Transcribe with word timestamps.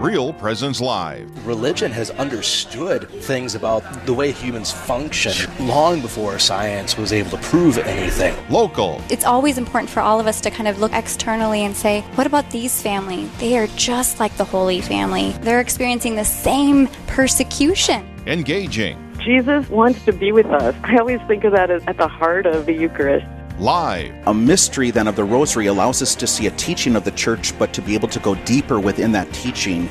Real 0.00 0.32
Presence 0.32 0.80
Live. 0.80 1.46
Religion 1.46 1.92
has 1.92 2.08
understood 2.12 3.06
things 3.10 3.54
about 3.54 3.82
the 4.06 4.14
way 4.14 4.32
humans 4.32 4.72
function 4.72 5.34
long 5.66 6.00
before 6.00 6.38
science 6.38 6.96
was 6.96 7.12
able 7.12 7.28
to 7.32 7.36
prove 7.36 7.76
anything. 7.76 8.34
Local. 8.48 9.02
It's 9.10 9.26
always 9.26 9.58
important 9.58 9.90
for 9.90 10.00
all 10.00 10.18
of 10.18 10.26
us 10.26 10.40
to 10.40 10.50
kind 10.50 10.68
of 10.68 10.78
look 10.80 10.94
externally 10.94 11.66
and 11.66 11.76
say, 11.76 12.00
what 12.14 12.26
about 12.26 12.50
these 12.50 12.80
family? 12.80 13.26
They 13.40 13.58
are 13.58 13.66
just 13.76 14.20
like 14.20 14.34
the 14.38 14.44
Holy 14.44 14.80
Family. 14.80 15.32
They're 15.42 15.60
experiencing 15.60 16.16
the 16.16 16.24
same 16.24 16.86
persecution. 17.06 18.08
Engaging. 18.26 18.96
Jesus 19.18 19.68
wants 19.68 20.02
to 20.06 20.14
be 20.14 20.32
with 20.32 20.46
us. 20.46 20.74
I 20.82 20.96
always 20.96 21.20
think 21.28 21.44
of 21.44 21.52
that 21.52 21.70
as 21.70 21.82
at 21.86 21.98
the 21.98 22.08
heart 22.08 22.46
of 22.46 22.64
the 22.64 22.72
Eucharist. 22.72 23.26
Live. 23.60 24.14
A 24.26 24.32
mystery 24.32 24.90
then 24.90 25.06
of 25.06 25.16
the 25.16 25.24
Rosary 25.24 25.66
allows 25.66 26.00
us 26.00 26.14
to 26.14 26.26
see 26.26 26.46
a 26.46 26.50
teaching 26.52 26.96
of 26.96 27.04
the 27.04 27.10
Church, 27.10 27.56
but 27.58 27.74
to 27.74 27.82
be 27.82 27.92
able 27.92 28.08
to 28.08 28.18
go 28.18 28.34
deeper 28.34 28.80
within 28.80 29.12
that 29.12 29.30
teaching. 29.34 29.86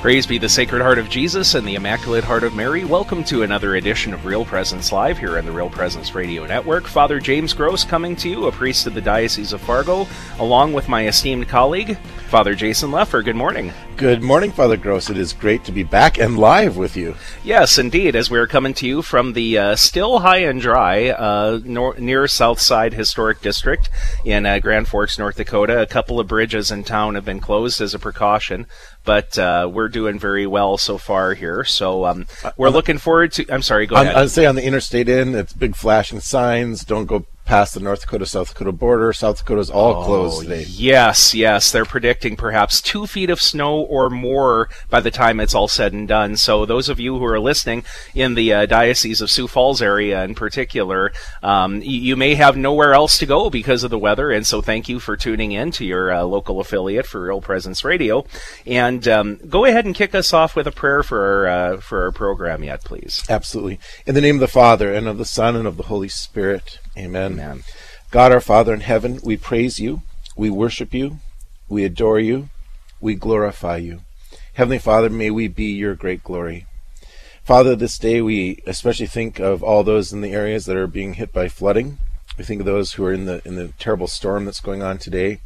Praise 0.00 0.26
be 0.26 0.38
the 0.38 0.48
Sacred 0.48 0.80
Heart 0.80 0.98
of 0.98 1.10
Jesus 1.10 1.54
and 1.54 1.68
the 1.68 1.74
Immaculate 1.74 2.24
Heart 2.24 2.44
of 2.44 2.54
Mary. 2.54 2.86
Welcome 2.86 3.22
to 3.24 3.42
another 3.42 3.74
edition 3.74 4.14
of 4.14 4.24
Real 4.24 4.46
Presence 4.46 4.90
Live 4.90 5.18
here 5.18 5.36
on 5.36 5.44
the 5.44 5.52
Real 5.52 5.68
Presence 5.68 6.14
Radio 6.14 6.46
Network. 6.46 6.86
Father 6.86 7.20
James 7.20 7.52
Gross 7.52 7.84
coming 7.84 8.16
to 8.16 8.30
you, 8.30 8.46
a 8.46 8.52
priest 8.52 8.86
of 8.86 8.94
the 8.94 9.02
Diocese 9.02 9.52
of 9.52 9.60
Fargo, 9.60 10.06
along 10.38 10.72
with 10.72 10.88
my 10.88 11.08
esteemed 11.08 11.46
colleague, 11.48 11.98
Father 12.28 12.54
Jason 12.54 12.90
Leffer. 12.90 13.24
Good 13.24 13.36
morning. 13.36 13.72
Good 13.96 14.22
morning, 14.22 14.52
Father 14.52 14.76
Gross. 14.76 15.08
It 15.08 15.16
is 15.16 15.32
great 15.32 15.64
to 15.64 15.72
be 15.72 15.82
back 15.82 16.18
and 16.18 16.38
live 16.38 16.76
with 16.76 16.96
you. 16.96 17.16
Yes, 17.42 17.78
indeed, 17.78 18.14
as 18.14 18.30
we're 18.30 18.46
coming 18.46 18.74
to 18.74 18.86
you 18.86 19.02
from 19.02 19.32
the 19.32 19.58
uh, 19.58 19.76
still 19.76 20.18
high 20.20 20.38
and 20.38 20.60
dry 20.60 21.08
uh, 21.08 21.58
nor- 21.64 21.98
near 21.98 22.28
South 22.28 22.60
Side 22.60 22.92
Historic 22.92 23.40
District 23.40 23.88
in 24.24 24.44
uh, 24.44 24.58
Grand 24.58 24.88
Forks, 24.88 25.18
North 25.18 25.36
Dakota. 25.36 25.80
A 25.80 25.86
couple 25.86 26.20
of 26.20 26.28
bridges 26.28 26.70
in 26.70 26.84
town 26.84 27.14
have 27.14 27.24
been 27.24 27.40
closed 27.40 27.80
as 27.80 27.94
a 27.94 27.98
precaution, 27.98 28.66
but 29.04 29.38
uh, 29.38 29.68
we're 29.72 29.88
doing 29.88 30.18
very 30.18 30.46
well 30.46 30.76
so 30.76 30.98
far 30.98 31.34
here. 31.34 31.64
So 31.64 32.04
um, 32.04 32.26
we're 32.56 32.68
looking 32.68 32.98
forward 32.98 33.32
to. 33.32 33.46
I'm 33.50 33.62
sorry, 33.62 33.86
go 33.86 33.96
On, 33.96 34.02
ahead. 34.02 34.16
I'd 34.16 34.30
say 34.30 34.44
on 34.44 34.54
the 34.54 34.64
interstate 34.64 35.08
end, 35.08 35.34
it's 35.34 35.54
big 35.54 35.74
flashing 35.74 36.20
signs. 36.20 36.84
Don't 36.84 37.06
go 37.06 37.24
past 37.48 37.72
the 37.72 37.80
North 37.80 38.02
Dakota 38.02 38.26
South 38.26 38.48
Dakota 38.48 38.72
border. 38.72 39.10
South 39.14 39.38
Dakota's 39.38 39.70
all 39.70 40.04
closed 40.04 40.42
today. 40.42 40.64
Oh, 40.66 40.70
Yes, 40.70 41.34
yes. 41.34 41.72
They're 41.72 41.86
predicting 41.86 42.36
perhaps 42.36 42.82
two 42.82 43.06
feet 43.06 43.30
of 43.30 43.40
snow 43.40 43.80
or 43.80 44.10
more 44.10 44.68
by 44.90 45.00
the 45.00 45.10
time 45.10 45.40
it's 45.40 45.54
all 45.54 45.66
said 45.66 45.94
and 45.94 46.06
done. 46.06 46.36
So, 46.36 46.66
those 46.66 46.90
of 46.90 47.00
you 47.00 47.18
who 47.18 47.24
are 47.24 47.40
listening 47.40 47.84
in 48.14 48.34
the 48.34 48.52
uh, 48.52 48.66
Diocese 48.66 49.22
of 49.22 49.30
Sioux 49.30 49.48
Falls 49.48 49.80
area 49.80 50.22
in 50.24 50.34
particular, 50.34 51.10
um, 51.42 51.78
y- 51.80 51.86
you 51.86 52.16
may 52.16 52.34
have 52.34 52.56
nowhere 52.56 52.92
else 52.92 53.16
to 53.18 53.26
go 53.26 53.48
because 53.48 53.82
of 53.82 53.90
the 53.90 53.98
weather. 53.98 54.30
And 54.30 54.46
so, 54.46 54.60
thank 54.60 54.88
you 54.88 55.00
for 55.00 55.16
tuning 55.16 55.52
in 55.52 55.70
to 55.72 55.86
your 55.86 56.12
uh, 56.12 56.22
local 56.24 56.60
affiliate 56.60 57.06
for 57.06 57.22
Real 57.22 57.40
Presence 57.40 57.82
Radio. 57.82 58.26
And 58.66 59.08
um, 59.08 59.36
go 59.48 59.64
ahead 59.64 59.86
and 59.86 59.94
kick 59.94 60.14
us 60.14 60.34
off 60.34 60.54
with 60.54 60.66
a 60.66 60.72
prayer 60.72 61.02
for 61.02 61.24
our, 61.24 61.46
uh, 61.48 61.80
for 61.80 62.02
our 62.04 62.12
program, 62.12 62.62
yet, 62.62 62.84
please. 62.84 63.24
Absolutely. 63.30 63.80
In 64.06 64.14
the 64.14 64.20
name 64.20 64.36
of 64.36 64.40
the 64.40 64.48
Father, 64.48 64.92
and 64.92 65.08
of 65.08 65.16
the 65.16 65.24
Son, 65.24 65.56
and 65.56 65.66
of 65.66 65.78
the 65.78 65.84
Holy 65.84 66.08
Spirit. 66.08 66.78
Amen. 66.98 67.32
Amen. 67.34 67.64
God 68.10 68.32
our 68.32 68.40
Father 68.40 68.74
in 68.74 68.80
heaven, 68.80 69.20
we 69.22 69.36
praise 69.36 69.78
you, 69.78 70.02
we 70.36 70.50
worship 70.50 70.92
you, 70.92 71.20
we 71.68 71.84
adore 71.84 72.18
you, 72.18 72.48
we 73.00 73.14
glorify 73.14 73.76
you. 73.76 74.00
Heavenly 74.54 74.78
Father, 74.78 75.08
may 75.08 75.30
we 75.30 75.46
be 75.46 75.66
your 75.66 75.94
great 75.94 76.24
glory. 76.24 76.66
Father, 77.44 77.76
this 77.76 77.96
day 77.96 78.20
we 78.20 78.62
especially 78.66 79.06
think 79.06 79.38
of 79.38 79.62
all 79.62 79.84
those 79.84 80.12
in 80.12 80.20
the 80.20 80.32
areas 80.32 80.66
that 80.66 80.76
are 80.76 80.86
being 80.86 81.14
hit 81.14 81.32
by 81.32 81.48
flooding. 81.48 81.98
We 82.36 82.44
think 82.44 82.60
of 82.60 82.66
those 82.66 82.94
who 82.94 83.04
are 83.04 83.12
in 83.12 83.24
the 83.24 83.40
in 83.44 83.54
the 83.54 83.68
terrible 83.78 84.06
storm 84.06 84.44
that's 84.44 84.60
going 84.60 84.82
on 84.82 84.98
today. 84.98 85.40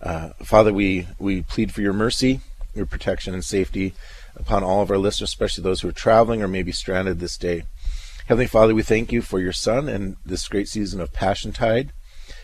Uh, 0.00 0.30
Father, 0.42 0.72
we 0.72 1.08
we 1.18 1.42
plead 1.42 1.72
for 1.72 1.80
your 1.80 1.92
mercy, 1.92 2.40
your 2.74 2.86
protection 2.86 3.34
and 3.34 3.44
safety 3.44 3.94
upon 4.36 4.62
all 4.62 4.82
of 4.82 4.90
our 4.90 4.98
listeners, 4.98 5.30
especially 5.30 5.62
those 5.62 5.80
who 5.80 5.88
are 5.88 5.92
traveling 5.92 6.42
or 6.42 6.48
maybe 6.48 6.72
stranded 6.72 7.20
this 7.20 7.36
day. 7.36 7.64
Heavenly 8.26 8.48
Father, 8.48 8.74
we 8.74 8.82
thank 8.82 9.12
you 9.12 9.22
for 9.22 9.38
your 9.38 9.52
Son 9.52 9.88
and 9.88 10.16
this 10.26 10.48
great 10.48 10.66
season 10.66 11.00
of 11.00 11.12
Passion 11.12 11.52
Tide. 11.52 11.92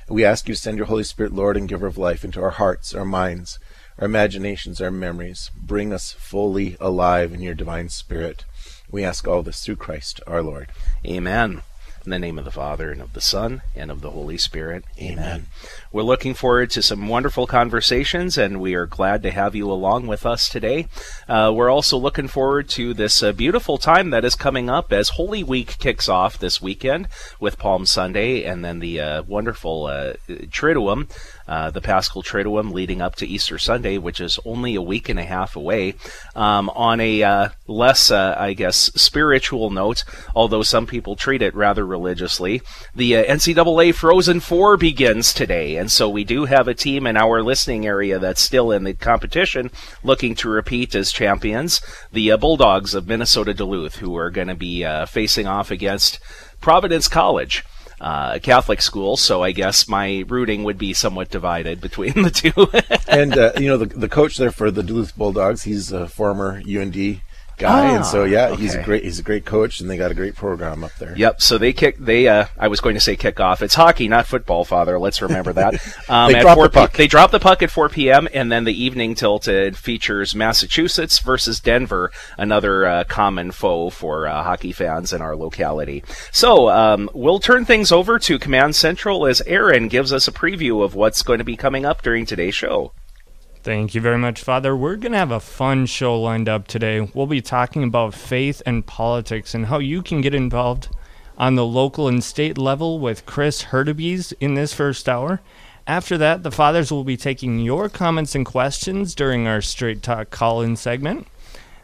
We 0.09 0.25
ask 0.25 0.47
you 0.47 0.55
to 0.55 0.61
send 0.61 0.79
your 0.79 0.87
Holy 0.87 1.03
Spirit, 1.03 1.33
Lord 1.33 1.57
and 1.57 1.69
Giver 1.69 1.89
of 1.89 1.99
life, 1.99 2.25
into 2.25 2.41
our 2.41 2.51
hearts, 2.51 2.95
our 2.95 3.05
minds, 3.05 3.59
our 3.99 4.07
imaginations, 4.07 4.81
our 4.81 4.93
memories. 4.93 5.51
Bring 5.57 5.93
us 5.93 6.13
fully 6.13 6.77
alive 6.81 7.35
in 7.35 7.41
your 7.43 7.55
divine 7.55 7.89
Spirit. 7.89 8.45
We 8.93 9.03
ask 9.03 9.27
all 9.27 9.43
this 9.43 9.65
through 9.65 9.75
Christ 9.75 10.21
our 10.25 10.41
Lord. 10.41 10.69
Amen. 11.05 11.63
In 12.05 12.11
the 12.11 12.19
name 12.19 12.37
of 12.37 12.45
the 12.45 12.51
Father, 12.51 12.91
and 12.91 13.01
of 13.01 13.13
the 13.13 13.21
Son, 13.21 13.63
and 13.77 13.89
of 13.89 14.01
the 14.01 14.11
Holy 14.11 14.37
Spirit. 14.37 14.85
Amen. 15.01 15.47
We're 15.93 16.03
looking 16.03 16.35
forward 16.35 16.71
to 16.71 16.83
some 16.83 17.07
wonderful 17.07 17.47
conversations, 17.47 18.37
and 18.37 18.61
we 18.61 18.75
are 18.75 18.87
glad 18.87 19.23
to 19.23 19.31
have 19.31 19.55
you 19.55 19.71
along 19.71 20.09
with 20.09 20.27
us 20.27 20.49
today. 20.49 20.89
Uh, 21.29 21.53
we're 21.55 21.71
also 21.71 21.97
looking 21.97 22.27
forward 22.27 22.69
to 22.71 22.93
this 22.93 23.23
uh, 23.23 23.31
beautiful 23.31 23.79
time 23.79 24.11
that 24.11 24.25
is 24.25 24.35
coming 24.35 24.69
up 24.69 24.93
as 24.93 25.11
Holy 25.11 25.45
Week 25.45 25.79
kicks 25.79 26.09
off 26.09 26.39
this 26.39 26.61
weekend 26.61 27.07
with 27.39 27.57
Palm 27.57 27.87
Sunday, 27.87 28.43
and 28.43 28.65
then 28.65 28.81
the 28.81 29.01
uh, 29.01 29.23
wonderful 29.23 29.87
uh, 29.87 30.15
Triduum, 30.29 31.09
uh, 31.49 31.71
the 31.71 31.81
Paschal 31.81 32.23
Triduum, 32.23 32.73
leading 32.73 33.01
up 33.01 33.17
to 33.17 33.27
Easter 33.27 33.59
Sunday, 33.59 33.99
which 33.99 34.21
is 34.21 34.39
only 34.45 34.75
a 34.75 34.83
week 34.83 35.09
and 35.09 35.19
a 35.19 35.25
half 35.25 35.57
away. 35.57 35.95
Um, 36.35 36.71
on 36.71 37.01
a 37.01 37.23
uh, 37.23 37.49
less, 37.67 38.11
uh, 38.11 38.37
I 38.39 38.53
guess, 38.53 38.77
spiritual 38.77 39.71
note, 39.71 40.05
although 40.35 40.63
some 40.63 40.87
people 40.87 41.17
treat 41.17 41.43
it 41.43 41.55
rather 41.55 41.85
religiously, 41.85 42.63
the 42.95 43.17
uh, 43.17 43.25
NCAA 43.25 43.95
Frozen 43.95 44.41
Four 44.41 44.77
begins 44.77 45.33
today, 45.33 45.77
and 45.77 45.91
so 45.91 46.09
we 46.09 46.25
do 46.25 46.45
have 46.45 46.69
a 46.69 46.75
team 46.75 47.07
in 47.07 47.17
our 47.17 47.43
listening 47.43 47.87
area 47.87 48.19
that's 48.19 48.41
still 48.41 48.71
in 48.73 48.85
the 48.85 48.95
competition, 48.95 49.71
looking 50.03 50.35
to 50.37 50.49
repeat 50.49 50.95
as 50.95 51.13
champions, 51.13 51.81
the 52.13 52.33
uh, 52.33 52.37
Bulldogs 52.37 52.95
of 52.95 53.09
Minnesota 53.09 53.55
Duluth, 53.55 53.97
who 53.97 54.17
are 54.17 54.31
going 54.31 54.49
to 54.49 54.55
be 54.55 54.85
facing 55.07 55.47
off 55.47 55.71
against 55.71 56.19
Providence 56.61 57.09
College. 57.09 57.65
Uh, 58.03 58.41
Catholic 58.41 58.83
school, 58.83 59.17
so 59.17 59.45
I 59.45 59.53
guess 59.53 59.87
my 59.87 60.25
rooting 60.27 60.65
would 60.65 60.77
be 60.77 60.93
somewhat 60.93 61.31
divided 61.31 61.81
between 61.81 62.23
the 62.25 62.31
two. 62.31 62.67
and 63.07 63.39
uh, 63.39 63.53
you 63.57 63.69
know 63.69 63.77
the 63.77 63.87
the 63.87 64.09
coach 64.09 64.39
there 64.39 64.51
for 64.51 64.73
the 64.73 64.83
Duluth 64.83 65.17
Bulldogs, 65.17 65.63
he's 65.63 65.93
a 65.93 66.09
former 66.09 66.61
UND 66.69 67.21
guy, 67.59 67.95
and 67.95 68.05
so 68.05 68.25
yeah, 68.25 68.55
he's 68.57 68.75
a 68.75 68.83
great 68.83 69.05
he's 69.05 69.19
a 69.19 69.23
great 69.23 69.45
coach, 69.45 69.81
and 69.81 69.89
they 69.91 69.97
got 69.97 70.11
a 70.11 70.15
great 70.15 70.35
program 70.35 70.85
up 70.85 70.93
there. 70.99 71.17
Yep. 71.17 71.41
So 71.41 71.59
they 71.59 71.73
kick. 71.73 71.99
They. 71.99 72.29
Uh, 72.29 72.47
I 72.59 72.69
was 72.69 72.81
going 72.81 72.95
to 72.95 73.01
say 73.01 73.17
kick 73.17 73.41
off. 73.41 73.63
It's 73.63 73.75
hockey, 73.75 74.09
not 74.09 74.27
football, 74.27 74.65
Father. 74.65 74.99
Let's 74.99 75.21
remember 75.23 75.53
that. 75.55 75.75
Um, 76.09 76.33
They 76.33 76.39
at 76.39 76.43
drop 76.43 76.57
4 76.57 76.65
the 76.65 76.71
puck. 76.71 76.93
P- 76.93 76.99
they 76.99 77.07
drop 77.07 77.31
the 77.31 77.39
puck 77.41 77.63
at 77.63 77.71
4 77.71 77.89
p.m. 77.89 78.29
and 78.35 78.51
then 78.51 78.65
the 78.65 78.83
evening 78.83 79.15
tilt 79.15 79.47
uh, 79.49 79.71
features 79.71 80.35
Massachusetts 80.35 81.19
versus 81.21 81.61
Denver, 81.61 82.11
another 82.37 82.85
uh, 82.87 83.05
common 83.05 83.51
foe 83.53 83.89
for 83.91 84.27
uh, 84.27 84.43
hockey 84.43 84.73
fans 84.73 85.13
in 85.13 85.23
our 85.23 85.37
locality. 85.37 86.03
So 86.33 86.69
um, 86.71 87.09
we'll 87.15 87.39
turn 87.39 87.65
things 87.65 87.93
over 87.93 88.19
to 88.19 88.39
Command 88.39 88.75
Central 88.77 89.27
as 89.27 89.41
Aaron 89.43 89.89
gives 89.89 90.13
us 90.13 90.27
a 90.29 90.33
preview 90.33 90.83
of 90.85 90.95
what's 90.95 91.23
going 91.23 91.39
to 91.39 91.45
be 91.45 91.57
coming 91.57 91.85
up 91.85 92.03
during 92.03 92.27
today's 92.27 92.55
show. 92.55 92.93
Thank 93.63 93.95
you 93.95 94.01
very 94.01 94.19
much, 94.19 94.43
Father. 94.43 94.77
We're 94.77 94.97
going 94.97 95.13
to 95.13 95.19
have 95.19 95.31
a 95.31 95.39
fun 95.39 95.87
show 95.87 96.21
lined 96.21 96.49
up 96.49 96.67
today. 96.67 97.01
We'll 97.01 97.29
be 97.29 97.41
talking 97.41 97.85
about 97.85 98.13
faith 98.13 98.61
and 98.67 98.85
politics 98.85 99.55
and 99.55 99.67
how 99.67 99.79
you 99.79 100.03
can 100.03 100.21
get 100.21 100.35
involved 100.35 100.89
on 101.39 101.55
the 101.55 101.65
local 101.65 102.09
and 102.09 102.25
state 102.25 102.59
level 102.59 102.99
with 102.99 103.25
Chris 103.25 103.67
Hurtubise 103.67 104.33
in 104.41 104.55
this 104.55 104.75
first 104.75 105.09
hour. 105.09 105.41
After 105.87 106.19
that, 106.19 106.43
the 106.43 106.51
fathers 106.51 106.91
will 106.91 107.05
be 107.05 107.17
taking 107.17 107.61
your 107.61 107.89
comments 107.89 108.35
and 108.35 108.45
questions 108.45 109.15
during 109.15 109.47
our 109.47 109.61
Straight 109.61 110.03
Talk 110.03 110.31
call 110.31 110.61
in 110.61 110.75
segment. 110.75 111.29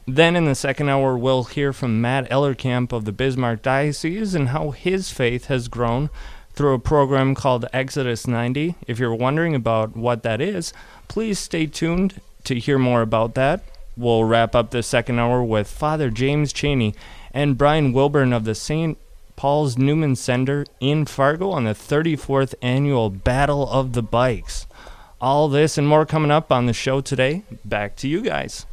Then 0.04 0.34
in 0.34 0.46
the 0.46 0.56
second 0.56 0.88
hour, 0.88 1.16
we'll 1.16 1.44
hear 1.44 1.72
from 1.72 2.00
Matt 2.00 2.28
Ellerkamp 2.28 2.92
of 2.92 3.04
the 3.04 3.12
Bismarck 3.12 3.62
Diocese 3.62 4.34
and 4.34 4.48
how 4.48 4.72
his 4.72 5.12
faith 5.12 5.44
has 5.44 5.68
grown 5.68 6.10
through 6.58 6.74
a 6.74 6.78
program 6.80 7.36
called 7.36 7.64
Exodus 7.72 8.26
90. 8.26 8.74
If 8.88 8.98
you're 8.98 9.14
wondering 9.14 9.54
about 9.54 9.96
what 9.96 10.24
that 10.24 10.40
is, 10.40 10.72
please 11.06 11.38
stay 11.38 11.66
tuned 11.66 12.20
to 12.42 12.58
hear 12.58 12.80
more 12.80 13.00
about 13.00 13.34
that. 13.34 13.62
We'll 13.96 14.24
wrap 14.24 14.56
up 14.56 14.72
the 14.72 14.82
second 14.82 15.20
hour 15.20 15.40
with 15.40 15.68
Father 15.68 16.10
James 16.10 16.52
Cheney 16.52 16.96
and 17.32 17.56
Brian 17.56 17.92
Wilburn 17.92 18.32
of 18.32 18.42
the 18.42 18.56
St. 18.56 18.98
Paul's 19.36 19.78
Newman 19.78 20.16
Center 20.16 20.66
in 20.80 21.06
Fargo 21.06 21.52
on 21.52 21.62
the 21.62 21.74
34th 21.74 22.56
annual 22.60 23.08
Battle 23.08 23.68
of 23.68 23.92
the 23.92 24.02
Bikes. 24.02 24.66
All 25.20 25.48
this 25.48 25.78
and 25.78 25.86
more 25.86 26.04
coming 26.04 26.32
up 26.32 26.50
on 26.50 26.66
the 26.66 26.72
show 26.72 27.00
today. 27.00 27.44
Back 27.64 27.94
to 27.98 28.08
you 28.08 28.20
guys. 28.20 28.66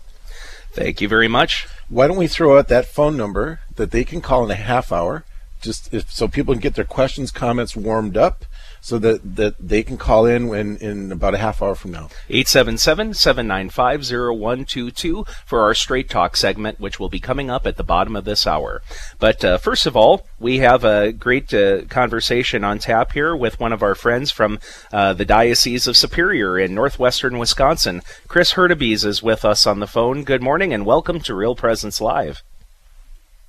Thank 0.72 1.02
you 1.02 1.08
very 1.08 1.28
much. 1.28 1.68
Why 1.90 2.08
don't 2.08 2.18
we 2.18 2.28
throw 2.28 2.58
out 2.58 2.68
that 2.70 2.88
phone 2.88 3.16
number 3.16 3.60
that 3.76 3.92
they 3.92 4.04
can 4.04 4.22
call 4.22 4.44
in 4.44 4.50
a 4.50 4.56
half 4.56 4.92
hour, 4.92 5.24
just 5.66 5.94
if, 5.94 6.10
so 6.10 6.30
people 6.30 6.54
can 6.54 6.62
get 6.62 6.76
their 6.76 6.86
questions, 6.86 7.32
comments 7.32 7.76
warmed 7.76 8.16
up, 8.16 8.46
so 8.80 8.98
that, 9.00 9.36
that 9.36 9.56
they 9.60 9.82
can 9.82 9.98
call 9.98 10.28
in 10.28 10.48
when, 10.48 10.78
in 10.78 11.12
about 11.12 11.34
a 11.34 11.40
half 11.40 11.60
hour 11.62 11.74
from 11.74 11.90
now. 11.92 12.10
877-795-0122 12.30 15.28
for 15.46 15.62
our 15.62 15.74
Straight 15.74 16.08
Talk 16.08 16.38
segment, 16.38 16.80
which 16.80 17.00
will 17.00 17.10
be 17.10 17.20
coming 17.20 17.50
up 17.50 17.66
at 17.66 17.78
the 17.78 17.84
bottom 17.84 18.16
of 18.16 18.26
this 18.26 18.46
hour. 18.46 18.84
But 19.18 19.44
uh, 19.44 19.58
first 19.58 19.88
of 19.88 19.98
all, 19.98 20.28
we 20.40 20.60
have 20.60 20.84
a 20.84 21.12
great 21.12 21.52
uh, 21.52 21.86
conversation 21.86 22.64
on 22.64 22.78
tap 22.78 23.14
here 23.14 23.36
with 23.36 23.60
one 23.60 23.74
of 23.74 23.82
our 23.82 23.96
friends 23.96 24.30
from 24.30 24.60
uh, 24.94 25.14
the 25.14 25.26
Diocese 25.26 25.88
of 25.88 25.98
Superior 25.98 26.60
in 26.60 26.76
northwestern 26.76 27.40
Wisconsin. 27.40 28.04
Chris 28.28 28.54
Hurtubise 28.54 29.04
is 29.04 29.24
with 29.24 29.44
us 29.44 29.66
on 29.66 29.80
the 29.80 29.88
phone. 29.88 30.24
Good 30.24 30.44
morning 30.44 30.74
and 30.74 30.86
welcome 30.86 31.20
to 31.22 31.34
Real 31.34 31.56
Presence 31.56 32.00
Live. 32.00 32.44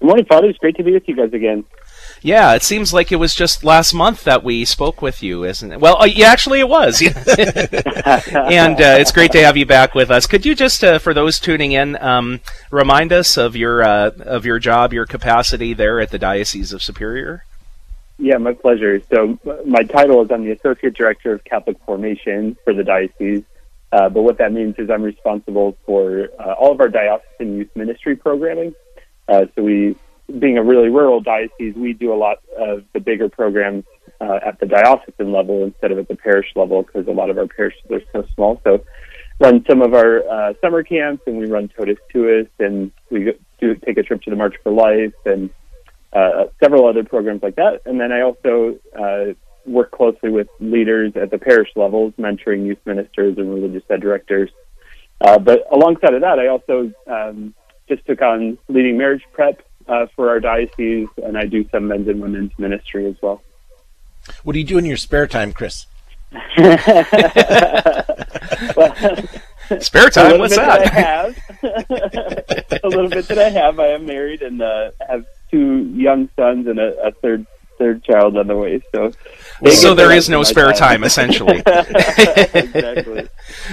Good 0.00 0.06
morning, 0.06 0.24
Father. 0.24 0.48
It's 0.48 0.58
great 0.58 0.76
to 0.76 0.82
be 0.82 0.92
with 0.92 1.06
you 1.08 1.16
guys 1.16 1.34
again. 1.34 1.66
Yeah, 2.22 2.54
it 2.54 2.62
seems 2.62 2.92
like 2.92 3.12
it 3.12 3.16
was 3.16 3.34
just 3.34 3.62
last 3.62 3.92
month 3.92 4.24
that 4.24 4.42
we 4.42 4.64
spoke 4.64 5.02
with 5.02 5.22
you, 5.22 5.44
isn't 5.44 5.72
it? 5.72 5.80
Well, 5.80 6.00
uh, 6.00 6.06
yeah, 6.06 6.28
actually, 6.28 6.60
it 6.60 6.68
was. 6.68 7.02
and 7.02 8.80
uh, 8.80 8.96
it's 8.98 9.12
great 9.12 9.32
to 9.32 9.42
have 9.44 9.56
you 9.56 9.66
back 9.66 9.94
with 9.94 10.10
us. 10.10 10.26
Could 10.26 10.46
you 10.46 10.54
just, 10.54 10.82
uh, 10.82 10.98
for 10.98 11.14
those 11.14 11.38
tuning 11.38 11.72
in, 11.72 11.96
um, 12.02 12.40
remind 12.70 13.12
us 13.12 13.36
of 13.36 13.54
your 13.54 13.82
uh, 13.82 14.10
of 14.20 14.46
your 14.46 14.58
job, 14.58 14.92
your 14.92 15.06
capacity 15.06 15.74
there 15.74 16.00
at 16.00 16.10
the 16.10 16.18
Diocese 16.18 16.72
of 16.72 16.82
Superior? 16.82 17.44
Yeah, 18.18 18.38
my 18.38 18.54
pleasure. 18.54 19.02
So, 19.10 19.38
my 19.66 19.82
title 19.82 20.22
is 20.22 20.30
I'm 20.30 20.44
the 20.44 20.52
Associate 20.52 20.94
Director 20.94 21.34
of 21.34 21.44
Catholic 21.44 21.78
Formation 21.84 22.56
for 22.64 22.72
the 22.72 22.82
Diocese. 22.82 23.44
Uh, 23.92 24.08
but 24.08 24.22
what 24.22 24.38
that 24.38 24.52
means 24.52 24.74
is 24.78 24.90
I'm 24.90 25.02
responsible 25.02 25.76
for 25.84 26.28
uh, 26.40 26.54
all 26.54 26.72
of 26.72 26.80
our 26.80 26.88
diocesan 26.88 27.58
youth 27.58 27.70
ministry 27.76 28.16
programming. 28.16 28.74
so 29.28 29.48
we 29.58 29.96
being 30.38 30.58
a 30.58 30.62
really 30.62 30.88
rural 30.88 31.20
diocese, 31.20 31.74
we 31.76 31.92
do 31.92 32.12
a 32.12 32.16
lot 32.16 32.38
of 32.58 32.84
the 32.92 33.00
bigger 33.00 33.28
programs 33.28 33.84
uh, 34.20 34.38
at 34.44 34.58
the 34.60 34.66
diocesan 34.66 35.32
level 35.32 35.64
instead 35.64 35.92
of 35.92 35.98
at 35.98 36.08
the 36.08 36.16
parish 36.16 36.46
level 36.56 36.82
because 36.82 37.06
a 37.06 37.12
lot 37.12 37.30
of 37.30 37.38
our 37.38 37.46
parishes 37.46 37.82
are 37.90 38.00
so 38.12 38.26
small. 38.34 38.60
So, 38.64 38.84
run 39.38 39.64
some 39.68 39.82
of 39.82 39.94
our 39.94 40.28
uh, 40.28 40.54
summer 40.60 40.82
camps, 40.82 41.22
and 41.26 41.38
we 41.38 41.46
run 41.46 41.68
Totus 41.68 41.98
Tuus, 42.12 42.48
and 42.58 42.90
we 43.10 43.32
do 43.60 43.74
take 43.74 43.98
a 43.98 44.02
trip 44.02 44.22
to 44.22 44.30
the 44.30 44.36
March 44.36 44.54
for 44.62 44.72
Life, 44.72 45.14
and 45.24 45.50
uh, 46.12 46.46
several 46.62 46.86
other 46.86 47.04
programs 47.04 47.42
like 47.42 47.56
that. 47.56 47.82
And 47.84 48.00
then 48.00 48.12
I 48.12 48.22
also 48.22 48.78
uh, 48.98 49.34
work 49.66 49.90
closely 49.90 50.30
with 50.30 50.48
leaders 50.60 51.12
at 51.16 51.30
the 51.30 51.38
parish 51.38 51.68
levels, 51.76 52.14
mentoring 52.18 52.66
youth 52.66 52.78
ministers 52.84 53.36
and 53.36 53.52
religious 53.52 53.82
ed 53.90 54.00
directors. 54.00 54.50
Uh, 55.20 55.38
but 55.38 55.66
alongside 55.72 56.14
of 56.14 56.22
that, 56.22 56.38
I 56.38 56.48
also 56.48 56.92
um, 57.06 57.54
just 57.88 58.04
took 58.06 58.22
on 58.22 58.58
leading 58.68 58.96
marriage 58.96 59.22
prep 59.32 59.62
uh, 59.88 60.06
for 60.14 60.28
our 60.28 60.40
diocese, 60.40 61.08
and 61.22 61.38
I 61.38 61.46
do 61.46 61.66
some 61.70 61.88
men's 61.88 62.08
and 62.08 62.20
women's 62.20 62.52
ministry 62.58 63.06
as 63.06 63.16
well. 63.22 63.42
What 64.42 64.54
do 64.54 64.58
you 64.58 64.64
do 64.64 64.78
in 64.78 64.84
your 64.84 64.96
spare 64.96 65.26
time, 65.26 65.52
Chris? 65.52 65.86
well, 66.32 66.76
spare 69.80 70.10
time? 70.10 70.38
What's 70.38 70.56
that? 70.56 70.66
that 70.66 70.82
I 70.82 70.88
have 70.88 71.38
a 72.84 72.88
little 72.88 73.08
bit 73.08 73.28
that 73.28 73.38
I 73.38 73.50
have. 73.50 73.78
I 73.78 73.88
am 73.88 74.06
married 74.06 74.42
and 74.42 74.60
uh, 74.60 74.90
have 75.08 75.24
two 75.50 75.84
young 75.94 76.28
sons 76.36 76.66
and 76.66 76.78
a, 76.78 77.06
a 77.06 77.12
third 77.12 77.46
third 77.78 78.04
child 78.04 78.36
on 78.36 78.46
the 78.46 78.56
way. 78.56 78.82
So, 78.94 79.12
so 79.70 79.94
there 79.94 80.12
is 80.12 80.28
no 80.28 80.42
spare 80.42 80.72
time, 80.72 80.78
time 80.78 81.04
essentially. 81.04 81.58
exactly. 81.66 83.28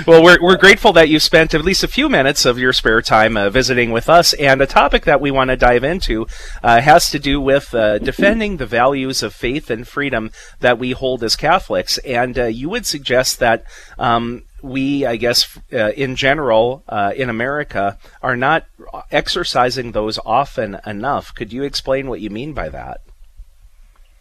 well, 0.05 0.23
we're 0.23 0.37
we're 0.41 0.57
grateful 0.57 0.93
that 0.93 1.09
you 1.09 1.19
spent 1.19 1.53
at 1.53 1.63
least 1.63 1.83
a 1.83 1.87
few 1.87 2.09
minutes 2.09 2.45
of 2.45 2.57
your 2.57 2.73
spare 2.73 3.01
time 3.01 3.37
uh, 3.37 3.49
visiting 3.49 3.91
with 3.91 4.09
us, 4.09 4.33
and 4.33 4.61
a 4.61 4.67
topic 4.67 5.05
that 5.05 5.21
we 5.21 5.31
want 5.31 5.49
to 5.49 5.57
dive 5.57 5.83
into 5.83 6.27
uh, 6.63 6.81
has 6.81 7.09
to 7.11 7.19
do 7.19 7.39
with 7.41 7.73
uh, 7.73 7.97
defending 7.99 8.57
the 8.57 8.65
values 8.65 9.23
of 9.23 9.33
faith 9.33 9.69
and 9.69 9.87
freedom 9.87 10.31
that 10.59 10.79
we 10.79 10.91
hold 10.91 11.23
as 11.23 11.35
Catholics. 11.35 11.97
And 11.99 12.37
uh, 12.37 12.45
you 12.45 12.69
would 12.69 12.85
suggest 12.85 13.39
that. 13.39 13.65
Um, 13.97 14.43
we, 14.63 15.05
I 15.05 15.17
guess, 15.17 15.59
uh, 15.73 15.91
in 15.91 16.15
general, 16.15 16.85
uh, 16.87 17.11
in 17.13 17.29
America, 17.29 17.97
are 18.21 18.37
not 18.37 18.65
exercising 19.11 19.91
those 19.91 20.17
often 20.25 20.79
enough. 20.85 21.35
Could 21.35 21.51
you 21.51 21.63
explain 21.63 22.07
what 22.07 22.21
you 22.21 22.29
mean 22.29 22.53
by 22.53 22.69
that? 22.69 23.01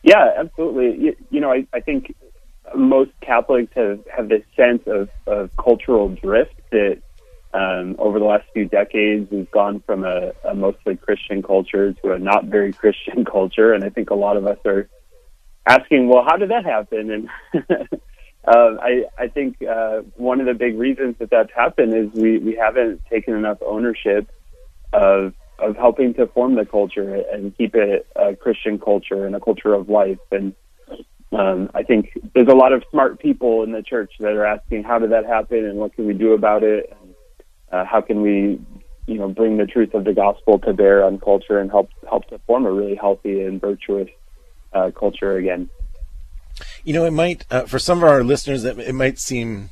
Yeah, 0.03 0.33
absolutely. 0.37 1.05
You, 1.05 1.17
you 1.31 1.41
know, 1.41 1.53
I, 1.53 1.67
I 1.73 1.81
think 1.81 2.15
most 2.75 3.11
Catholics 3.21 3.73
have, 3.77 4.01
have 4.15 4.29
this 4.29 4.43
sense 4.57 4.83
of, 4.87 5.09
of 5.27 5.51
cultural 5.57 6.09
drift 6.09 6.55
that 6.71 6.99
um, 7.55 7.97
over 7.99 8.19
the 8.19 8.25
last 8.25 8.45
few 8.53 8.67
decades 8.67 9.31
we've 9.31 9.51
gone 9.51 9.81
from 9.85 10.05
a, 10.05 10.33
a 10.45 10.55
mostly 10.55 10.97
Christian 10.97 11.43
culture 11.43 11.93
to 11.93 12.13
a 12.13 12.19
not 12.19 12.47
very 12.47 12.73
Christian 12.83 13.25
culture, 13.25 13.73
and 13.73 13.85
I 13.85 13.91
think 13.91 14.11
a 14.11 14.15
lot 14.15 14.37
of 14.37 14.47
us 14.47 14.59
are 14.65 14.89
asking, 15.67 16.09
well, 16.09 16.25
how 16.27 16.37
did 16.37 16.51
that 16.51 16.65
happen? 16.65 17.11
And 17.11 17.29
uh, 17.65 17.85
I, 18.81 19.05
I 19.19 19.29
think 19.29 19.63
uh, 19.63 20.01
one 20.17 20.41
of 20.41 20.47
the 20.47 20.55
big 20.55 20.79
reasons 20.79 21.17
that 21.19 21.31
that's 21.31 21.53
happened 21.55 21.95
is 21.95 22.11
we, 22.21 22.39
we 22.39 22.57
haven't 22.57 23.05
taken 23.07 23.35
enough 23.35 23.59
ownership 23.65 24.29
of 24.93 25.35
of 25.62 25.76
helping 25.76 26.12
to 26.14 26.26
form 26.26 26.55
the 26.56 26.67
culture 26.67 27.23
and 27.32 27.56
keep 27.56 27.75
it 27.75 28.06
a 28.17 28.35
Christian 28.35 28.79
culture 28.79 29.26
and 29.26 29.35
a 29.37 29.41
culture 29.41 29.73
of 29.73 29.88
life. 29.88 30.19
And 30.31 30.55
um, 31.32 31.70
I 31.75 31.82
think 31.82 32.11
there's 32.35 32.49
a 32.49 32.55
lot 32.55 32.73
of 32.73 32.82
smart 32.91 33.20
people 33.20 33.62
in 33.62 33.73
the 33.73 33.82
church 33.82 34.12
that 34.20 34.32
are 34.32 34.44
asking, 34.44 34.82
how 34.82 34.99
did 34.99 35.11
that 35.12 35.25
happen, 35.25 35.64
and 35.64 35.79
what 35.79 35.94
can 35.94 36.06
we 36.06 36.14
do 36.14 36.32
about 36.32 36.62
it, 36.62 36.94
and 37.00 37.14
uh, 37.70 37.85
how 37.85 38.00
can 38.00 38.20
we, 38.20 38.61
you 39.06 39.19
know, 39.19 39.29
bring 39.29 39.56
the 39.56 39.67
truth 39.67 39.94
of 39.94 40.05
the 40.05 40.12
gospel 40.12 40.59
to 40.61 40.73
bear 40.73 41.05
on 41.05 41.19
culture 41.19 41.59
and 41.59 41.70
help 41.70 41.88
help 42.08 42.29
to 42.29 42.38
form 42.41 42.67
a 42.67 42.70
really 42.70 42.94
healthy 42.94 43.41
and 43.43 43.61
virtuous 43.61 44.08
uh, 44.73 44.91
culture 44.91 45.37
again. 45.37 45.70
You 46.85 46.93
know, 46.93 47.05
it 47.05 47.12
might 47.12 47.47
uh, 47.50 47.62
for 47.62 47.79
some 47.79 47.99
of 47.99 48.05
our 48.05 48.23
listeners, 48.23 48.65
it 48.65 48.94
might 48.94 49.19
seem 49.19 49.70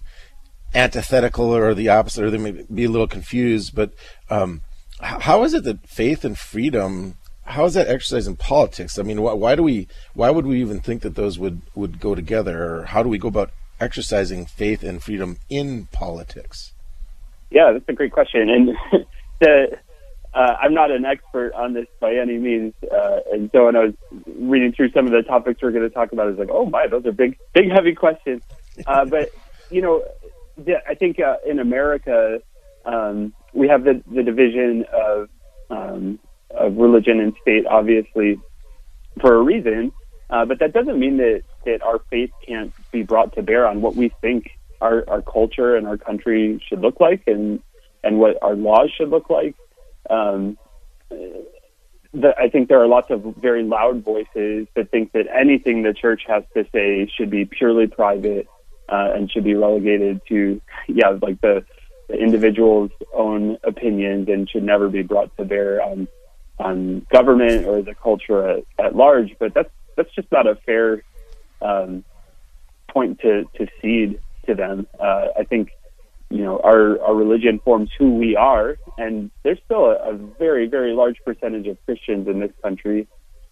antithetical 0.74 1.54
or 1.54 1.74
the 1.74 1.88
opposite, 1.88 2.24
or 2.24 2.30
they 2.30 2.38
may 2.38 2.52
be 2.72 2.84
a 2.84 2.90
little 2.90 3.08
confused, 3.08 3.74
but 3.74 3.92
um, 4.30 4.62
how 5.02 5.44
is 5.44 5.54
it 5.54 5.64
that 5.64 5.86
faith 5.88 6.24
and 6.24 6.38
freedom 6.38 7.16
how 7.50 7.64
is 7.64 7.74
that 7.74 7.88
exercised 7.88 8.28
in 8.28 8.36
politics? 8.36 8.98
I 8.98 9.02
mean 9.02 9.22
why, 9.22 9.32
why, 9.32 9.54
do 9.54 9.62
we 9.62 9.88
why 10.14 10.30
would 10.30 10.46
we 10.46 10.60
even 10.60 10.80
think 10.80 11.02
that 11.02 11.16
those 11.16 11.38
would 11.38 11.62
would 11.74 12.00
go 12.00 12.14
together? 12.14 12.74
Or 12.74 12.84
how 12.84 13.02
do 13.02 13.08
we 13.08 13.18
go 13.18 13.28
about 13.28 13.50
exercising 13.80 14.46
faith 14.46 14.82
and 14.82 15.02
freedom 15.02 15.38
in 15.48 15.86
politics? 15.86 16.72
Yeah 17.50 17.72
that's 17.72 17.88
a 17.88 17.92
great 17.92 18.12
question. 18.12 18.48
And 18.48 19.06
the 19.40 19.78
uh, 20.32 20.54
I'm 20.60 20.74
not 20.74 20.92
an 20.92 21.04
expert 21.04 21.52
on 21.54 21.72
this 21.72 21.88
by 21.98 22.14
any 22.14 22.38
means, 22.38 22.72
uh, 22.84 23.18
and 23.32 23.50
so 23.50 23.64
when 23.64 23.74
I 23.74 23.86
was 23.86 23.94
reading 24.36 24.72
through 24.72 24.92
some 24.92 25.06
of 25.06 25.10
the 25.10 25.22
topics 25.22 25.60
we're 25.60 25.72
going 25.72 25.88
to 25.88 25.90
talk 25.90 26.12
about, 26.12 26.26
I 26.26 26.30
was 26.30 26.38
like, 26.38 26.50
"Oh 26.52 26.66
my, 26.66 26.86
those 26.86 27.04
are 27.04 27.10
big, 27.10 27.36
big, 27.52 27.68
heavy 27.68 27.96
questions." 27.96 28.40
Uh, 28.86 29.04
but 29.06 29.30
you 29.70 29.82
know, 29.82 30.04
the, 30.56 30.76
I 30.88 30.94
think 30.94 31.18
uh, 31.18 31.38
in 31.44 31.58
America, 31.58 32.40
um, 32.84 33.32
we 33.52 33.68
have 33.68 33.84
the, 33.84 34.02
the 34.10 34.22
division 34.22 34.84
of 34.92 35.28
um, 35.70 36.18
of 36.50 36.76
religion 36.76 37.20
and 37.20 37.34
state, 37.40 37.66
obviously, 37.66 38.38
for 39.20 39.34
a 39.34 39.42
reason. 39.42 39.92
Uh, 40.28 40.44
but 40.44 40.58
that 40.60 40.72
doesn't 40.72 40.98
mean 40.98 41.16
that, 41.16 41.42
that 41.64 41.82
our 41.82 42.00
faith 42.10 42.30
can't 42.46 42.72
be 42.92 43.02
brought 43.02 43.34
to 43.34 43.42
bear 43.42 43.66
on 43.66 43.80
what 43.80 43.96
we 43.96 44.12
think 44.20 44.50
our, 44.80 45.04
our 45.08 45.22
culture 45.22 45.76
and 45.76 45.86
our 45.86 45.96
country 45.96 46.62
should 46.68 46.80
look 46.80 47.00
like 47.00 47.22
and, 47.26 47.60
and 48.04 48.18
what 48.18 48.36
our 48.42 48.54
laws 48.54 48.90
should 48.96 49.08
look 49.08 49.28
like. 49.28 49.54
Um, 50.08 50.56
the, 51.08 52.34
I 52.38 52.48
think 52.48 52.68
there 52.68 52.80
are 52.80 52.86
lots 52.86 53.10
of 53.10 53.34
very 53.40 53.62
loud 53.62 54.04
voices 54.04 54.66
that 54.74 54.90
think 54.90 55.12
that 55.12 55.26
anything 55.32 55.82
the 55.82 55.92
church 55.92 56.22
has 56.26 56.44
to 56.54 56.64
say 56.72 57.10
should 57.16 57.30
be 57.30 57.44
purely 57.44 57.86
private 57.86 58.46
uh, 58.88 59.12
and 59.14 59.30
should 59.30 59.44
be 59.44 59.54
relegated 59.54 60.20
to, 60.28 60.60
yeah, 60.88 61.10
like 61.20 61.40
the 61.40 61.64
the 62.10 62.18
individual's 62.18 62.90
own 63.14 63.56
opinions 63.62 64.28
and 64.28 64.50
should 64.50 64.64
never 64.64 64.88
be 64.88 65.02
brought 65.02 65.36
to 65.36 65.44
bear 65.44 65.82
on 65.82 66.08
on 66.58 67.06
government 67.10 67.66
or 67.66 67.80
the 67.82 67.94
culture 67.94 68.46
at, 68.46 68.64
at 68.78 68.96
large. 68.96 69.34
But 69.38 69.54
that's 69.54 69.70
that's 69.96 70.12
just 70.14 70.30
not 70.32 70.46
a 70.46 70.56
fair 70.56 71.02
um, 71.62 72.04
point 72.88 73.20
to 73.20 73.44
to 73.56 73.68
cede 73.80 74.20
to 74.46 74.54
them. 74.54 74.86
Uh, 74.98 75.28
I 75.38 75.44
think 75.44 75.70
you 76.30 76.42
know 76.42 76.58
our 76.58 77.00
our 77.00 77.14
religion 77.14 77.60
forms 77.60 77.90
who 77.96 78.16
we 78.16 78.36
are, 78.36 78.76
and 78.98 79.30
there's 79.44 79.60
still 79.64 79.86
a, 79.86 80.10
a 80.10 80.16
very 80.16 80.66
very 80.66 80.92
large 80.92 81.18
percentage 81.24 81.68
of 81.68 81.78
Christians 81.86 82.26
in 82.26 82.40
this 82.40 82.52
country. 82.62 83.06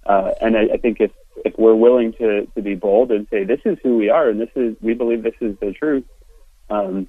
Uh, 0.05 0.33
and 0.41 0.57
I, 0.57 0.63
I 0.75 0.77
think 0.79 1.01
if 1.01 1.13
if 1.45 1.57
we're 1.59 1.75
willing 1.75 2.13
to 2.15 2.47
to 2.57 2.63
be 2.63 2.75
bold 2.75 3.13
and 3.13 3.29
say 3.31 3.45
this 3.45 3.61
is 3.65 3.79
who 3.85 3.97
we 3.97 4.11
are 4.11 4.29
and 4.29 4.41
this 4.41 4.51
is 4.57 4.75
we 4.81 4.95
believe 4.95 5.23
this 5.23 5.41
is 5.41 5.57
the 5.61 5.73
truth, 5.73 6.05
um, 6.71 7.07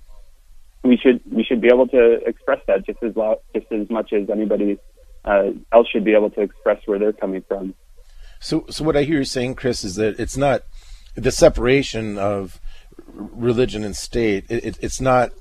we 0.83 0.97
should 0.97 1.21
we 1.31 1.43
should 1.43 1.61
be 1.61 1.67
able 1.67 1.87
to 1.87 2.21
express 2.25 2.59
that 2.67 2.85
just 2.85 3.01
as 3.03 3.15
loud, 3.15 3.37
just 3.55 3.71
as 3.71 3.89
much 3.89 4.13
as 4.13 4.29
anybody 4.29 4.77
uh, 5.25 5.49
else 5.71 5.87
should 5.89 6.05
be 6.05 6.13
able 6.13 6.29
to 6.31 6.41
express 6.41 6.81
where 6.85 6.99
they're 6.99 7.13
coming 7.13 7.43
from. 7.47 7.73
So, 8.39 8.65
so 8.69 8.83
what 8.85 8.95
I 8.95 9.03
hear 9.03 9.19
you 9.19 9.25
saying, 9.25 9.55
Chris, 9.55 9.83
is 9.83 9.95
that 9.95 10.19
it's 10.19 10.37
not 10.37 10.63
the 11.15 11.31
separation 11.31 12.17
of 12.17 12.59
religion 13.13 13.83
and 13.83 13.95
state. 13.95 14.45
It, 14.49 14.63
it, 14.63 14.77
it's 14.81 15.01
not 15.01 15.31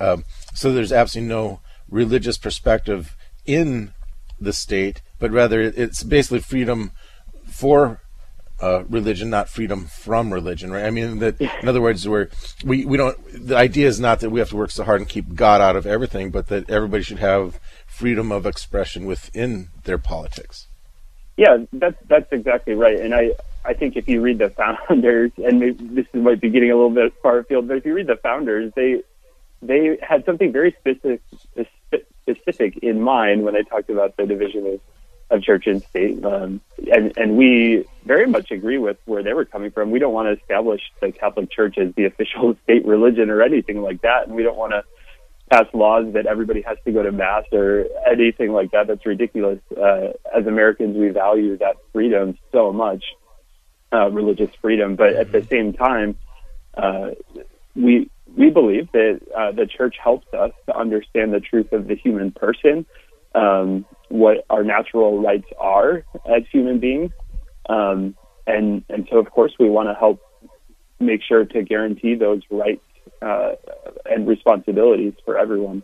um, 0.00 0.24
so. 0.54 0.72
There's 0.72 0.92
absolutely 0.92 1.28
no 1.28 1.60
religious 1.88 2.38
perspective 2.38 3.16
in 3.44 3.92
the 4.40 4.52
state, 4.52 5.02
but 5.18 5.30
rather 5.30 5.60
it's 5.60 6.02
basically 6.02 6.40
freedom 6.40 6.92
for 7.46 8.00
uh, 8.60 8.84
religion, 8.88 9.30
not 9.30 9.48
freedom 9.48 9.86
from 9.86 10.32
religion, 10.32 10.70
right? 10.70 10.84
I 10.84 10.90
mean, 10.90 11.18
that 11.18 11.40
in 11.40 11.68
other 11.68 11.82
words, 11.82 12.08
where 12.08 12.30
we 12.64 12.84
we 12.84 12.96
don't. 12.96 13.18
The 13.32 13.56
idea 13.56 13.86
is 13.86 14.00
not 14.00 14.20
that 14.20 14.30
we 14.30 14.40
have 14.40 14.48
to 14.50 14.56
work 14.56 14.70
so 14.70 14.84
hard 14.84 15.00
and 15.00 15.08
keep 15.08 15.34
God 15.34 15.60
out 15.60 15.76
of 15.76 15.86
everything, 15.86 16.30
but 16.30 16.48
that 16.48 16.70
everybody 16.70 17.02
should 17.02 17.18
have 17.18 17.60
freedom 17.86 18.32
of 18.32 18.46
expression 18.46 19.04
within 19.04 19.68
their 19.84 19.98
politics. 19.98 20.68
Yeah, 21.36 21.58
that's 21.72 21.96
that's 22.08 22.32
exactly 22.32 22.74
right. 22.74 22.98
And 22.98 23.14
I 23.14 23.32
I 23.64 23.74
think 23.74 23.96
if 23.96 24.08
you 24.08 24.20
read 24.22 24.38
the 24.38 24.50
founders, 24.50 25.32
and 25.44 25.60
maybe 25.60 25.86
this 25.88 26.06
might 26.14 26.40
be 26.40 26.50
getting 26.50 26.70
a 26.70 26.74
little 26.74 26.90
bit 26.90 27.12
far 27.22 27.38
afield, 27.38 27.68
but 27.68 27.76
if 27.76 27.84
you 27.84 27.94
read 27.94 28.06
the 28.06 28.16
founders, 28.16 28.72
they 28.74 29.02
they 29.60 29.98
had 30.02 30.24
something 30.24 30.52
very 30.52 30.74
specific 30.80 31.20
specific 32.22 32.78
in 32.82 33.00
mind 33.00 33.44
when 33.44 33.54
they 33.54 33.62
talked 33.62 33.90
about 33.90 34.16
the 34.16 34.26
division 34.26 34.66
of, 34.66 34.80
of 35.30 35.42
church 35.42 35.66
and 35.66 35.82
state. 35.82 36.24
Um, 36.24 36.60
and, 36.92 37.16
and 37.16 37.36
we 37.36 37.84
very 38.04 38.26
much 38.26 38.50
agree 38.50 38.78
with 38.78 38.96
where 39.06 39.22
they 39.22 39.32
were 39.32 39.44
coming 39.44 39.70
from. 39.70 39.90
We 39.90 39.98
don't 39.98 40.12
want 40.12 40.26
to 40.28 40.40
establish 40.40 40.80
the 41.00 41.12
Catholic 41.12 41.50
Church 41.50 41.78
as 41.78 41.94
the 41.94 42.04
official 42.04 42.56
state 42.64 42.86
religion 42.86 43.30
or 43.30 43.42
anything 43.42 43.82
like 43.82 44.02
that. 44.02 44.26
And 44.26 44.36
we 44.36 44.42
don't 44.42 44.56
want 44.56 44.72
to 44.72 44.84
pass 45.50 45.66
laws 45.72 46.12
that 46.14 46.26
everybody 46.26 46.62
has 46.62 46.76
to 46.84 46.92
go 46.92 47.02
to 47.02 47.12
mass 47.12 47.44
or 47.52 47.86
anything 48.10 48.52
like 48.52 48.70
that. 48.72 48.86
That's 48.86 49.04
ridiculous. 49.06 49.60
Uh, 49.76 50.12
as 50.34 50.46
Americans, 50.46 50.96
we 50.96 51.08
value 51.08 51.56
that 51.58 51.76
freedom 51.92 52.36
so 52.52 52.72
much, 52.72 53.04
uh, 53.92 54.10
religious 54.10 54.50
freedom. 54.60 54.96
But 54.96 55.14
at 55.14 55.32
the 55.32 55.44
same 55.44 55.72
time, 55.72 56.16
uh, 56.74 57.10
we 57.74 58.10
we 58.36 58.50
believe 58.50 58.90
that 58.92 59.20
uh, 59.34 59.52
the 59.52 59.66
church 59.66 59.96
helps 60.02 60.32
us 60.34 60.52
to 60.66 60.76
understand 60.76 61.32
the 61.32 61.40
truth 61.40 61.72
of 61.72 61.86
the 61.86 61.94
human 61.94 62.32
person, 62.32 62.84
um, 63.34 63.86
what 64.08 64.44
our 64.50 64.62
natural 64.62 65.20
rights 65.20 65.48
are 65.58 66.04
as 66.26 66.42
human 66.52 66.78
beings, 66.78 67.10
um, 67.68 68.14
and 68.46 68.84
and 68.88 69.08
so 69.10 69.18
of 69.18 69.30
course 69.30 69.52
we 69.58 69.68
want 69.68 69.88
to 69.88 69.94
help 69.94 70.20
make 71.00 71.22
sure 71.22 71.44
to 71.44 71.62
guarantee 71.62 72.14
those 72.14 72.42
rights 72.50 72.82
uh, 73.22 73.52
and 74.06 74.26
responsibilities 74.26 75.14
for 75.24 75.38
everyone. 75.38 75.82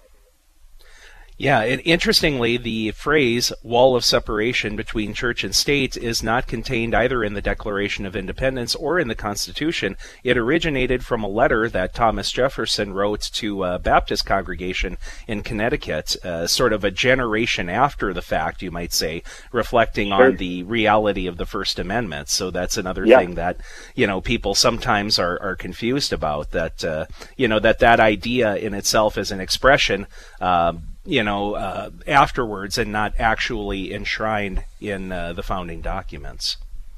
Yeah, 1.43 1.63
and 1.63 1.83
interestingly, 1.85 2.57
the 2.57 2.93
phrase 2.93 3.53
wall 3.65 3.97
of 3.97 4.05
separation 4.05 4.77
between 4.77 5.13
church 5.13 5.43
and 5.43 5.53
state 5.53 5.97
is 5.97 6.23
not 6.23 6.47
contained 6.47 6.95
either 6.95 7.25
in 7.25 7.35
the 7.35 7.43
Declaration 7.43 8.07
of 8.07 8.15
Independence 8.15 8.77
or 8.77 9.01
in 9.01 9.09
the 9.09 9.17
Constitution. 9.17 9.97
It 10.23 10.39
originated 10.39 11.05
from 11.05 11.25
a 11.25 11.29
letter 11.29 11.69
that 11.69 11.95
Thomas 11.95 12.31
Jefferson 12.31 12.95
wrote 12.95 13.29
to 13.33 13.65
a 13.65 13.81
Baptist 13.81 14.25
congregation 14.25 14.99
in 15.27 15.43
Connecticut, 15.43 16.15
uh, 16.25 16.47
sort 16.47 16.73
of 16.73 16.85
a 16.85 16.93
generation 16.93 17.69
after 17.69 18.15
the 18.15 18.23
fact, 18.23 18.63
you 18.63 18.71
might 18.71 18.93
say, 18.93 19.25
reflecting 19.51 20.11
sure. 20.11 20.27
on 20.27 20.37
the 20.37 20.63
reality 20.63 21.27
of 21.27 21.39
the 21.39 21.47
First 21.47 21.81
Amendment. 21.81 22.29
So 22.29 22.53
that's 22.53 22.77
another 22.77 23.05
yeah. 23.05 23.19
thing 23.19 23.35
that, 23.35 23.57
you 23.97 24.07
know, 24.07 24.21
people 24.21 24.55
sometimes 24.55 25.19
are, 25.19 25.43
are 25.43 25.57
confused 25.57 26.13
about 26.13 26.53
that, 26.53 26.85
uh, 26.85 27.07
you 27.37 27.49
know, 27.49 27.59
that 27.59 27.81
that 27.81 27.99
idea 27.99 28.55
in 28.55 28.75
itself 28.75 29.19
is 29.19 29.33
an 29.33 29.41
expression. 29.41 30.07
Uh, 30.41 30.75
you 31.05 31.23
know, 31.23 31.55
uh, 31.55 31.91
afterwards 32.07 32.79
and 32.79 32.93
not 32.93 33.15
actually 33.19 33.93
enshrined 33.93 34.65
in 34.81 35.13
uh, 35.13 35.33
the 35.33 35.43
founding 35.43 35.81
documents. 35.81 36.57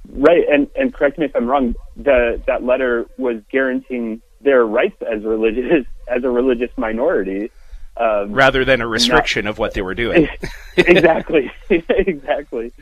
Right, 0.08 0.44
and 0.50 0.68
and 0.76 0.92
correct 0.92 1.18
me 1.18 1.25
if 1.25 1.34
I'm 1.34 1.46
wrong. 1.46 1.75
The 1.96 2.42
that 2.46 2.62
letter 2.62 3.06
was 3.16 3.40
guaranteeing 3.50 4.20
their 4.42 4.66
rights 4.66 5.00
as 5.02 5.25
religious 5.25 5.87
as 6.08 6.25
a 6.25 6.28
religious 6.28 6.70
minority, 6.76 7.50
um, 7.96 8.32
rather 8.32 8.66
than 8.66 8.82
a 8.82 8.87
restriction 8.87 9.46
not, 9.46 9.52
of 9.52 9.58
what 9.58 9.73
they 9.73 9.80
were 9.80 9.94
doing. 9.94 10.28
exactly, 10.76 11.50
exactly. 11.70 12.73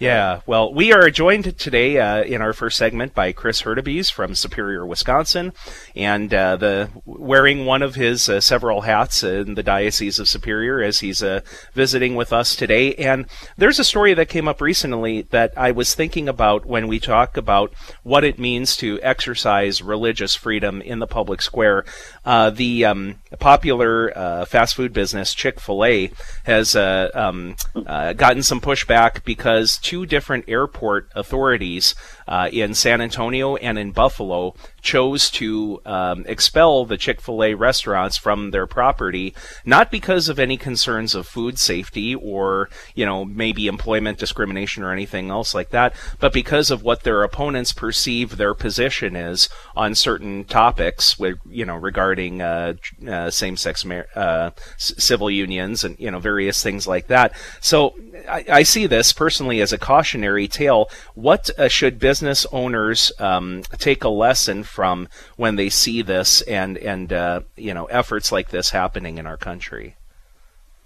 Yeah, 0.00 0.42
well, 0.46 0.72
we 0.72 0.92
are 0.92 1.10
joined 1.10 1.58
today 1.58 1.98
uh, 1.98 2.22
in 2.22 2.40
our 2.40 2.52
first 2.52 2.76
segment 2.76 3.16
by 3.16 3.32
Chris 3.32 3.62
Hurtubise 3.62 4.12
from 4.12 4.36
Superior, 4.36 4.86
Wisconsin, 4.86 5.52
and 5.96 6.32
uh, 6.32 6.54
the 6.54 6.88
wearing 7.04 7.66
one 7.66 7.82
of 7.82 7.96
his 7.96 8.28
uh, 8.28 8.40
several 8.40 8.82
hats 8.82 9.24
in 9.24 9.54
the 9.54 9.62
Diocese 9.64 10.20
of 10.20 10.28
Superior 10.28 10.80
as 10.80 11.00
he's 11.00 11.20
uh, 11.20 11.40
visiting 11.74 12.14
with 12.14 12.32
us 12.32 12.54
today. 12.54 12.94
And 12.94 13.26
there's 13.56 13.80
a 13.80 13.84
story 13.84 14.14
that 14.14 14.28
came 14.28 14.46
up 14.46 14.60
recently 14.60 15.22
that 15.30 15.52
I 15.56 15.72
was 15.72 15.96
thinking 15.96 16.28
about 16.28 16.64
when 16.64 16.86
we 16.86 17.00
talk 17.00 17.36
about 17.36 17.74
what 18.04 18.22
it 18.22 18.38
means 18.38 18.76
to 18.76 19.00
exercise 19.02 19.82
religious 19.82 20.36
freedom 20.36 20.80
in 20.80 21.00
the 21.00 21.08
public 21.08 21.42
square. 21.42 21.84
Uh, 22.24 22.50
the 22.50 22.84
um, 22.84 23.16
popular 23.40 24.16
uh, 24.16 24.44
fast 24.44 24.76
food 24.76 24.92
business 24.92 25.34
Chick 25.34 25.58
Fil 25.58 25.84
A 25.84 26.12
has 26.44 26.76
um, 26.76 27.56
gotten 27.74 28.44
some 28.44 28.60
pushback 28.60 29.24
because 29.24 29.80
two 29.88 30.04
different 30.04 30.44
airport 30.48 31.10
authorities 31.14 31.94
uh, 32.28 32.48
in 32.52 32.74
San 32.74 33.00
Antonio 33.00 33.56
and 33.56 33.78
in 33.78 33.90
Buffalo 33.90 34.54
chose 34.82 35.30
to 35.30 35.80
um, 35.86 36.24
expel 36.28 36.84
the 36.84 36.96
Chick 36.96 37.20
fil 37.20 37.42
A 37.42 37.54
restaurants 37.54 38.16
from 38.16 38.50
their 38.50 38.66
property, 38.66 39.34
not 39.64 39.90
because 39.90 40.28
of 40.28 40.38
any 40.38 40.56
concerns 40.56 41.14
of 41.14 41.26
food 41.26 41.58
safety 41.58 42.14
or, 42.14 42.68
you 42.94 43.06
know, 43.06 43.24
maybe 43.24 43.66
employment 43.66 44.18
discrimination 44.18 44.82
or 44.82 44.92
anything 44.92 45.30
else 45.30 45.54
like 45.54 45.70
that, 45.70 45.94
but 46.20 46.32
because 46.32 46.70
of 46.70 46.82
what 46.82 47.02
their 47.02 47.22
opponents 47.22 47.72
perceive 47.72 48.36
their 48.36 48.54
position 48.54 49.16
is 49.16 49.48
on 49.74 49.94
certain 49.94 50.44
topics, 50.44 51.18
with, 51.18 51.38
you 51.48 51.64
know, 51.64 51.76
regarding 51.76 52.42
uh, 52.42 52.74
uh, 53.08 53.30
same 53.30 53.56
sex 53.56 53.84
mar- 53.84 54.06
uh, 54.14 54.50
civil 54.76 55.30
unions 55.30 55.82
and, 55.82 55.98
you 55.98 56.10
know, 56.10 56.18
various 56.18 56.62
things 56.62 56.86
like 56.86 57.06
that. 57.06 57.32
So 57.60 57.94
I, 58.28 58.44
I 58.52 58.62
see 58.64 58.86
this 58.86 59.12
personally 59.12 59.62
as 59.62 59.72
a 59.72 59.78
cautionary 59.78 60.46
tale. 60.46 60.90
What 61.14 61.48
uh, 61.58 61.68
should 61.68 61.98
business 61.98 62.17
business 62.18 62.46
owners 62.50 63.12
um, 63.20 63.62
take 63.78 64.02
a 64.02 64.08
lesson 64.08 64.64
from 64.64 65.06
when 65.36 65.54
they 65.54 65.68
see 65.68 66.02
this 66.02 66.40
and 66.42 66.76
and 66.78 67.12
uh, 67.12 67.40
you 67.54 67.72
know 67.72 67.84
efforts 67.86 68.32
like 68.32 68.48
this 68.48 68.70
happening 68.70 69.18
in 69.18 69.26
our 69.26 69.36
country? 69.36 69.94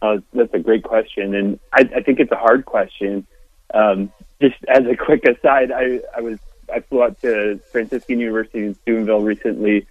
Uh, 0.03 0.19
that's 0.35 0.53
a 0.53 0.59
great 0.59 0.83
question, 0.83 1.35
and 1.35 1.59
I, 1.73 1.89
I 1.97 2.03
think 2.03 2.21
it's 2.21 2.33
a 2.33 2.37
hard 2.37 2.67
question. 2.67 3.27
Um, 3.73 4.13
just 4.43 4.57
as 4.69 4.85
a 4.85 4.95
quick 4.95 5.25
aside, 5.25 5.73
I, 5.73 6.01
I 6.15 6.21
was 6.21 6.39
I 6.71 6.81
flew 6.81 7.03
out 7.03 7.19
to 7.23 7.59
Franciscan 7.71 8.21
University 8.21 8.67
in 8.67 8.75
Steubenville 8.75 9.23
recently, 9.23 9.87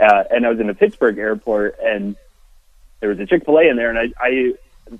uh, 0.00 0.24
and 0.30 0.46
I 0.46 0.48
was 0.48 0.60
in 0.60 0.66
the 0.66 0.74
Pittsburgh 0.74 1.18
airport, 1.18 1.78
and 1.84 2.16
there 3.00 3.10
was 3.10 3.20
a 3.20 3.26
Chick 3.26 3.44
Fil 3.44 3.58
A 3.58 3.68
in 3.68 3.76
there, 3.76 3.90
and 3.90 3.98
I, 3.98 4.08
I 4.18 4.54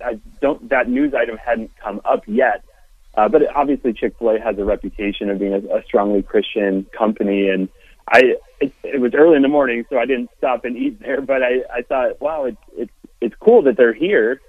I 0.05 0.19
don't 0.43 0.69
that 0.69 0.91
news 0.91 1.15
item 1.15 1.39
hadn't 1.39 1.75
come 1.79 2.03
up 2.05 2.25
yet, 2.27 2.65
uh, 3.17 3.29
but 3.29 3.43
obviously, 3.55 3.93
Chick 3.93 4.15
Fil 4.19 4.31
A 4.31 4.41
has 4.41 4.59
a 4.59 4.65
reputation 4.65 5.31
of 5.31 5.39
being 5.39 5.55
a, 5.55 5.79
a 5.79 5.83
strongly 5.85 6.23
Christian 6.23 6.85
company, 6.97 7.49
and 7.49 7.69
I 8.09 8.37
it, 8.61 8.75
it 8.85 9.01
was 9.01 9.15
early 9.15 9.37
in 9.37 9.43
the 9.43 9.49
morning, 9.49 9.85
so 9.89 9.99
I 9.99 10.07
didn't 10.07 10.31
stop 10.37 10.65
and 10.65 10.77
eat 10.77 11.01
there. 11.01 11.21
But 11.21 11.43
I, 11.43 11.63
I 11.73 11.83
thought, 11.83 12.21
wow, 12.21 12.45
it's 12.45 12.59
it's 12.77 12.93
it's 13.21 13.35
cool 13.41 13.63
that 13.63 13.77
they're 13.77 13.95
here, 13.95 14.41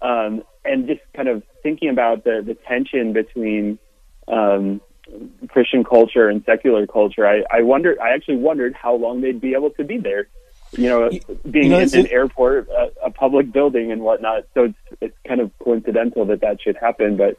um, 0.00 0.42
and 0.64 0.86
just 0.86 1.00
kind 1.14 1.28
of 1.28 1.42
thinking 1.62 1.90
about 1.90 2.24
the 2.24 2.42
the 2.44 2.54
tension 2.54 3.12
between 3.12 3.78
um, 4.26 4.80
Christian 5.48 5.84
culture 5.84 6.28
and 6.30 6.42
secular 6.46 6.86
culture. 6.86 7.26
I 7.26 7.44
I 7.50 7.62
wonder, 7.62 8.00
I 8.00 8.14
actually 8.14 8.36
wondered 8.36 8.74
how 8.74 8.94
long 8.94 9.20
they'd 9.20 9.40
be 9.40 9.52
able 9.52 9.70
to 9.70 9.84
be 9.84 9.98
there. 9.98 10.28
You 10.72 10.88
know, 10.88 11.10
being 11.48 11.70
you 11.70 11.70
know, 11.70 11.78
in 11.78 11.94
an 11.94 12.06
airport, 12.08 12.68
a, 12.68 12.90
a 13.04 13.10
public 13.10 13.52
building, 13.52 13.92
and 13.92 14.00
whatnot. 14.00 14.44
So 14.54 14.64
it's 14.64 14.78
it's 15.02 15.16
kind 15.28 15.40
of 15.40 15.52
coincidental 15.58 16.24
that 16.24 16.40
that 16.40 16.60
should 16.62 16.76
happen, 16.76 17.16
but 17.16 17.38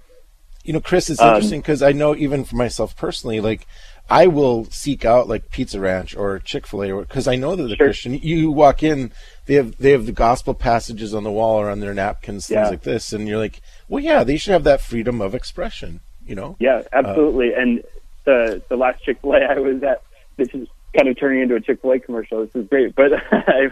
you 0.66 0.74
know, 0.74 0.82
Chris, 0.82 1.10
it's 1.10 1.22
um, 1.22 1.30
interesting 1.30 1.62
because 1.62 1.82
I 1.82 1.92
know 1.92 2.16
even 2.16 2.44
for 2.44 2.56
myself 2.56 2.98
personally, 2.98 3.40
like 3.40 3.68
I 4.10 4.28
will 4.28 4.66
seek 4.66 5.06
out 5.06 5.28
like 5.28 5.52
Pizza 5.52 5.80
Ranch 5.80 6.16
or 6.16 6.40
Chick 6.40 6.66
Fil 6.68 6.84
A 6.84 7.02
because 7.02 7.28
I 7.28 7.36
know 7.36 7.56
that 7.56 7.64
the 7.64 7.76
sure. 7.76 7.88
Christian. 7.88 8.16
You 8.16 8.52
walk 8.52 8.84
in, 8.84 9.12
they 9.46 9.54
have 9.56 9.78
they 9.78 9.92
have 9.92 10.06
the 10.08 10.12
gospel 10.12 10.54
passages 10.54 11.14
on 11.14 11.24
the 11.24 11.32
wall 11.32 11.60
or 11.60 11.70
on 11.70 11.80
their 11.80 11.94
napkins, 11.94 12.48
things 12.48 12.56
yeah. 12.56 12.70
like 12.70 12.82
this, 12.82 13.14
and 13.14 13.28
you're 13.28 13.38
like, 13.38 13.62
well, 13.88 14.04
yeah, 14.04 14.24
they 14.24 14.38
should 14.38 14.54
have 14.54 14.64
that 14.64 14.82
freedom 14.82 15.22
of 15.22 15.36
expression. 15.36 16.02
You 16.26 16.34
know? 16.34 16.56
Yeah, 16.60 16.82
absolutely. 16.92 17.54
Uh, 17.54 17.62
and 17.62 17.84
the 18.26 18.62
the 18.68 18.76
last 18.76 19.04
Chick 19.04 19.20
Fil 19.22 19.34
A 19.34 19.40
I 19.42 19.60
was 19.60 19.82
at, 19.84 20.02
this 20.38 20.50
is 20.50 20.68
kind 20.96 21.08
of 21.08 21.18
turning 21.20 21.42
into 21.42 21.56
a 21.56 21.62
Chick 21.62 21.82
Fil 21.82 21.94
A 21.94 22.00
commercial. 22.00 22.42
This 22.42 22.56
is 22.56 22.68
great, 22.68 22.96
but 22.96 23.12
I, 23.32 23.72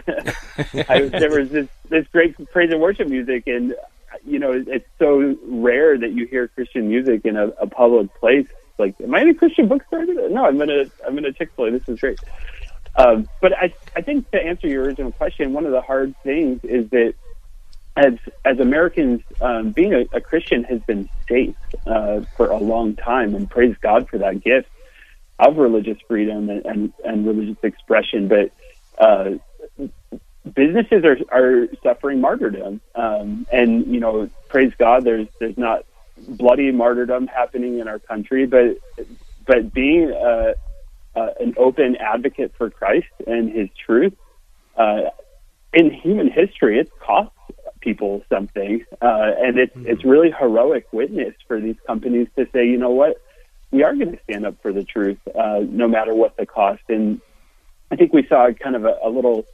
I, 0.88 1.00
there 1.02 1.30
was 1.30 1.50
this 1.50 1.68
this 1.88 2.06
great 2.08 2.36
praise 2.50 2.70
and 2.70 2.80
worship 2.80 3.08
music, 3.08 3.46
and 3.46 3.74
you 4.24 4.38
know, 4.38 4.52
it's 4.66 4.86
so 4.98 5.36
rare 5.48 5.98
that 5.98 6.12
you 6.12 6.26
hear 6.30 6.48
Christian 6.48 6.88
music 6.88 7.22
in 7.24 7.36
a, 7.36 7.48
a 7.60 7.66
public 7.66 8.14
place. 8.14 8.46
Like, 8.78 8.96
am 9.02 9.14
I 9.14 9.22
in 9.22 9.30
a 9.30 9.34
Christian 9.34 9.68
bookstore? 9.68 10.04
No, 10.06 10.46
I'm 10.46 10.60
in 10.62 10.70
a 10.70 10.84
I'm 11.06 11.18
in 11.18 11.24
a 11.24 11.32
Chick 11.32 11.50
Fil 11.56 11.66
A. 11.66 11.70
This 11.72 11.82
is 11.88 11.98
great. 12.00 12.18
Um, 12.96 13.28
but 13.40 13.52
I 13.52 13.74
I 13.96 14.02
think 14.02 14.30
to 14.32 14.38
answer 14.38 14.68
your 14.68 14.84
original 14.84 15.12
question, 15.12 15.52
one 15.52 15.66
of 15.66 15.72
the 15.72 15.80
hard 15.80 16.14
things 16.24 16.60
is 16.64 16.90
that 16.90 17.14
as 17.96 18.14
as 18.44 18.58
Americans, 18.60 19.20
um, 19.40 19.72
being 19.72 19.94
a, 19.94 20.16
a, 20.16 20.20
Christian 20.20 20.64
has 20.64 20.80
been 20.86 21.08
safe 21.30 21.56
uh, 21.86 22.20
for 22.36 22.48
a 22.50 22.58
long 22.58 22.96
time, 22.96 23.34
and 23.34 23.48
praise 23.50 23.76
God 23.82 24.08
for 24.10 24.18
that 24.18 24.42
gift 24.44 24.68
of 25.38 25.56
religious 25.56 25.98
freedom 26.08 26.50
and 26.50 26.64
and, 26.66 26.92
and 27.04 27.26
religious 27.26 27.58
expression. 27.62 28.28
But 28.28 28.52
uh, 29.04 29.32
businesses 30.44 31.04
are 31.04 31.16
are 31.30 31.68
suffering 31.82 32.20
martyrdom, 32.20 32.80
um, 32.94 33.46
and 33.52 33.86
you 33.86 34.00
know, 34.00 34.30
praise 34.48 34.72
God, 34.78 35.04
there's 35.04 35.28
there's 35.38 35.58
not 35.58 35.84
bloody 36.16 36.70
martyrdom 36.70 37.26
happening 37.26 37.78
in 37.78 37.88
our 37.88 37.98
country, 37.98 38.46
but 38.46 38.78
but 39.46 39.72
being 39.72 40.12
uh, 40.12 40.52
uh, 41.16 41.28
an 41.40 41.54
open 41.56 41.96
advocate 41.96 42.52
for 42.56 42.70
Christ 42.70 43.06
and 43.26 43.50
His 43.50 43.68
truth 43.86 44.14
uh, 44.76 45.10
in 45.72 45.90
human 45.90 46.30
history, 46.30 46.78
it's 46.78 46.90
cost 47.04 47.30
people 47.80 48.22
something, 48.32 48.84
uh, 49.02 49.30
and 49.38 49.58
it's 49.58 49.74
Mm-hmm. 49.74 49.86
it's 49.86 50.04
really 50.04 50.30
heroic 50.30 50.86
witness 50.92 51.34
for 51.46 51.60
these 51.60 51.76
companies 51.86 52.28
to 52.36 52.46
say, 52.52 52.66
you 52.66 52.78
know 52.78 52.90
what, 52.90 53.16
we 53.70 53.82
are 53.82 53.94
going 53.94 54.12
to 54.12 54.18
stand 54.24 54.46
up 54.46 54.54
for 54.62 54.72
the 54.72 54.84
truth, 54.84 55.18
uh, 55.34 55.60
no 55.68 55.88
matter 55.88 56.14
what 56.14 56.36
the 56.36 56.46
cost. 56.46 56.82
And 56.88 57.20
I 57.90 57.96
think 57.96 58.12
we 58.12 58.26
saw 58.28 58.50
kind 58.52 58.76
of 58.76 58.84
a, 58.84 58.96
a 59.04 59.08
little 59.08 59.46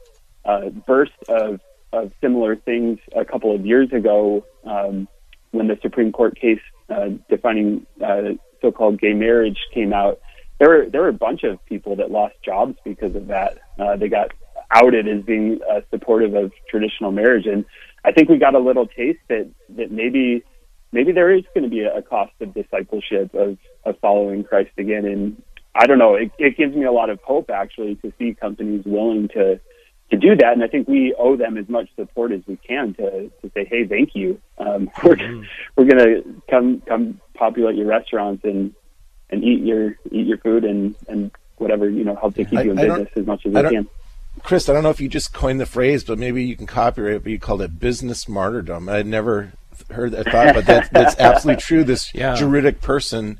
uh, 0.45 0.69
burst 0.69 1.11
of 1.27 1.59
of 1.93 2.11
similar 2.21 2.55
things 2.55 2.99
a 3.15 3.25
couple 3.25 3.53
of 3.53 3.65
years 3.65 3.91
ago 3.91 4.45
um, 4.63 5.07
when 5.51 5.67
the 5.67 5.77
Supreme 5.81 6.11
Court 6.11 6.39
case 6.39 6.61
uh, 6.89 7.09
defining 7.29 7.85
uh, 8.01 8.33
so-called 8.61 8.99
gay 8.99 9.13
marriage 9.13 9.57
came 9.73 9.93
out. 9.93 10.19
There 10.59 10.69
were 10.69 10.85
there 10.89 11.01
were 11.01 11.09
a 11.09 11.13
bunch 11.13 11.43
of 11.43 11.63
people 11.65 11.95
that 11.97 12.11
lost 12.11 12.35
jobs 12.43 12.77
because 12.85 13.15
of 13.15 13.27
that. 13.27 13.57
Uh, 13.79 13.95
they 13.97 14.07
got 14.07 14.31
outed 14.71 15.07
as 15.07 15.23
being 15.23 15.59
uh, 15.69 15.81
supportive 15.89 16.33
of 16.33 16.51
traditional 16.69 17.11
marriage, 17.11 17.45
and 17.45 17.65
I 18.05 18.11
think 18.11 18.29
we 18.29 18.37
got 18.37 18.55
a 18.55 18.59
little 18.59 18.87
taste 18.87 19.19
that 19.27 19.49
that 19.69 19.91
maybe 19.91 20.43
maybe 20.91 21.11
there 21.11 21.31
is 21.31 21.43
going 21.53 21.63
to 21.63 21.69
be 21.69 21.81
a 21.81 22.01
cost 22.01 22.33
of 22.41 22.53
discipleship 22.53 23.33
of 23.33 23.57
of 23.85 23.99
following 23.99 24.43
Christ 24.43 24.71
again. 24.77 25.05
And 25.05 25.41
I 25.73 25.87
don't 25.87 25.97
know. 25.97 26.15
It, 26.15 26.31
it 26.37 26.57
gives 26.57 26.75
me 26.75 26.85
a 26.85 26.91
lot 26.91 27.09
of 27.09 27.19
hope 27.21 27.49
actually 27.49 27.95
to 27.95 28.13
see 28.19 28.33
companies 28.33 28.83
willing 28.85 29.29
to 29.29 29.59
to 30.11 30.17
do 30.17 30.35
that. 30.35 30.53
And 30.53 30.63
I 30.63 30.67
think 30.67 30.87
we 30.87 31.13
owe 31.17 31.35
them 31.35 31.57
as 31.57 31.67
much 31.67 31.89
support 31.95 32.31
as 32.31 32.41
we 32.47 32.57
can 32.57 32.93
to 32.95 33.29
to 33.41 33.51
say, 33.53 33.65
hey, 33.65 33.85
thank 33.87 34.15
you. 34.15 34.39
Um, 34.57 34.89
we're 35.03 35.17
we're 35.75 35.85
going 35.85 35.97
to 35.97 36.41
come 36.49 36.81
come 36.81 37.19
populate 37.33 37.75
your 37.75 37.87
restaurants 37.87 38.43
and 38.43 38.73
and 39.29 39.43
eat 39.43 39.61
your 39.63 39.95
eat 40.11 40.27
your 40.27 40.37
food 40.37 40.63
and 40.65 40.95
and 41.07 41.31
whatever 41.57 41.89
you 41.89 42.03
know 42.03 42.15
help 42.15 42.35
to 42.35 42.45
keep 42.45 42.59
I- 42.59 42.63
you 42.63 42.71
in 42.71 42.79
I 42.79 42.87
business 42.87 43.09
as 43.15 43.25
much 43.25 43.45
as 43.45 43.55
I 43.55 43.61
we 43.63 43.69
can. 43.69 43.87
Chris, 44.43 44.69
I 44.69 44.73
don't 44.73 44.83
know 44.83 44.89
if 44.91 45.01
you 45.01 45.09
just 45.09 45.33
coined 45.33 45.59
the 45.59 45.65
phrase, 45.65 46.05
but 46.05 46.17
maybe 46.17 46.41
you 46.43 46.55
can 46.55 46.65
copyright 46.65 47.15
it. 47.15 47.23
But 47.23 47.31
you 47.33 47.39
called 47.39 47.61
it 47.61 47.79
business 47.79 48.29
martyrdom. 48.29 48.87
I'd 48.87 49.05
never 49.05 49.51
heard 49.89 50.11
that 50.13 50.25
thought, 50.31 50.55
but 50.55 50.65
that, 50.67 50.89
that's 50.93 51.15
absolutely 51.19 51.61
true. 51.61 51.83
This 51.83 52.13
Yeah. 52.15 52.35
juridic 52.35 52.79
person 52.81 53.39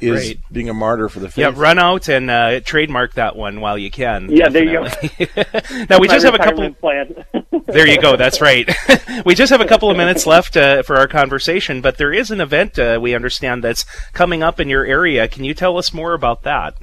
is 0.00 0.28
Right. 0.28 0.38
being 0.52 0.68
a 0.68 0.74
martyr 0.74 1.08
for 1.08 1.20
the 1.20 1.28
faith. 1.28 1.38
Yeah, 1.38 1.52
run 1.54 1.78
out 1.78 2.08
and 2.08 2.30
uh, 2.30 2.60
trademark 2.60 3.14
that 3.14 3.36
one 3.36 3.60
while 3.60 3.76
you 3.78 3.90
can. 3.90 4.28
Yeah, 4.30 4.48
there 4.48 4.64
you 4.64 4.72
go. 4.72 4.84
definitely. 4.84 5.86
now 5.90 5.98
we 5.98 6.06
My 6.08 6.14
just 6.14 6.24
have 6.24 6.34
a 6.34 6.38
couple. 6.38 6.72
plan. 6.74 7.24
There 7.66 7.86
you 7.86 8.00
go. 8.00 8.16
That's 8.16 8.40
right. 8.40 8.66
we 9.26 9.34
just 9.34 9.50
have 9.50 9.60
a 9.60 9.66
couple 9.66 9.90
of 9.90 9.96
minutes 9.98 10.26
left 10.26 10.56
uh, 10.56 10.82
for 10.84 10.96
our 10.96 11.06
conversation, 11.06 11.82
but 11.82 11.98
there 11.98 12.14
is 12.14 12.30
an 12.30 12.40
event 12.40 12.78
uh, 12.78 12.98
we 13.02 13.14
understand 13.14 13.62
that's 13.62 13.84
coming 14.14 14.42
up 14.42 14.58
in 14.58 14.70
your 14.70 14.86
area. 14.86 15.28
Can 15.28 15.44
you 15.44 15.52
tell 15.52 15.76
us 15.76 15.92
more 15.92 16.14
about 16.14 16.44
that? 16.44 16.74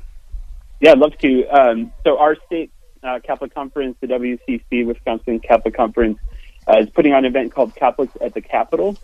Yeah, 0.82 0.92
I'd 0.92 1.00
love 1.00 1.18
to. 1.20 1.48
Um, 1.48 1.92
so 2.04 2.20
our 2.20 2.36
state 2.46 2.72
uh, 3.02 3.20
Catholic 3.24 3.56
Conference, 3.56 3.98
the 4.00 4.06
WCC, 4.08 4.86
Wisconsin 4.86 5.40
Catholic 5.40 5.76
Conference, 5.76 6.20
uh, 6.68 6.78
is 6.82 6.90
putting 6.92 7.14
on 7.14 7.20
an 7.20 7.26
event 7.26 7.52
called 7.52 7.74
Catholics 7.76 8.14
at 8.22 8.36
the 8.36 8.42
Capitol, 8.42 8.96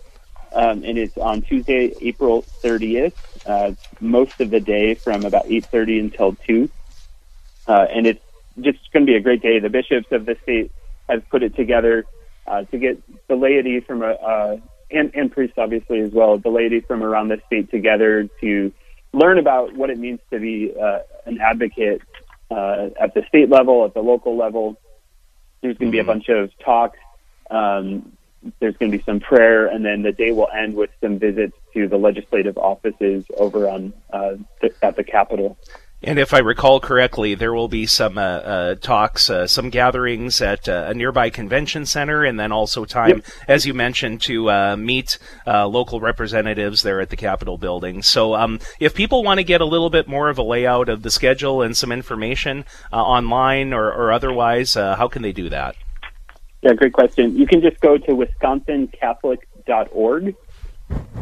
um, 0.53 0.83
and 0.83 0.99
it's 0.99 1.17
on 1.17 1.41
Tuesday, 1.41 1.95
April 2.01 2.43
30th, 2.63 3.13
uh, 3.45 3.71
most 3.99 4.39
of 4.39 4.49
the 4.49 4.59
day 4.59 4.95
from 4.95 5.25
about 5.25 5.45
8:30 5.45 5.99
until 5.99 6.35
2. 6.47 6.69
Uh, 7.67 7.85
and 7.93 8.07
it's 8.07 8.23
just 8.59 8.79
going 8.91 9.05
to 9.05 9.11
be 9.11 9.15
a 9.15 9.21
great 9.21 9.41
day. 9.41 9.59
The 9.59 9.69
bishops 9.69 10.11
of 10.11 10.25
the 10.25 10.35
state 10.43 10.71
have 11.09 11.27
put 11.29 11.43
it 11.43 11.55
together 11.55 12.05
uh, 12.47 12.63
to 12.63 12.77
get 12.77 13.01
the 13.27 13.35
laity 13.35 13.79
from 13.79 14.01
a 14.01 14.11
uh, 14.11 14.57
and, 14.89 15.11
and 15.15 15.31
priests 15.31 15.57
obviously 15.57 16.01
as 16.01 16.11
well, 16.11 16.37
the 16.37 16.49
laity 16.49 16.81
from 16.81 17.01
around 17.01 17.29
the 17.29 17.41
state 17.47 17.71
together 17.71 18.27
to 18.41 18.73
learn 19.13 19.37
about 19.37 19.73
what 19.73 19.89
it 19.89 19.97
means 19.97 20.19
to 20.31 20.39
be 20.39 20.73
uh, 20.79 20.99
an 21.25 21.39
advocate 21.39 22.01
uh, 22.49 22.89
at 22.99 23.13
the 23.13 23.23
state 23.27 23.49
level, 23.49 23.85
at 23.85 23.93
the 23.93 24.01
local 24.01 24.35
level. 24.35 24.77
There's 25.61 25.77
going 25.77 25.91
to 25.91 25.95
be 25.95 25.99
a 25.99 26.03
bunch 26.03 26.27
of 26.29 26.51
talks. 26.59 26.97
Um, 27.49 28.17
there's 28.59 28.75
going 28.77 28.91
to 28.91 28.97
be 28.97 29.03
some 29.03 29.19
prayer, 29.19 29.67
and 29.67 29.85
then 29.85 30.01
the 30.01 30.11
day 30.11 30.31
will 30.31 30.49
end 30.49 30.75
with 30.75 30.89
some 31.01 31.19
visits 31.19 31.55
to 31.73 31.87
the 31.87 31.97
legislative 31.97 32.57
offices 32.57 33.25
over 33.37 33.67
on 33.67 33.93
uh, 34.11 34.35
th- 34.61 34.73
at 34.81 34.95
the 34.95 35.03
Capitol. 35.03 35.57
And 36.03 36.17
if 36.17 36.33
I 36.33 36.39
recall 36.39 36.79
correctly, 36.79 37.35
there 37.35 37.53
will 37.53 37.67
be 37.67 37.85
some 37.85 38.17
uh, 38.17 38.21
uh, 38.21 38.73
talks, 38.75 39.29
uh, 39.29 39.45
some 39.45 39.69
gatherings 39.69 40.41
at 40.41 40.67
uh, 40.67 40.85
a 40.87 40.95
nearby 40.95 41.29
convention 41.29 41.85
center, 41.85 42.23
and 42.23 42.39
then 42.39 42.51
also 42.51 42.85
time, 42.85 43.21
as 43.47 43.67
you 43.67 43.75
mentioned, 43.75 44.23
to 44.23 44.49
uh, 44.49 44.75
meet 44.75 45.19
uh, 45.45 45.67
local 45.67 45.99
representatives 45.99 46.81
there 46.81 47.01
at 47.01 47.11
the 47.11 47.15
Capitol 47.15 47.59
building. 47.59 48.01
So, 48.01 48.33
um, 48.33 48.59
if 48.79 48.95
people 48.95 49.23
want 49.23 49.37
to 49.37 49.43
get 49.43 49.61
a 49.61 49.65
little 49.65 49.91
bit 49.91 50.07
more 50.07 50.29
of 50.29 50.39
a 50.39 50.43
layout 50.43 50.89
of 50.89 51.03
the 51.03 51.11
schedule 51.11 51.61
and 51.61 51.77
some 51.77 51.91
information 51.91 52.65
uh, 52.91 52.95
online 52.95 53.71
or, 53.71 53.93
or 53.93 54.11
otherwise, 54.11 54.75
uh, 54.75 54.95
how 54.95 55.07
can 55.07 55.21
they 55.21 55.33
do 55.33 55.49
that? 55.49 55.75
Yeah, 56.63 56.73
great 56.73 56.93
question. 56.93 57.37
You 57.37 57.45
can 57.45 57.61
just 57.61 57.79
go 57.79 57.99
to 57.99 58.11
wisconsincatholic.org. 58.11 60.35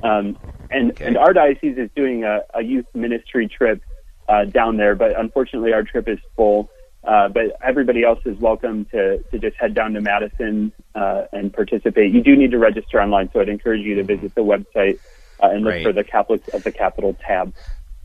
Um, 0.04 0.38
and, 0.72 1.00
and 1.02 1.18
our 1.18 1.34
diocese 1.34 1.78
is 1.78 1.90
doing 1.96 2.24
a, 2.24 2.42
a 2.54 2.62
youth 2.62 2.86
ministry 2.94 3.48
trip 3.48 3.82
uh, 4.28 4.46
down 4.46 4.78
there, 4.78 4.96
but 4.96 5.20
unfortunately 5.20 5.74
our 5.74 5.84
trip 5.84 6.08
is 6.08 6.20
full. 6.36 6.70
Uh, 7.04 7.30
but 7.30 7.56
everybody 7.64 8.04
else 8.04 8.20
is 8.26 8.38
welcome 8.40 8.84
to, 8.86 9.20
to 9.32 9.40
just 9.40 9.56
head 9.56 9.74
down 9.74 9.94
to 9.94 10.02
Madison 10.02 10.72
uh, 10.96 11.24
and 11.32 11.52
participate. 11.54 12.14
You 12.14 12.22
do 12.22 12.36
need 12.36 12.52
to 12.52 12.60
register 12.60 13.02
online, 13.02 13.30
so 13.32 13.40
I'd 13.40 13.48
encourage 13.50 13.82
you 13.82 13.96
to 13.96 14.04
visit 14.04 14.36
the 14.36 14.42
website 14.42 15.00
uh, 15.42 15.48
and 15.50 15.64
look 15.64 15.72
Right. 15.76 15.84
for 15.84 15.94
the 15.94 16.04
Catholics 16.04 16.50
at 16.54 16.66
the 16.66 16.74
Capitol 16.74 17.16
tab. 17.26 17.54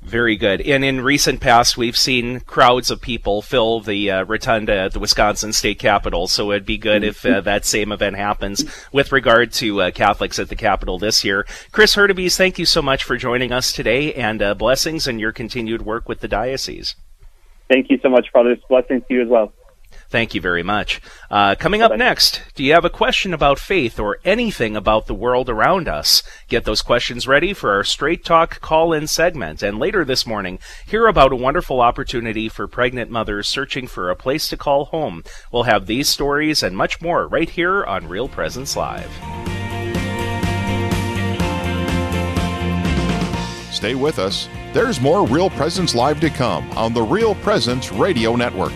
Very 0.05 0.37
good. 0.37 0.61
And 0.61 0.85
in 0.85 1.01
recent 1.01 1.41
past, 1.41 1.79
we've 1.79 1.97
seen 1.97 2.41
crowds 2.41 2.91
of 2.91 3.01
people 3.01 3.41
fill 3.41 3.81
the 3.81 4.11
uh, 4.11 4.25
rotunda 4.25 4.77
at 4.77 4.93
the 4.93 5.01
Wisconsin 5.01 5.53
State 5.53 5.79
Capitol. 5.79 6.29
So 6.29 6.53
it'd 6.53 6.67
be 6.67 6.77
good 6.77 7.03
if 7.03 7.25
uh, 7.25 7.41
that 7.41 7.65
same 7.65 7.91
event 7.91 8.17
happens 8.17 8.65
with 8.93 9.13
regard 9.13 9.51
to 9.55 9.81
uh, 9.81 9.91
Catholics 9.91 10.39
at 10.39 10.51
the 10.51 10.57
Capitol 10.57 10.99
this 10.99 11.25
year. 11.25 11.47
Chris 11.73 11.97
Hurtubise, 11.97 12.37
thank 12.37 12.59
you 12.59 12.67
so 12.67 12.83
much 12.83 13.03
for 13.03 13.17
joining 13.17 13.51
us 13.51 13.73
today, 13.73 14.13
and 14.13 14.43
uh, 14.43 14.55
blessings 14.55 15.07
in 15.07 15.19
your 15.19 15.33
continued 15.33 15.83
work 15.83 16.09
with 16.09 16.21
the 16.21 16.29
diocese. 16.29 16.97
Thank 17.69 17.91
you 17.91 17.99
so 18.03 18.11
much, 18.11 18.27
Father. 18.31 18.57
Blessings 18.69 19.03
to 19.09 19.15
you 19.15 19.23
as 19.23 19.29
well. 19.29 19.53
Thank 20.15 20.33
you 20.33 20.41
very 20.41 20.63
much. 20.63 21.01
Uh, 21.29 21.57
coming 21.57 21.83
up 21.83 21.91
next, 21.97 22.41
do 22.55 22.63
you 22.63 22.73
have 22.73 22.85
a 22.85 22.89
question 22.89 23.35
about 23.35 23.59
faith 23.59 23.99
or 23.99 24.19
anything 24.25 24.77
about 24.77 25.09
the 25.09 25.13
world 25.13 25.51
around 25.51 25.89
us? 25.89 26.23
Get 26.47 26.63
those 26.63 26.83
questions 26.83 27.27
ready 27.27 27.53
for 27.53 27.73
our 27.73 27.83
Straight 27.83 28.25
Talk 28.25 28.61
call 28.61 28.93
in 28.93 29.09
segment. 29.09 29.61
And 29.61 29.81
later 29.81 30.05
this 30.05 30.25
morning, 30.25 30.61
hear 30.87 31.09
about 31.09 31.33
a 31.33 31.37
wonderful 31.37 31.81
opportunity 31.81 32.49
for 32.49 32.69
pregnant 32.69 33.11
mothers 33.11 33.49
searching 33.49 33.89
for 33.89 34.09
a 34.09 34.15
place 34.15 34.47
to 34.51 34.57
call 34.57 34.85
home. 34.85 35.25
We'll 35.51 35.65
have 35.65 35.87
these 35.87 36.09
stories 36.09 36.63
and 36.63 36.77
much 36.77 37.03
more 37.03 37.27
right 37.27 37.51
here 37.51 37.83
on 37.85 38.07
Real 38.07 38.29
Presence 38.29 38.77
Live. 38.77 39.11
Stay 43.75 43.97
with 43.97 44.21
us. 44.21 44.49
There's 44.73 45.01
more 45.01 45.27
Real 45.27 45.51
Presence 45.51 45.93
Live 45.93 46.21
to 46.21 46.31
come 46.31 46.71
on 46.79 46.95
the 46.95 47.03
Real 47.03 47.35
Presence 47.35 47.91
Radio 47.91 48.37
Network. 48.37 48.73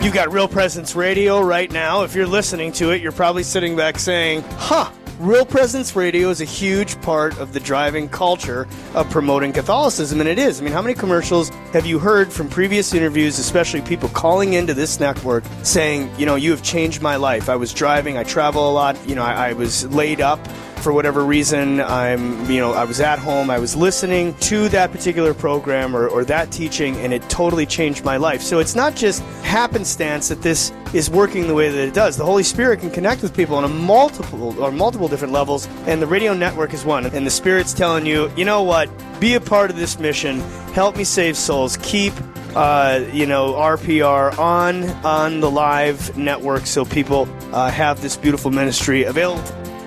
You 0.00 0.12
got 0.12 0.32
Real 0.32 0.48
Presence 0.48 0.94
Radio 0.94 1.40
right 1.40 1.70
now. 1.70 2.02
If 2.04 2.14
you're 2.14 2.26
listening 2.26 2.70
to 2.72 2.90
it, 2.90 3.02
you're 3.02 3.10
probably 3.10 3.42
sitting 3.42 3.74
back 3.74 3.98
saying, 3.98 4.42
huh, 4.56 4.90
Real 5.18 5.44
Presence 5.44 5.96
Radio 5.96 6.30
is 6.30 6.40
a 6.40 6.44
huge 6.44 7.00
part 7.02 7.36
of 7.38 7.52
the 7.52 7.60
driving 7.60 8.08
culture 8.08 8.68
of 8.94 9.10
promoting 9.10 9.52
Catholicism, 9.52 10.20
and 10.20 10.28
it 10.28 10.38
is. 10.38 10.60
I 10.60 10.64
mean, 10.64 10.72
how 10.72 10.82
many 10.82 10.94
commercials 10.94 11.48
have 11.72 11.84
you 11.84 11.98
heard 11.98 12.32
from 12.32 12.48
previous 12.48 12.94
interviews, 12.94 13.38
especially 13.38 13.80
people 13.82 14.08
calling 14.08 14.52
into 14.52 14.72
this 14.74 15.00
network 15.00 15.44
saying, 15.62 16.10
you 16.18 16.26
know, 16.26 16.34
you 16.36 16.50
have 16.50 16.62
changed 16.62 17.02
my 17.02 17.16
life. 17.16 17.48
I 17.48 17.56
was 17.56 17.72
driving, 17.72 18.16
I 18.16 18.24
travel 18.24 18.70
a 18.70 18.72
lot, 18.72 18.96
you 19.08 19.14
know, 19.14 19.22
I, 19.22 19.50
I 19.50 19.52
was 19.52 19.86
laid 19.92 20.20
up 20.20 20.40
for 20.82 20.92
whatever 20.92 21.24
reason 21.24 21.80
i'm 21.80 22.50
you 22.50 22.58
know 22.58 22.72
i 22.72 22.84
was 22.84 23.00
at 23.00 23.18
home 23.18 23.50
i 23.50 23.58
was 23.58 23.76
listening 23.76 24.34
to 24.34 24.68
that 24.68 24.90
particular 24.90 25.32
program 25.32 25.94
or, 25.96 26.08
or 26.08 26.24
that 26.24 26.50
teaching 26.50 26.96
and 26.96 27.12
it 27.12 27.22
totally 27.28 27.66
changed 27.66 28.04
my 28.04 28.16
life. 28.16 28.42
So 28.42 28.58
it's 28.58 28.74
not 28.74 28.94
just 28.94 29.22
happenstance 29.42 30.28
that 30.28 30.42
this 30.42 30.72
is 30.92 31.10
working 31.10 31.46
the 31.46 31.54
way 31.54 31.70
that 31.70 31.88
it 31.88 31.94
does. 31.94 32.16
The 32.16 32.24
holy 32.24 32.42
spirit 32.42 32.80
can 32.80 32.90
connect 32.90 33.22
with 33.22 33.34
people 33.34 33.56
on 33.56 33.64
a 33.64 33.68
multiple 33.68 34.60
or 34.62 34.70
multiple 34.70 35.08
different 35.08 35.32
levels 35.32 35.66
and 35.86 36.00
the 36.00 36.06
radio 36.06 36.34
network 36.34 36.74
is 36.74 36.84
one. 36.84 37.06
And 37.06 37.26
the 37.26 37.30
spirit's 37.30 37.72
telling 37.72 38.06
you 38.06 38.30
you 38.36 38.44
know 38.44 38.62
what? 38.62 38.88
Be 39.20 39.34
a 39.34 39.40
part 39.40 39.70
of 39.70 39.76
this 39.76 39.98
mission. 39.98 40.40
Help 40.72 40.96
me 40.96 41.04
save 41.04 41.36
souls. 41.36 41.76
Keep 41.82 42.14
uh, 42.54 43.02
you 43.12 43.24
know 43.24 43.54
RPR 43.54 44.38
on 44.38 44.84
on 45.04 45.40
the 45.40 45.50
live 45.50 46.16
network 46.18 46.66
so 46.66 46.84
people 46.84 47.26
uh, 47.52 47.70
have 47.70 48.02
this 48.02 48.16
beautiful 48.16 48.50
ministry 48.50 49.04
available 49.04 49.42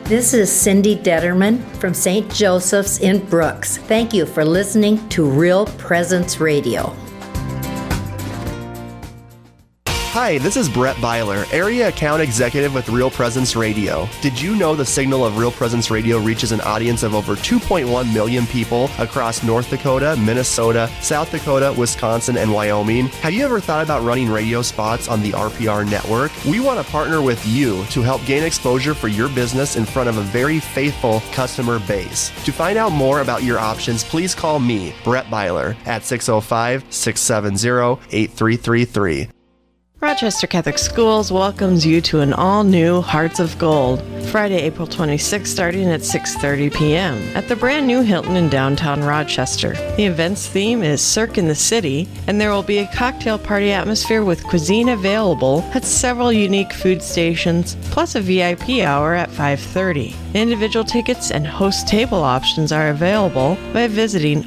This 0.05 0.35
is 0.35 0.51
Cindy 0.51 0.95
Detterman 0.95 1.65
from 1.77 1.95
St. 1.95 2.31
Joseph's 2.31 2.99
in 2.99 3.25
Brooks. 3.25 3.79
Thank 3.79 4.13
you 4.13 4.27
for 4.27 4.45
listening 4.45 5.09
to 5.09 5.27
Real 5.27 5.65
Presence 5.65 6.39
Radio. 6.39 6.95
Hi, 10.15 10.37
this 10.37 10.55
is 10.55 10.69
Brett 10.69 10.95
Byler, 11.01 11.43
Area 11.51 11.89
Account 11.89 12.21
Executive 12.21 12.73
with 12.73 12.87
Real 12.87 13.11
Presence 13.11 13.53
Radio. 13.53 14.07
Did 14.21 14.39
you 14.39 14.55
know 14.55 14.73
the 14.73 14.85
signal 14.85 15.25
of 15.25 15.37
Real 15.37 15.51
Presence 15.51 15.91
Radio 15.91 16.19
reaches 16.19 16.53
an 16.53 16.61
audience 16.61 17.03
of 17.03 17.13
over 17.13 17.35
2.1 17.35 18.13
million 18.13 18.47
people 18.47 18.89
across 18.97 19.43
North 19.43 19.69
Dakota, 19.69 20.15
Minnesota, 20.17 20.89
South 21.01 21.31
Dakota, 21.31 21.75
Wisconsin, 21.77 22.37
and 22.37 22.49
Wyoming? 22.49 23.07
Have 23.07 23.33
you 23.33 23.43
ever 23.43 23.59
thought 23.59 23.83
about 23.83 24.05
running 24.05 24.29
radio 24.29 24.61
spots 24.61 25.09
on 25.09 25.21
the 25.21 25.31
RPR 25.31 25.85
network? 25.91 26.31
We 26.45 26.61
want 26.61 26.79
to 26.79 26.89
partner 26.89 27.21
with 27.21 27.45
you 27.45 27.83
to 27.87 28.01
help 28.01 28.23
gain 28.23 28.43
exposure 28.43 28.93
for 28.93 29.09
your 29.09 29.27
business 29.27 29.75
in 29.75 29.83
front 29.83 30.07
of 30.07 30.17
a 30.17 30.21
very 30.21 30.61
faithful 30.61 31.19
customer 31.33 31.79
base. 31.79 32.29
To 32.45 32.53
find 32.53 32.77
out 32.77 32.93
more 32.93 33.19
about 33.19 33.43
your 33.43 33.59
options, 33.59 34.01
please 34.01 34.33
call 34.33 34.59
me, 34.59 34.95
Brett 35.03 35.29
Byler, 35.29 35.75
at 35.85 36.05
605 36.05 36.85
670 36.89 38.01
8333. 38.15 39.34
Rochester 40.01 40.45
Catholic 40.45 40.77
Schools 40.77 41.31
welcomes 41.31 41.85
you 41.85 42.01
to 42.01 42.19
an 42.19 42.33
all-new 42.33 43.01
Hearts 43.01 43.39
of 43.39 43.57
Gold, 43.57 44.03
Friday, 44.25 44.57
April 44.57 44.85
26th, 44.85 45.47
starting 45.47 45.89
at 45.89 46.01
6:30 46.01 46.75
p.m. 46.75 47.15
at 47.33 47.47
the 47.47 47.55
brand 47.55 47.87
new 47.87 48.01
Hilton 48.01 48.35
in 48.35 48.49
downtown 48.49 49.01
Rochester. 49.01 49.71
The 49.95 50.05
event's 50.05 50.47
theme 50.47 50.83
is 50.83 51.01
Cirque 51.01 51.37
in 51.37 51.47
the 51.47 51.55
City, 51.55 52.09
and 52.27 52.41
there 52.41 52.51
will 52.51 52.61
be 52.61 52.79
a 52.79 52.91
cocktail 52.93 53.39
party 53.39 53.71
atmosphere 53.71 54.25
with 54.25 54.43
cuisine 54.43 54.89
available 54.89 55.63
at 55.73 55.85
several 55.85 56.33
unique 56.33 56.73
food 56.73 57.01
stations, 57.01 57.77
plus 57.89 58.15
a 58.15 58.21
VIP 58.21 58.81
hour 58.81 59.13
at 59.15 59.29
5:30. 59.29 60.13
Individual 60.33 60.83
tickets 60.83 61.31
and 61.31 61.47
host 61.47 61.87
table 61.87 62.21
options 62.21 62.73
are 62.73 62.89
available 62.89 63.57
by 63.71 63.87
visiting 63.87 64.45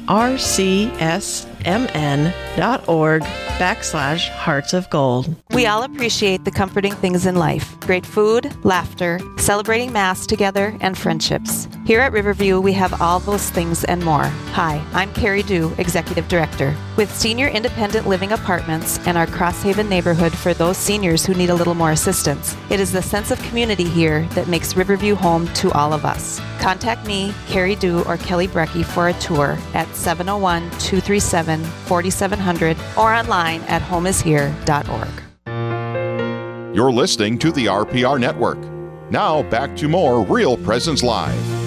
rcsmn.org 1.59 3.23
backslash 3.59 4.29
hearts 4.29 4.73
of 4.73 4.89
gold. 4.89 5.35
We 5.51 5.65
all 5.65 5.83
appreciate 5.83 6.45
the 6.45 6.51
comforting 6.51 6.93
things 6.93 7.25
in 7.25 7.35
life 7.35 7.77
great 7.81 8.05
food, 8.05 8.55
laughter, 8.63 9.19
celebrating 9.37 9.91
Mass 9.91 10.27
together, 10.27 10.77
and 10.79 10.95
friendships. 10.95 11.67
Here 11.87 12.01
at 12.01 12.11
Riverview, 12.11 12.61
we 12.61 12.71
have 12.73 13.01
all 13.01 13.19
those 13.19 13.49
things 13.49 13.83
and 13.83 14.05
more. 14.05 14.25
Hi, 14.53 14.79
I'm 14.93 15.11
Carrie 15.13 15.41
Dew, 15.41 15.73
Executive 15.79 16.27
Director. 16.27 16.75
With 16.97 17.11
senior 17.11 17.47
independent 17.47 18.07
living 18.07 18.31
apartments 18.31 18.99
and 19.07 19.17
our 19.17 19.25
Crosshaven 19.25 19.89
neighborhood 19.89 20.37
for 20.37 20.53
those 20.53 20.77
seniors 20.77 21.25
who 21.25 21.33
need 21.33 21.49
a 21.49 21.55
little 21.55 21.73
more 21.73 21.89
assistance, 21.89 22.55
it 22.69 22.79
is 22.79 22.91
the 22.91 23.01
sense 23.01 23.31
of 23.31 23.41
community 23.41 23.85
here 23.85 24.23
that 24.35 24.47
makes 24.47 24.75
Riverview 24.75 25.15
home 25.15 25.47
to 25.55 25.71
all 25.71 25.91
of 25.91 26.05
us. 26.05 26.39
Contact 26.59 27.07
me, 27.07 27.33
Carrie 27.47 27.75
Dew, 27.75 28.03
or 28.03 28.17
Kelly 28.17 28.47
Brecky 28.47 28.85
for 28.85 29.07
a 29.07 29.13
tour 29.13 29.57
at 29.73 29.87
701 29.95 30.61
237 30.79 31.48
4700 31.57 32.77
or 32.97 33.13
online 33.13 33.61
at 33.61 33.81
homeishere.org. 33.81 35.09
You're 36.75 36.91
listening 36.91 37.39
to 37.39 37.51
the 37.51 37.65
RPR 37.65 38.19
Network. 38.19 38.59
Now, 39.11 39.41
back 39.49 39.75
to 39.77 39.87
more 39.87 40.23
Real 40.23 40.55
Presence 40.55 41.01
Live. 41.01 41.58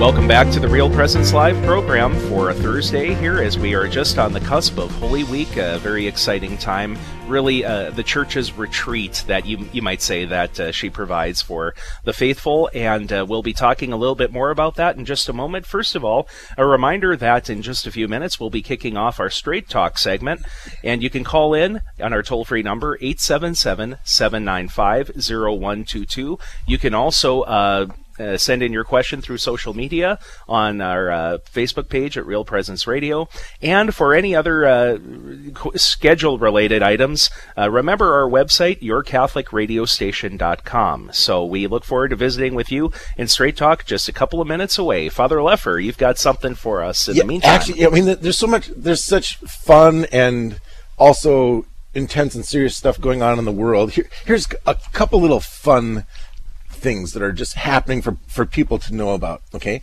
Welcome 0.00 0.26
back 0.26 0.50
to 0.52 0.60
the 0.60 0.66
Real 0.66 0.88
Presence 0.88 1.34
Live 1.34 1.62
program 1.62 2.18
for 2.30 2.48
a 2.48 2.54
Thursday 2.54 3.12
here 3.12 3.42
as 3.42 3.58
we 3.58 3.74
are 3.74 3.86
just 3.86 4.18
on 4.18 4.32
the 4.32 4.40
cusp 4.40 4.78
of 4.78 4.90
Holy 4.92 5.24
Week, 5.24 5.58
a 5.58 5.78
very 5.80 6.06
exciting 6.06 6.56
time. 6.56 6.96
Really, 7.26 7.66
uh, 7.66 7.90
the 7.90 8.02
church's 8.02 8.50
retreat 8.54 9.22
that 9.26 9.44
you, 9.44 9.68
you 9.74 9.82
might 9.82 10.00
say 10.00 10.24
that 10.24 10.58
uh, 10.58 10.72
she 10.72 10.88
provides 10.88 11.42
for 11.42 11.74
the 12.04 12.14
faithful. 12.14 12.70
And 12.72 13.12
uh, 13.12 13.26
we'll 13.28 13.42
be 13.42 13.52
talking 13.52 13.92
a 13.92 13.96
little 13.98 14.14
bit 14.14 14.32
more 14.32 14.50
about 14.50 14.76
that 14.76 14.96
in 14.96 15.04
just 15.04 15.28
a 15.28 15.34
moment. 15.34 15.66
First 15.66 15.94
of 15.94 16.02
all, 16.02 16.26
a 16.56 16.64
reminder 16.64 17.14
that 17.14 17.50
in 17.50 17.60
just 17.60 17.86
a 17.86 17.92
few 17.92 18.08
minutes 18.08 18.40
we'll 18.40 18.48
be 18.48 18.62
kicking 18.62 18.96
off 18.96 19.20
our 19.20 19.28
Straight 19.28 19.68
Talk 19.68 19.98
segment. 19.98 20.40
And 20.82 21.02
you 21.02 21.10
can 21.10 21.24
call 21.24 21.52
in 21.52 21.82
on 22.02 22.14
our 22.14 22.22
toll 22.22 22.46
free 22.46 22.62
number, 22.62 22.96
877 23.02 23.98
795 24.02 25.08
0122. 25.14 26.38
You 26.66 26.78
can 26.78 26.94
also 26.94 27.42
uh, 28.20 28.36
send 28.36 28.62
in 28.62 28.72
your 28.72 28.84
question 28.84 29.20
through 29.20 29.38
social 29.38 29.74
media 29.74 30.20
on 30.48 30.80
our 30.80 31.10
uh, 31.10 31.38
Facebook 31.38 31.88
page 31.88 32.16
at 32.18 32.26
Real 32.26 32.44
Presence 32.44 32.86
Radio. 32.86 33.28
And 33.62 33.94
for 33.94 34.14
any 34.14 34.34
other 34.34 34.66
uh, 34.66 34.98
schedule 35.76 36.38
related 36.38 36.82
items, 36.82 37.30
uh, 37.56 37.70
remember 37.70 38.12
our 38.14 38.28
website, 38.28 38.82
yourcatholicradiostation.com. 38.82 41.10
So 41.12 41.44
we 41.44 41.66
look 41.66 41.84
forward 41.84 42.08
to 42.10 42.16
visiting 42.16 42.54
with 42.54 42.70
you 42.70 42.92
in 43.16 43.26
Straight 43.28 43.56
Talk 43.56 43.86
just 43.86 44.08
a 44.08 44.12
couple 44.12 44.40
of 44.40 44.48
minutes 44.48 44.78
away. 44.78 45.08
Father 45.08 45.38
Leffer, 45.38 45.82
you've 45.82 45.98
got 45.98 46.18
something 46.18 46.54
for 46.54 46.82
us 46.82 47.08
in 47.08 47.16
yeah, 47.16 47.22
the 47.22 47.28
meantime. 47.28 47.50
Actually, 47.50 47.86
I 47.86 47.90
mean, 47.90 48.04
there's 48.04 48.38
so 48.38 48.46
much, 48.46 48.68
there's 48.76 49.02
such 49.02 49.38
fun 49.38 50.04
and 50.12 50.60
also 50.98 51.64
intense 51.94 52.34
and 52.34 52.44
serious 52.44 52.76
stuff 52.76 53.00
going 53.00 53.22
on 53.22 53.38
in 53.38 53.44
the 53.44 53.52
world. 53.52 53.92
Here, 53.92 54.08
here's 54.24 54.46
a 54.66 54.76
couple 54.92 55.20
little 55.20 55.40
fun 55.40 56.04
things 56.80 57.12
that 57.12 57.22
are 57.22 57.32
just 57.32 57.54
happening 57.54 58.02
for, 58.02 58.16
for 58.26 58.46
people 58.46 58.78
to 58.78 58.94
know 58.94 59.14
about. 59.14 59.42
Okay. 59.54 59.82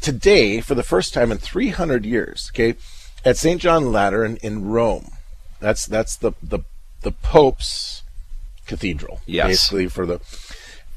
Today, 0.00 0.60
for 0.60 0.74
the 0.74 0.82
first 0.82 1.14
time 1.14 1.32
in 1.32 1.38
300 1.38 2.04
years, 2.04 2.50
okay, 2.52 2.76
at 3.24 3.36
St. 3.36 3.60
John 3.60 3.90
Lateran 3.90 4.36
in 4.42 4.68
Rome, 4.68 5.12
that's, 5.60 5.86
that's 5.86 6.16
the, 6.16 6.32
the, 6.42 6.60
the 7.00 7.12
Pope's 7.12 8.02
cathedral. 8.66 9.20
Yes. 9.24 9.46
Basically 9.48 9.88
for 9.88 10.04
the, 10.04 10.18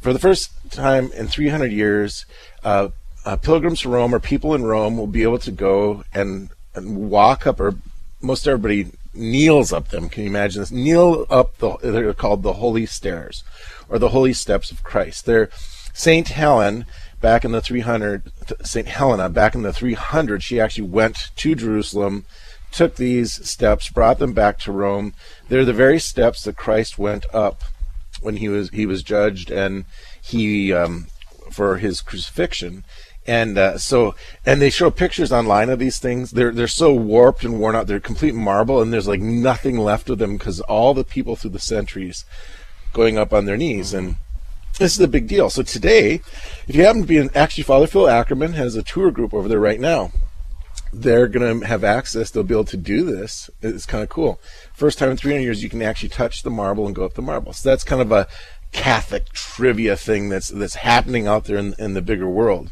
for 0.02 0.12
the 0.12 0.20
first 0.20 0.52
time 0.72 1.12
in 1.14 1.28
300 1.28 1.72
years, 1.72 2.26
uh, 2.64 2.90
uh, 3.26 3.38
pilgrims 3.38 3.82
to 3.82 3.90
Rome 3.90 4.14
or 4.14 4.20
people 4.20 4.54
in 4.54 4.64
Rome 4.64 4.98
will 4.98 5.08
be 5.08 5.24
able 5.24 5.40
to 5.40 5.52
go 5.52 6.04
and, 6.14 6.50
and 6.76 7.10
walk 7.10 7.48
up, 7.48 7.60
or 7.60 7.76
most 8.22 8.48
everybody 8.48 8.92
kneels 9.17 9.73
up 9.73 9.89
them. 9.89 10.10
Can 10.10 10.23
you 10.23 10.30
imagine 10.30 10.62
this? 10.62 10.71
Kneel 10.71 11.25
up 11.30 11.58
the, 11.58 11.77
they're 11.82 12.13
called 12.13 12.43
the 12.43 12.53
Holy 12.53 12.86
Stairs 12.86 13.43
or 13.89 13.99
the 13.99 14.10
Holy 14.10 14.34
Steps 14.34 14.71
of 14.71 14.84
Christ. 14.84 15.25
They're 15.25 15.49
Saint 15.93 16.30
Helen 16.30 16.86
back 17.21 17.43
in 17.43 17.51
the 17.51 17.62
300, 17.62 18.32
Saint 18.63 18.88
Helena 18.88 19.30
back 19.30 19.56
in 19.56 19.63
the 19.63 19.73
300. 19.73 20.43
She 20.43 20.60
actually 20.60 20.88
went 20.88 21.17
to 21.36 21.56
Jerusalem, 21.56 22.25
took 22.71 22.95
these 22.95 23.47
steps, 23.47 23.89
brought 23.89 24.19
them 24.19 24.34
back 24.34 24.60
to 24.60 24.71
Rome. 24.71 25.13
They're 25.49 25.65
the 25.65 25.73
very 25.73 25.99
steps 25.99 26.43
that 26.43 26.58
Christ 26.58 26.97
went 26.97 27.25
up 27.34 27.63
when 28.21 28.38
he 28.38 28.49
was 28.49 28.69
he 28.69 28.86
was 28.86 29.03
judged 29.03 29.51
and 29.51 29.86
he 30.21 30.73
um, 30.73 31.08
for 31.51 31.77
his 31.77 32.01
crucifixion. 32.01 32.84
And 33.28 33.58
uh, 33.58 33.78
so, 33.78 34.16
and 34.46 34.62
they 34.62 34.70
show 34.70 34.90
pictures 34.90 35.34
online 35.34 35.70
of 35.70 35.80
these 35.80 36.00
things. 36.00 36.32
They're 36.32 36.54
they're 36.54 36.68
so 36.68 36.94
warped 36.94 37.44
and 37.44 37.60
worn 37.60 37.76
out. 37.76 37.88
They're 37.88 38.00
complete 38.00 38.34
marble, 38.34 38.82
and 38.82 38.94
there's 38.94 39.08
like 39.08 39.20
nothing 39.20 39.78
left 39.78 40.10
of 40.10 40.18
them 40.18 40.38
because 40.38 40.62
all 40.62 40.94
the 40.94 41.04
people 41.04 41.36
through 41.36 41.52
the 41.52 41.60
centuries 41.60 42.24
going 42.94 43.18
up 43.18 43.34
on 43.34 43.46
their 43.46 43.58
knees. 43.58 43.94
And 43.94 44.16
this 44.80 44.94
is 44.94 45.00
a 45.02 45.08
big 45.08 45.28
deal. 45.28 45.50
So 45.50 45.62
today, 45.62 46.22
if 46.68 46.76
you 46.76 46.84
happen 46.84 47.02
to 47.02 47.08
be 47.08 47.18
in, 47.18 47.30
actually, 47.36 47.63
Father 47.63 47.88
Phil 47.88 48.08
Ackerman 48.08 48.54
has 48.54 48.76
a 48.76 48.84
tour 48.84 49.12
group 49.12 49.34
over 49.34 49.48
there 49.48 49.60
right 49.60 49.80
now. 49.80 50.12
They're 50.94 51.28
going 51.28 51.60
to 51.60 51.68
have 51.68 51.84
access. 51.84 52.32
They'll 52.32 52.44
be 52.44 52.56
able 52.56 52.63
to 52.66 52.78
do 52.78 53.04
this. 53.04 53.50
It's 53.62 53.86
kind 53.86 54.04
of 54.04 54.10
cool. 54.10 54.40
First 54.74 55.00
time 55.00 55.12
in 55.12 55.18
300 55.18 55.42
years, 55.42 55.62
you 55.62 55.70
can 55.70 55.82
actually 55.82 56.10
touch 56.10 56.44
the 56.44 56.50
marble 56.50 56.86
and 56.86 56.96
go 56.96 57.04
up 57.04 57.16
the 57.16 57.22
marble. 57.22 57.52
So 57.52 57.70
that's 57.70 57.84
kind 57.84 58.02
of 58.02 58.12
a 58.12 58.28
Catholic 58.72 59.32
trivia 59.34 59.96
thing 59.96 60.30
that's 60.30 60.50
that's 60.50 60.76
happening 60.76 61.28
out 61.28 61.46
there 61.46 61.58
in, 61.58 61.74
in 61.78 61.94
the 61.94 62.02
bigger 62.02 62.30
world. 62.30 62.72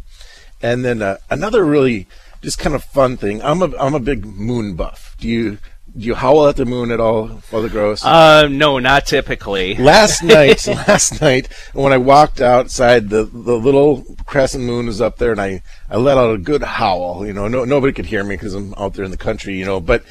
And 0.62 0.84
then 0.86 1.02
uh, 1.02 1.18
another 1.30 1.63
really 1.65 2.08
just 2.41 2.60
kind 2.60 2.76
of 2.76 2.84
fun 2.84 3.18
thing. 3.18 3.41
I'm 3.41 3.62
a 3.62 3.76
I'm 3.78 3.94
a 3.96 4.00
big 4.00 4.26
moon 4.26 4.76
buff. 4.76 5.15
Do 5.20 5.28
you 5.28 5.58
do 5.98 6.06
you 6.06 6.15
howl 6.15 6.48
at 6.48 6.58
the 6.58 6.65
moon 6.65 6.91
at 6.91 7.00
all, 7.00 7.28
Father 7.39 7.70
Gross? 7.70 8.04
Uh, 8.04 8.48
no, 8.50 8.80
not 8.80 9.06
typically. 9.06 9.76
last 9.76 10.24
night, 10.38 10.65
last 10.68 11.22
night, 11.22 11.48
when 11.74 11.94
I 11.94 11.98
walked 11.98 12.41
outside, 12.41 13.10
the 13.10 13.24
the 13.26 13.56
little 13.58 14.04
crescent 14.26 14.63
moon 14.63 14.88
was 14.88 15.00
up 15.02 15.18
there, 15.18 15.32
and 15.32 15.39
I 15.41 15.62
I 15.89 15.98
let 15.98 16.18
out 16.18 16.34
a 16.34 16.38
good 16.38 16.63
howl. 16.63 17.26
You 17.26 17.34
know, 17.34 17.48
no 17.48 17.63
nobody 17.65 17.94
could 17.94 18.08
hear 18.08 18.24
me 18.24 18.36
because 18.36 18.54
I'm 18.54 18.74
out 18.78 18.94
there 18.96 19.06
in 19.06 19.12
the 19.12 19.18
country. 19.18 19.58
You 19.58 19.65
know, 19.65 19.80
but 19.80 20.04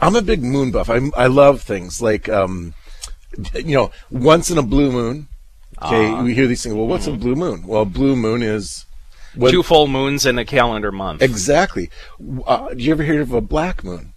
I'm 0.00 0.16
a 0.16 0.22
big 0.22 0.42
moon 0.42 0.70
buff. 0.72 0.90
I 0.90 1.00
I 1.16 1.26
love 1.26 1.62
things 1.62 2.02
like 2.02 2.28
um, 2.28 2.74
you 3.54 3.74
know, 3.76 3.90
once 4.10 4.50
in 4.50 4.58
a 4.58 4.62
blue 4.62 4.90
moon. 4.92 5.28
Okay, 5.80 6.08
Ah. 6.10 6.22
we 6.22 6.34
hear 6.34 6.46
these 6.48 6.62
things. 6.62 6.74
Well, 6.74 6.86
what's 6.88 7.06
Mhm. 7.06 7.14
a 7.14 7.16
blue 7.16 7.34
moon? 7.36 7.64
Well, 7.66 7.84
blue 7.84 8.16
moon 8.16 8.42
is 8.42 8.84
Two 9.50 9.62
full 9.62 9.86
moons 9.88 10.24
in 10.26 10.38
a 10.38 10.44
calendar 10.44 10.90
month. 10.92 11.22
Exactly. 11.22 11.90
Uh, 12.46 12.74
do 12.74 12.82
you 12.82 12.92
ever 12.92 13.02
hear 13.02 13.20
of 13.20 13.32
a 13.32 13.40
black 13.40 13.84
moon? 13.84 14.12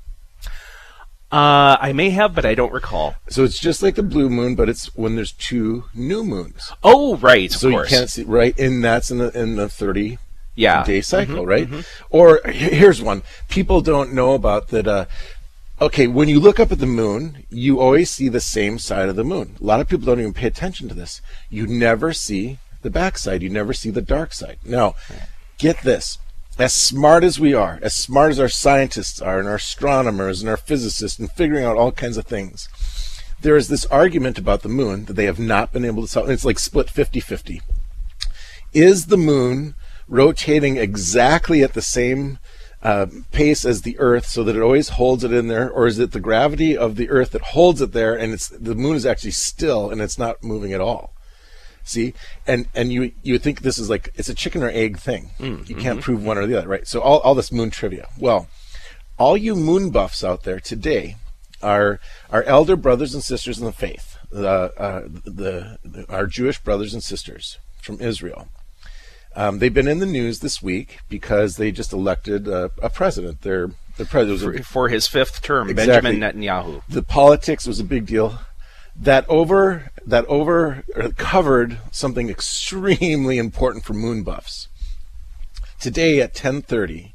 Uh, 1.31 1.77
I 1.79 1.93
may 1.93 2.09
have, 2.09 2.35
but 2.35 2.45
I 2.45 2.55
don't 2.55 2.73
recall. 2.73 3.15
So 3.29 3.45
it's 3.45 3.57
just 3.57 3.81
like 3.81 3.95
the 3.95 4.03
blue 4.03 4.29
moon, 4.29 4.55
but 4.55 4.67
it's 4.67 4.93
when 4.97 5.15
there's 5.15 5.31
two 5.31 5.85
new 5.93 6.23
moons. 6.25 6.71
Oh, 6.83 7.15
right. 7.17 7.49
So 7.51 7.69
course. 7.71 7.89
you 7.89 7.97
can't 7.97 8.09
see 8.09 8.23
right, 8.23 8.57
and 8.59 8.83
that's 8.83 9.09
in 9.11 9.19
the 9.19 9.29
in 9.39 9.55
the 9.55 9.69
thirty 9.69 10.17
Yeah. 10.55 10.83
day 10.83 10.99
cycle, 10.99 11.45
Mhm, 11.45 11.47
right? 11.47 11.69
mhm. 11.69 11.85
Or 12.09 12.41
here's 12.45 13.01
one 13.01 13.23
people 13.47 13.79
don't 13.79 14.13
know 14.13 14.33
about 14.33 14.67
that. 14.69 14.87
Uh, 14.87 15.05
okay, 15.79 16.05
when 16.05 16.27
you 16.27 16.37
look 16.41 16.59
up 16.59 16.69
at 16.73 16.79
the 16.79 16.85
moon, 16.85 17.45
you 17.49 17.79
always 17.79 18.09
see 18.09 18.27
the 18.27 18.41
same 18.41 18.77
side 18.77 19.07
of 19.07 19.15
the 19.15 19.23
moon. 19.23 19.55
A 19.61 19.63
lot 19.63 19.79
of 19.79 19.87
people 19.87 20.05
don't 20.07 20.19
even 20.19 20.33
pay 20.33 20.47
attention 20.47 20.89
to 20.89 20.93
this. 20.95 21.21
You 21.49 21.65
never 21.65 22.11
see 22.11 22.57
the 22.81 22.89
backside. 22.89 23.41
You 23.41 23.49
never 23.49 23.73
see 23.73 23.89
the 23.89 24.01
dark 24.01 24.33
side. 24.33 24.59
Now, 24.63 24.95
get 25.57 25.81
this: 25.81 26.17
as 26.57 26.73
smart 26.73 27.23
as 27.23 27.39
we 27.39 27.53
are, 27.53 27.79
as 27.81 27.93
smart 27.93 28.31
as 28.31 28.39
our 28.39 28.49
scientists 28.49 29.21
are, 29.21 29.39
and 29.39 29.47
our 29.47 29.55
astronomers 29.55 30.41
and 30.41 30.49
our 30.49 30.57
physicists, 30.57 31.19
and 31.19 31.31
figuring 31.31 31.63
out 31.63 31.77
all 31.77 31.91
kinds 31.91 32.17
of 32.17 32.25
things, 32.25 32.67
there 33.41 33.55
is 33.55 33.67
this 33.67 33.85
argument 33.87 34.37
about 34.37 34.61
the 34.61 34.69
moon 34.69 35.05
that 35.05 35.13
they 35.13 35.25
have 35.25 35.39
not 35.39 35.71
been 35.71 35.85
able 35.85 36.03
to 36.03 36.07
solve. 36.07 36.29
It's 36.29 36.45
like 36.45 36.59
split 36.59 36.89
50 36.89 37.19
50. 37.19 37.61
Is 38.73 39.07
the 39.07 39.17
moon 39.17 39.75
rotating 40.07 40.77
exactly 40.77 41.63
at 41.63 41.73
the 41.73 41.81
same 41.81 42.37
uh, 42.83 43.05
pace 43.31 43.63
as 43.65 43.81
the 43.81 43.97
Earth 43.99 44.25
so 44.25 44.43
that 44.43 44.55
it 44.55 44.61
always 44.61 44.89
holds 44.89 45.23
it 45.23 45.31
in 45.31 45.47
there, 45.47 45.69
or 45.69 45.87
is 45.87 45.99
it 45.99 46.11
the 46.11 46.19
gravity 46.19 46.75
of 46.75 46.95
the 46.95 47.09
Earth 47.09 47.31
that 47.31 47.41
holds 47.41 47.81
it 47.81 47.91
there 47.91 48.17
and 48.17 48.33
it's 48.33 48.47
the 48.47 48.75
moon 48.75 48.95
is 48.95 49.05
actually 49.05 49.31
still 49.31 49.89
and 49.89 50.01
it's 50.01 50.17
not 50.17 50.43
moving 50.43 50.73
at 50.73 50.81
all? 50.81 51.13
See, 51.83 52.13
and 52.45 52.67
and 52.75 52.91
you 52.93 53.11
you 53.23 53.33
would 53.33 53.41
think 53.43 53.61
this 53.61 53.77
is 53.77 53.89
like 53.89 54.11
it's 54.15 54.29
a 54.29 54.35
chicken 54.35 54.63
or 54.63 54.69
egg 54.69 54.97
thing. 54.99 55.31
Mm, 55.39 55.67
you 55.67 55.75
can't 55.75 55.99
mhm. 55.99 56.03
prove 56.03 56.23
one 56.23 56.37
or 56.37 56.45
the 56.45 56.57
other, 56.57 56.67
right? 56.67 56.87
So 56.87 57.01
all 57.01 57.19
all 57.19 57.35
this 57.35 57.51
moon 57.51 57.69
trivia. 57.71 58.07
Well, 58.19 58.47
all 59.17 59.35
you 59.35 59.55
moon 59.55 59.89
buffs 59.89 60.23
out 60.23 60.43
there 60.43 60.59
today 60.59 61.15
are 61.61 61.99
our 62.31 62.43
elder 62.43 62.75
brothers 62.75 63.13
and 63.13 63.23
sisters 63.23 63.59
in 63.59 63.65
the 63.65 63.71
faith, 63.71 64.17
uh, 64.33 64.39
uh, 64.77 65.01
the, 65.23 65.77
the 65.83 66.05
our 66.09 66.27
Jewish 66.27 66.59
brothers 66.59 66.93
and 66.93 67.03
sisters 67.03 67.57
from 67.81 67.99
Israel. 68.01 68.47
Um, 69.35 69.59
they've 69.59 69.73
been 69.73 69.87
in 69.87 69.99
the 69.99 70.05
news 70.05 70.39
this 70.39 70.61
week 70.61 70.99
because 71.07 71.55
they 71.55 71.71
just 71.71 71.93
elected 71.93 72.47
uh, 72.49 72.69
a 72.81 72.89
president. 72.89 73.41
Their 73.43 73.71
their 73.97 74.05
president 74.05 74.33
was 74.33 74.43
a- 74.43 74.57
For, 74.59 74.63
for 74.63 74.89
his 74.89 75.07
fifth 75.07 75.41
term, 75.41 75.69
Exactly. 75.69 76.11
Benjamin 76.17 76.41
Netanyahu. 76.41 76.81
the 76.89 77.03
politics 77.03 77.65
was 77.67 77.79
a 77.79 77.83
big 77.83 78.05
deal. 78.05 78.39
That 79.01 79.27
over 79.27 79.89
that 80.05 80.25
over 80.25 80.83
covered 81.17 81.79
something 81.91 82.29
extremely 82.29 83.39
important 83.39 83.83
for 83.83 83.93
moon 83.93 84.21
buffs. 84.21 84.67
Today 85.79 86.21
at 86.21 86.35
10:30 86.35 87.13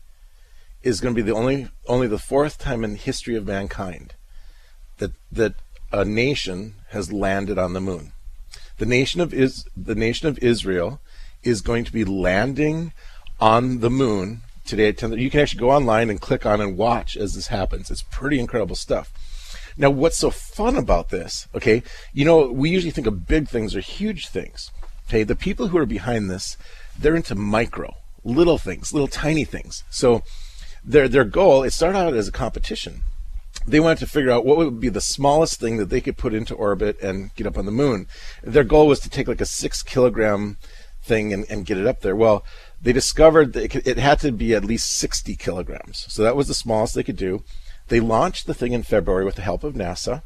is 0.83 1.01
going 1.01 1.15
to 1.15 1.23
be 1.23 1.25
the 1.25 1.37
only 1.37 1.69
only 1.87 2.09
the 2.09 2.19
fourth 2.19 2.59
time 2.59 2.83
in 2.83 2.95
the 2.95 2.99
history 2.99 3.37
of 3.37 3.47
mankind 3.47 4.15
that 4.99 5.13
that 5.31 5.55
a 5.93 6.05
nation 6.05 6.75
has 6.89 7.13
landed 7.13 7.57
on 7.57 7.73
the 7.73 7.81
moon. 7.81 8.11
The 8.79 8.87
nation 8.87 9.21
of 9.21 9.33
is 9.33 9.65
the 9.77 9.95
nation 9.95 10.27
of 10.27 10.39
Israel 10.39 11.01
is 11.45 11.61
going 11.61 11.85
to 11.85 11.93
be 11.93 12.05
landing 12.05 12.93
on 13.39 13.79
the 13.79 13.91
moon 13.91 14.41
today 14.65 14.89
at 14.89 14.99
10. 14.99 15.13
You 15.13 15.31
can 15.31 15.39
actually 15.39 15.61
go 15.61 15.71
online 15.71 16.11
and 16.11 16.21
click 16.21 16.45
on 16.45 16.61
and 16.61 16.77
watch 16.77 17.17
as 17.17 17.35
this 17.35 17.47
happens. 17.47 17.93
It's 17.93 18.03
pretty 18.03 18.41
incredible 18.41 18.75
stuff. 18.75 19.13
Now, 19.77 19.91
what's 19.91 20.17
so 20.19 20.31
fun 20.31 20.77
about 20.77 21.11
this? 21.11 21.49
Okay, 21.55 21.83
you 22.13 22.25
know, 22.25 22.51
we 22.51 22.71
usually 22.71 22.91
think 22.91 23.07
of 23.07 23.27
big 23.27 23.49
things 23.49 23.75
or 23.77 23.81
huge 23.81 24.29
things. 24.29 24.71
Okay, 25.09 25.23
the 25.23 25.37
people 25.37 25.69
who 25.69 25.79
are 25.79 25.87
behind 25.87 26.31
this, 26.31 26.57
they're 26.99 27.15
into 27.15 27.35
micro, 27.35 27.95
little 28.25 28.59
things, 28.59 28.93
little 28.93 29.09
tiny 29.09 29.45
things. 29.45 29.85
So 29.91 30.23
their 30.85 31.09
their 31.09 31.25
goal, 31.25 31.63
it 31.63 31.73
started 31.73 31.99
out 31.99 32.15
as 32.15 32.29
a 32.29 32.33
competition. 32.33 33.03
They 33.67 33.81
wanted 33.81 33.99
to 33.99 34.07
figure 34.07 34.31
out 34.31 34.45
what 34.45 34.59
would 34.59 34.81
be 34.81 34.89
the 34.89 35.01
smallest 35.01 35.59
thing 35.59 35.77
that 35.79 35.91
they 35.91 36.01
could 36.01 36.17
put 36.17 36.33
into 36.35 36.55
orbit 36.55 37.01
and 37.01 37.35
get 37.35 37.47
up 37.47 37.59
on 37.59 37.67
the 37.67 37.73
moon. 37.73 38.07
Their 38.43 38.63
goal 38.65 38.87
was 38.87 39.01
to 39.01 39.11
take 39.11 39.27
like 39.27 39.41
a 39.41 39.47
six 39.47 39.83
kilogram 39.83 40.57
thing 41.03 41.33
and, 41.33 41.45
and 41.51 41.67
get 41.67 41.79
it 41.79 41.87
up 41.87 42.01
there. 42.01 42.15
Well, 42.15 42.45
they 42.81 42.93
discovered 42.93 43.53
that 43.55 43.65
it, 43.65 43.69
could- 43.69 43.87
it 43.87 43.99
had 43.99 44.21
to 44.21 44.31
be 44.31 44.55
at 44.55 44.65
least 44.65 44.91
60 44.93 45.35
kilograms. 45.37 46.07
So 46.09 46.23
that 46.23 46.37
was 46.37 46.47
the 46.49 46.55
smallest 46.55 46.95
they 46.95 47.03
could 47.03 47.17
do. 47.17 47.43
They 47.89 48.01
launched 48.01 48.47
the 48.47 48.55
thing 48.55 48.73
in 48.73 48.83
February 48.83 49.25
with 49.25 49.37
the 49.37 49.43
help 49.43 49.65
of 49.65 49.75
NASA. 49.75 50.23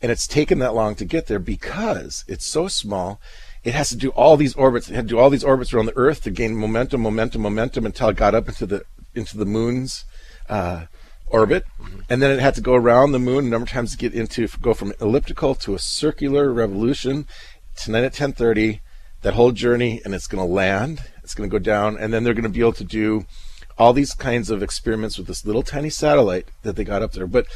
And 0.00 0.12
it's 0.12 0.28
taken 0.28 0.60
that 0.60 0.74
long 0.74 0.94
to 0.94 1.04
get 1.04 1.26
there 1.26 1.40
because 1.40 2.24
it's 2.28 2.46
so 2.46 2.68
small. 2.68 3.20
It 3.64 3.74
has 3.74 3.88
to 3.88 3.96
do 3.96 4.10
all 4.10 4.36
these 4.36 4.54
orbits. 4.54 4.88
It 4.88 4.94
had 4.94 5.08
to 5.08 5.14
do 5.14 5.18
all 5.18 5.30
these 5.30 5.42
orbits 5.42 5.72
around 5.72 5.86
the 5.86 5.96
Earth 5.96 6.22
to 6.22 6.30
gain 6.30 6.56
momentum, 6.56 7.00
momentum, 7.00 7.42
momentum 7.42 7.84
until 7.84 8.10
it 8.10 8.16
got 8.16 8.34
up 8.34 8.48
into 8.48 8.66
the 8.66 8.84
into 9.14 9.36
the 9.36 9.44
moon's 9.44 10.04
uh, 10.48 10.84
orbit, 11.26 11.64
and 12.08 12.22
then 12.22 12.30
it 12.30 12.38
had 12.38 12.54
to 12.54 12.60
go 12.60 12.74
around 12.74 13.10
the 13.10 13.18
moon 13.18 13.46
a 13.46 13.48
number 13.48 13.64
of 13.64 13.70
times 13.70 13.90
to 13.90 13.98
get 13.98 14.14
into 14.14 14.46
go 14.62 14.72
from 14.72 14.92
elliptical 15.00 15.56
to 15.56 15.74
a 15.74 15.78
circular 15.78 16.52
revolution. 16.52 17.26
Tonight 17.74 18.04
at 18.04 18.12
ten 18.12 18.32
thirty, 18.32 18.80
that 19.22 19.34
whole 19.34 19.50
journey, 19.50 20.00
and 20.04 20.14
it's 20.14 20.28
going 20.28 20.46
to 20.46 20.54
land. 20.54 21.00
It's 21.24 21.34
going 21.34 21.50
to 21.50 21.52
go 21.52 21.58
down, 21.58 21.98
and 21.98 22.12
then 22.12 22.22
they're 22.22 22.34
going 22.34 22.44
to 22.44 22.48
be 22.48 22.60
able 22.60 22.72
to 22.74 22.84
do 22.84 23.26
all 23.78 23.92
these 23.92 24.12
kinds 24.12 24.50
of 24.50 24.62
experiments 24.62 25.16
with 25.16 25.26
this 25.26 25.46
little 25.46 25.62
tiny 25.62 25.90
satellite 25.90 26.48
that 26.62 26.76
they 26.76 26.84
got 26.84 27.02
up 27.02 27.12
there. 27.12 27.26
But 27.26 27.46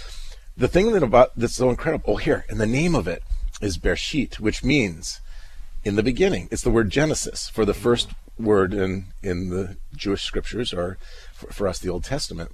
the 0.56 0.68
thing 0.68 0.92
that 0.92 1.02
about 1.02 1.32
that's 1.36 1.56
so 1.56 1.70
incredible, 1.70 2.14
oh 2.14 2.16
here, 2.16 2.44
and 2.48 2.60
the 2.60 2.66
name 2.66 2.94
of 2.94 3.08
it 3.08 3.22
is 3.60 3.78
Beresheet, 3.78 4.38
which 4.38 4.62
means 4.62 5.20
in 5.84 5.96
the 5.96 6.02
beginning. 6.02 6.48
It's 6.50 6.62
the 6.62 6.70
word 6.70 6.90
Genesis 6.90 7.48
for 7.48 7.64
the 7.64 7.74
first 7.74 8.10
word 8.38 8.72
in 8.72 9.06
in 9.22 9.50
the 9.50 9.76
Jewish 9.94 10.22
scriptures, 10.22 10.72
or 10.72 10.98
for, 11.32 11.52
for 11.52 11.68
us 11.68 11.78
the 11.78 11.88
Old 11.88 12.04
Testament. 12.04 12.52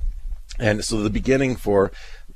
And 0.58 0.84
so 0.84 1.02
the 1.02 1.10
beginning 1.10 1.56
for 1.56 1.92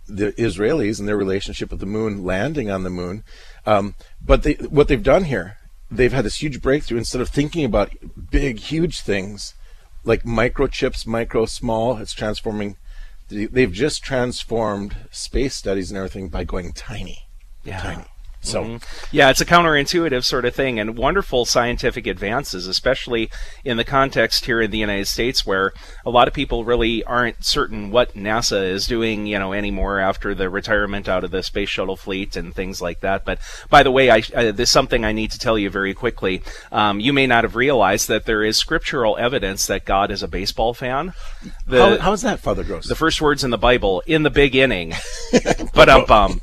the 0.07 0.33
Israelis 0.33 0.99
and 0.99 1.09
their 1.09 1.17
relationship 1.17 1.71
with 1.71 1.81
the 1.81 1.87
moon, 1.87 2.25
landing 2.25 2.71
on 2.71 2.83
the 2.83 2.91
moon. 2.91 3.25
Um, 3.65 3.95
but 4.25 4.43
they, 4.43 4.55
what 4.55 4.89
they've 4.89 5.03
done 5.03 5.25
here, 5.25 5.59
they've 5.91 6.13
had 6.13 6.25
this 6.25 6.43
huge 6.43 6.61
breakthrough. 6.61 6.99
Instead 6.99 7.21
of 7.21 7.29
thinking 7.29 7.65
about 7.65 7.93
big, 8.31 8.59
huge 8.59 9.01
things 9.01 9.55
like 10.05 10.23
microchips, 10.25 11.07
micro, 11.07 11.47
small, 11.47 11.99
it's 11.99 12.13
transforming. 12.13 12.77
They've 13.29 13.73
just 13.73 14.03
transformed 14.03 14.97
space 15.11 15.55
studies 15.55 15.91
and 15.91 15.97
everything 15.99 16.29
by 16.29 16.45
going 16.45 16.73
tiny, 16.73 17.29
Yeah. 17.65 17.81
tiny. 17.81 18.05
So 18.43 18.65
Mhm. 18.65 18.83
yeah, 19.13 19.31
it's 19.31 19.41
a 19.41 19.45
counterintuitive 19.47 20.25
sort 20.25 20.45
of 20.45 20.55
thing, 20.55 20.79
and 20.81 20.97
wonderful 20.99 21.45
scientific 21.45 22.07
advances, 22.07 22.67
especially 22.67 23.31
in 23.65 23.77
the 23.77 23.85
context 23.85 24.45
here 24.47 24.61
in 24.61 24.71
the 24.71 24.79
United 24.79 25.07
States, 25.07 25.47
where 25.47 25.73
a 26.05 26.11
lot 26.11 26.27
of 26.29 26.35
people 26.35 26.65
really 26.65 27.05
aren't 27.05 27.45
certain 27.45 27.91
what 27.91 28.15
NASA 28.15 28.63
is 28.69 28.87
doing, 28.87 29.27
you 29.27 29.39
know, 29.39 29.53
anymore 29.53 30.01
after 30.01 30.35
the 30.35 30.51
retirement 30.51 31.09
out 31.09 31.23
of 31.25 31.31
the 31.31 31.43
space 31.43 31.69
shuttle 31.69 31.97
fleet 31.97 32.35
and 32.37 32.55
things 32.55 32.83
like 32.83 33.01
that. 33.01 33.25
But 33.25 33.39
by 33.71 33.83
the 33.85 33.91
way, 33.93 34.11
I, 34.11 34.23
uh, 34.35 34.51
there's 34.53 34.71
something 34.71 35.05
I 35.05 35.13
need 35.13 35.31
to 35.31 35.39
tell 35.39 35.57
you 35.57 35.71
very 35.71 35.95
quickly. 35.95 36.43
Um, 36.73 36.99
you 36.99 37.13
may 37.13 37.27
not 37.27 37.45
have 37.45 37.55
realized 37.57 38.09
that 38.09 38.27
there 38.27 38.43
is 38.43 38.57
scriptural 38.57 39.17
evidence 39.19 39.67
that 39.67 39.85
God 39.85 40.11
is 40.11 40.23
a 40.23 40.29
baseball 40.29 40.75
fan. 40.75 41.13
how, 41.71 41.99
how 41.99 42.13
is 42.13 42.23
that, 42.23 42.41
Father 42.41 42.65
Gross? 42.65 42.89
The 42.89 42.95
first 42.97 43.21
words 43.21 43.45
in 43.45 43.51
the 43.51 43.59
Bible 43.59 44.03
in 44.07 44.25
the 44.25 44.31
big 44.31 44.57
inning. 44.57 44.95
but 45.75 45.89
um. 45.89 46.41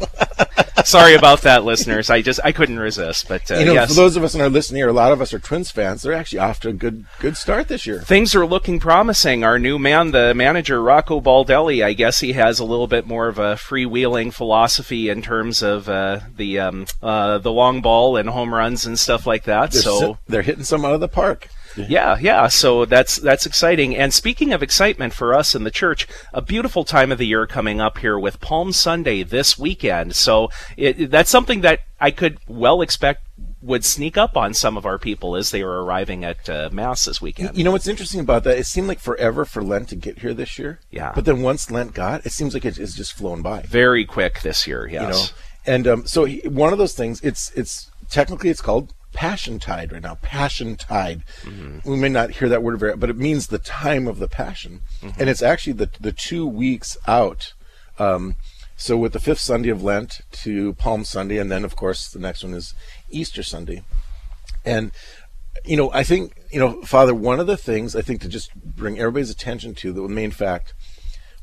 Sorry 0.85 1.13
about 1.13 1.41
that, 1.41 1.65
listeners. 1.65 1.88
I 1.91 2.21
just 2.21 2.39
I 2.43 2.51
couldn't 2.51 2.79
resist. 2.79 3.27
But 3.27 3.49
uh, 3.51 3.55
you 3.55 3.65
know, 3.65 3.73
yes. 3.73 3.89
for 3.89 3.95
those 3.95 4.15
of 4.15 4.23
us 4.23 4.35
in 4.35 4.41
our 4.41 4.49
listening 4.49 4.77
here, 4.77 4.89
a 4.89 4.93
lot 4.93 5.11
of 5.11 5.21
us 5.21 5.33
are 5.33 5.39
Twins 5.39 5.71
fans. 5.71 6.01
They're 6.01 6.13
actually 6.13 6.39
off 6.39 6.59
to 6.61 6.69
a 6.69 6.73
good 6.73 7.05
good 7.19 7.37
start 7.37 7.67
this 7.67 7.85
year. 7.85 8.01
Things 8.01 8.35
are 8.35 8.45
looking 8.45 8.79
promising. 8.79 9.43
Our 9.43 9.59
new 9.59 9.79
man, 9.79 10.11
the 10.11 10.33
manager 10.33 10.81
Rocco 10.81 11.21
Baldelli, 11.21 11.83
I 11.83 11.93
guess 11.93 12.19
he 12.19 12.33
has 12.33 12.59
a 12.59 12.65
little 12.65 12.87
bit 12.87 13.07
more 13.07 13.27
of 13.27 13.39
a 13.39 13.55
freewheeling 13.55 14.33
philosophy 14.33 15.09
in 15.09 15.21
terms 15.21 15.61
of 15.61 15.89
uh, 15.89 16.19
the 16.35 16.59
um, 16.59 16.85
uh, 17.01 17.37
the 17.37 17.51
long 17.51 17.81
ball 17.81 18.17
and 18.17 18.29
home 18.29 18.53
runs 18.53 18.85
and 18.85 18.97
stuff 18.97 19.25
like 19.25 19.45
that. 19.45 19.71
They're, 19.71 19.81
so 19.81 19.99
si- 19.99 20.19
they're 20.27 20.41
hitting 20.41 20.63
some 20.63 20.85
out 20.85 20.93
of 20.93 20.99
the 20.99 21.07
park. 21.07 21.49
Yeah, 21.75 22.17
yeah. 22.19 22.47
So 22.47 22.85
that's 22.85 23.17
that's 23.17 23.45
exciting. 23.45 23.95
And 23.95 24.13
speaking 24.13 24.53
of 24.53 24.63
excitement 24.63 25.13
for 25.13 25.33
us 25.33 25.55
in 25.55 25.63
the 25.63 25.71
church, 25.71 26.07
a 26.33 26.41
beautiful 26.41 26.83
time 26.83 27.11
of 27.11 27.17
the 27.17 27.27
year 27.27 27.45
coming 27.47 27.81
up 27.81 27.99
here 27.99 28.17
with 28.17 28.39
Palm 28.39 28.71
Sunday 28.73 29.23
this 29.23 29.57
weekend. 29.57 30.15
So 30.15 30.49
it, 30.77 31.11
that's 31.11 31.29
something 31.29 31.61
that 31.61 31.81
I 31.99 32.11
could 32.11 32.39
well 32.47 32.81
expect 32.81 33.27
would 33.61 33.83
sneak 33.83 34.17
up 34.17 34.37
on 34.37 34.53
some 34.53 34.77
of 34.77 34.85
our 34.85 34.97
people 34.97 35.35
as 35.35 35.51
they 35.51 35.63
were 35.63 35.83
arriving 35.83 36.23
at 36.23 36.49
uh, 36.49 36.69
mass 36.71 37.05
this 37.05 37.21
weekend. 37.21 37.57
You 37.57 37.63
know 37.63 37.71
what's 37.71 37.87
interesting 37.87 38.21
about 38.21 38.45
that? 38.45 38.57
It 38.57 38.65
seemed 38.65 38.87
like 38.87 38.99
forever 38.99 39.43
for 39.43 39.61
Lent 39.61 39.89
to 39.89 39.95
get 39.95 40.19
here 40.19 40.33
this 40.33 40.57
year. 40.57 40.79
Yeah. 40.91 41.11
But 41.13 41.25
then 41.25 41.41
once 41.41 41.69
Lent 41.69 41.93
got, 41.93 42.25
it 42.25 42.31
seems 42.31 42.53
like 42.53 42.63
it 42.63 42.77
is 42.77 42.95
just 42.95 43.13
flown 43.13 43.41
by. 43.41 43.63
Very 43.63 44.05
quick 44.05 44.41
this 44.41 44.65
year. 44.65 44.87
Yes. 44.87 45.01
You 45.01 45.09
know, 45.09 45.25
and 45.65 45.87
um, 45.87 46.07
so 46.07 46.25
he, 46.25 46.47
one 46.47 46.71
of 46.71 46.79
those 46.79 46.93
things. 46.93 47.21
It's 47.21 47.51
it's 47.51 47.91
technically 48.09 48.49
it's 48.49 48.61
called 48.61 48.93
Passion 49.19 49.59
Tide 49.59 49.91
right 49.91 50.01
now. 50.01 50.15
Passion 50.21 50.77
Tide. 50.77 51.23
Mm-hmm. 51.41 51.89
We 51.91 51.97
may 51.97 52.07
not 52.07 52.31
hear 52.31 52.47
that 52.47 52.63
word 52.63 52.79
very, 52.79 52.95
but 52.95 53.09
it 53.09 53.17
means 53.17 53.47
the 53.47 53.59
time 53.59 54.07
of 54.07 54.17
the 54.17 54.29
Passion, 54.29 54.79
Mhm. 55.01 55.17
and 55.19 55.29
it's 55.29 55.41
actually 55.41 55.73
the 55.73 55.89
the 55.99 56.13
two 56.13 56.47
weeks 56.47 56.95
out. 57.05 57.51
Um, 57.97 58.35
so 58.77 58.95
with 58.95 59.11
the 59.11 59.19
fifth 59.19 59.41
Sunday 59.41 59.67
of 59.71 59.83
Lent 59.83 60.21
to 60.43 60.73
Palm 60.75 61.03
Sunday, 61.03 61.37
and 61.37 61.51
then 61.51 61.65
of 61.65 61.75
course 61.75 62.07
the 62.07 62.17
next 62.19 62.45
one 62.45 62.53
is 62.53 62.73
Easter 63.09 63.43
Sunday, 63.43 63.83
and 64.63 64.91
you 65.65 65.75
know 65.75 65.91
I 65.91 66.03
think 66.03 66.37
you 66.49 66.59
know 66.61 66.81
Father, 66.83 67.13
one 67.13 67.41
of 67.41 67.47
the 67.47 67.57
things 67.57 67.97
I 67.97 68.01
think 68.01 68.21
to 68.21 68.29
just 68.29 68.55
bring 68.55 68.97
everybody's 68.99 69.29
attention 69.29 69.75
to 69.75 69.91
the 69.91 70.03
main 70.07 70.31
fact 70.31 70.73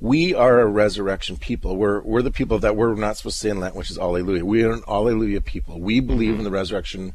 we 0.00 0.34
are 0.34 0.60
a 0.60 0.66
resurrection 0.66 1.36
people. 1.36 1.76
We're 1.76 2.00
we're 2.00 2.22
the 2.22 2.30
people 2.30 2.58
that 2.60 2.74
we're 2.74 2.94
not 2.94 3.18
supposed 3.18 3.36
to 3.36 3.40
say 3.40 3.50
in 3.50 3.60
Lent, 3.60 3.74
which 3.76 3.90
is 3.90 3.98
Alleluia. 3.98 4.44
We 4.46 4.62
are 4.64 4.72
an 4.72 4.82
Alleluia 4.88 5.42
people. 5.42 5.78
We 5.78 6.00
believe 6.00 6.38
in 6.38 6.44
the 6.44 6.50
resurrection. 6.50 7.12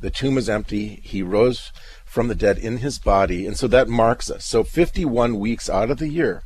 The 0.00 0.10
tomb 0.10 0.38
is 0.38 0.48
empty. 0.48 1.00
He 1.02 1.22
rose 1.22 1.72
from 2.04 2.28
the 2.28 2.34
dead 2.34 2.58
in 2.58 2.78
his 2.78 2.98
body, 2.98 3.46
and 3.46 3.56
so 3.56 3.66
that 3.68 3.88
marks 3.88 4.30
us. 4.30 4.44
So 4.44 4.64
51 4.64 5.38
weeks 5.38 5.68
out 5.70 5.90
of 5.90 5.98
the 5.98 6.08
year, 6.08 6.42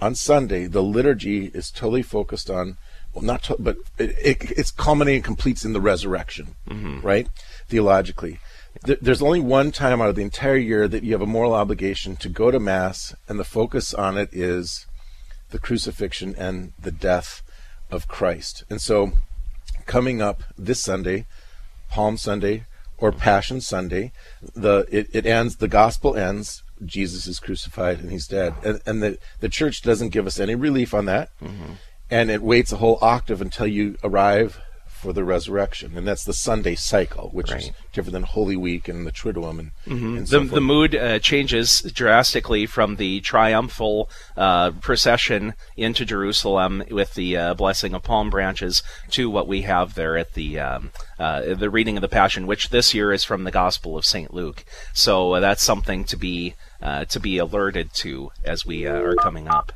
on 0.00 0.14
Sunday, 0.14 0.66
the 0.66 0.82
liturgy 0.82 1.46
is 1.46 1.70
totally 1.70 2.02
focused 2.02 2.48
on, 2.50 2.76
well, 3.12 3.24
not, 3.24 3.42
to, 3.44 3.56
but 3.58 3.76
it, 3.98 4.10
it, 4.22 4.50
it's 4.56 4.70
culminating, 4.70 5.18
and 5.18 5.24
completes 5.24 5.64
in 5.64 5.72
the 5.72 5.80
resurrection, 5.80 6.54
Mhm. 6.68 7.02
right? 7.02 7.28
Theologically. 7.68 8.38
th- 8.84 8.98
there's 9.02 9.22
only 9.22 9.40
one 9.40 9.72
time 9.72 10.00
out 10.00 10.08
of 10.08 10.14
the 10.14 10.22
entire 10.22 10.56
year 10.56 10.86
that 10.88 11.02
you 11.02 11.12
have 11.12 11.20
a 11.22 11.26
moral 11.26 11.52
obligation 11.54 12.14
to 12.16 12.28
go 12.28 12.50
to 12.50 12.60
Mass, 12.60 13.14
and 13.28 13.38
the 13.38 13.44
focus 13.44 13.92
on 13.92 14.16
it 14.16 14.28
is 14.32 14.86
the 15.50 15.58
crucifixion 15.58 16.34
and 16.38 16.72
the 16.80 16.92
death 16.92 17.42
of 17.90 18.06
Christ. 18.06 18.62
And 18.70 18.80
so, 18.80 19.12
coming 19.86 20.22
up 20.22 20.44
this 20.56 20.80
Sunday, 20.80 21.26
Palm 21.88 22.16
Sunday 22.16 22.64
or 22.96 23.12
Passion 23.12 23.60
Sunday, 23.60 24.12
the 24.54 24.86
it, 24.90 25.08
it 25.12 25.26
ends. 25.26 25.56
The 25.56 25.68
gospel 25.68 26.16
ends. 26.16 26.62
Jesus 26.84 27.26
is 27.26 27.40
crucified 27.40 27.98
and 28.00 28.10
he's 28.12 28.28
dead, 28.28 28.54
and, 28.64 28.80
and 28.86 29.02
the 29.02 29.18
the 29.40 29.48
church 29.48 29.82
doesn't 29.82 30.10
give 30.10 30.26
us 30.26 30.38
any 30.38 30.54
relief 30.54 30.94
on 30.94 31.04
that, 31.06 31.30
Mm-hmm. 31.42 31.72
and 32.10 32.30
it 32.30 32.42
waits 32.42 32.72
a 32.72 32.76
whole 32.76 32.98
octave 33.00 33.40
until 33.42 33.66
you 33.66 33.96
arrive 34.04 34.60
for 34.98 35.12
the 35.12 35.24
resurrection, 35.24 35.96
and 35.96 36.06
that's 36.06 36.24
the 36.24 36.32
Sunday 36.32 36.74
cycle, 36.74 37.30
which 37.32 37.52
is 37.52 37.70
different 37.92 38.12
than 38.14 38.22
Holy 38.24 38.56
Week 38.56 38.88
and 38.88 39.06
the 39.06 39.12
Triduum 39.12 39.58
and, 39.58 39.70
Mhm. 39.86 40.16
and 40.18 40.22
The, 40.22 40.26
so 40.26 40.40
the 40.40 40.48
forth. 40.48 40.62
mood 40.62 40.94
uh, 40.96 41.18
changes 41.20 41.80
drastically 41.94 42.66
from 42.66 42.96
the 42.96 43.20
triumphal 43.20 44.10
uh, 44.36 44.72
procession 44.72 45.54
into 45.76 46.04
Jerusalem 46.04 46.82
with 46.90 47.14
the 47.14 47.36
uh, 47.36 47.54
blessing 47.54 47.94
of 47.94 48.02
palm 48.02 48.28
branches 48.30 48.82
to 49.10 49.30
what 49.30 49.46
we 49.46 49.62
have 49.62 49.94
there 49.94 50.16
at 50.16 50.34
the 50.34 50.58
um, 50.58 50.90
uh, 51.18 51.54
the 51.54 51.70
reading 51.70 51.96
of 51.96 52.00
the 52.02 52.08
Passion, 52.08 52.46
which 52.46 52.70
this 52.70 52.92
year 52.94 53.12
is 53.12 53.24
from 53.24 53.44
the 53.44 53.50
Gospel 53.50 53.96
of 53.96 54.04
Saint 54.04 54.34
Luke. 54.34 54.64
So 54.92 55.34
uh, 55.34 55.40
that's 55.40 55.62
something 55.62 56.04
to 56.04 56.16
be 56.16 56.54
uh, 56.82 57.04
to 57.06 57.18
be 57.20 57.38
alerted 57.38 57.92
to 57.94 58.30
as 58.44 58.64
we 58.66 58.86
uh, 58.86 58.92
are 58.94 59.14
coming 59.16 59.48
up. 59.48 59.72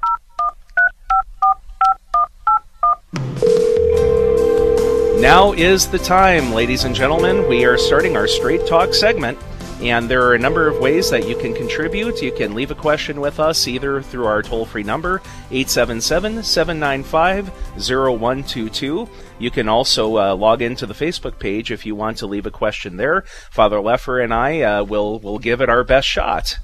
Now 5.22 5.52
is 5.52 5.86
the 5.86 6.00
time, 6.00 6.52
ladies 6.52 6.82
and 6.82 6.96
gentlemen. 6.96 7.48
We 7.48 7.64
are 7.64 7.78
starting 7.78 8.16
our 8.16 8.26
Straight 8.26 8.66
Talk 8.66 8.92
segment, 8.92 9.38
and 9.80 10.10
there 10.10 10.24
are 10.24 10.34
a 10.34 10.38
number 10.38 10.66
of 10.66 10.80
ways 10.80 11.10
that 11.10 11.28
you 11.28 11.36
can 11.36 11.54
contribute. 11.54 12.20
You 12.20 12.32
can 12.32 12.56
leave 12.56 12.72
a 12.72 12.74
question 12.74 13.20
with 13.20 13.38
us 13.38 13.68
either 13.68 14.02
through 14.02 14.26
our 14.26 14.42
toll 14.42 14.66
free 14.66 14.82
number, 14.82 15.22
877 15.52 16.42
795 16.42 17.50
0122. 17.76 19.08
You 19.38 19.50
can 19.52 19.68
also 19.68 20.18
uh, 20.18 20.34
log 20.34 20.60
into 20.60 20.86
the 20.86 20.92
Facebook 20.92 21.38
page 21.38 21.70
if 21.70 21.86
you 21.86 21.94
want 21.94 22.16
to 22.16 22.26
leave 22.26 22.46
a 22.46 22.50
question 22.50 22.96
there. 22.96 23.22
Father 23.48 23.76
Leffer 23.76 24.24
and 24.24 24.34
I 24.34 24.60
uh, 24.62 24.82
will, 24.82 25.20
will 25.20 25.38
give 25.38 25.60
it 25.60 25.68
our 25.68 25.84
best 25.84 26.08
shot. 26.08 26.58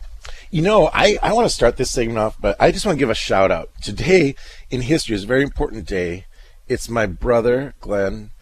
You 0.51 0.63
know, 0.63 0.91
I, 0.93 1.17
I 1.23 1.33
want 1.33 1.47
to 1.47 1.55
start 1.55 1.77
this 1.77 1.93
segment 1.93 2.19
off, 2.19 2.37
but 2.41 2.57
I 2.59 2.73
just 2.73 2.85
want 2.85 2.97
to 2.97 3.01
give 3.01 3.09
a 3.09 3.15
shout 3.15 3.53
out. 3.53 3.71
Today 3.81 4.35
in 4.69 4.81
history 4.81 5.15
is 5.15 5.23
a 5.23 5.29
very 5.29 5.45
important 5.45 5.87
day. 5.87 6.25
It's 6.67 6.89
my 6.89 7.07
brother, 7.07 7.75
Glenn, 7.81 8.33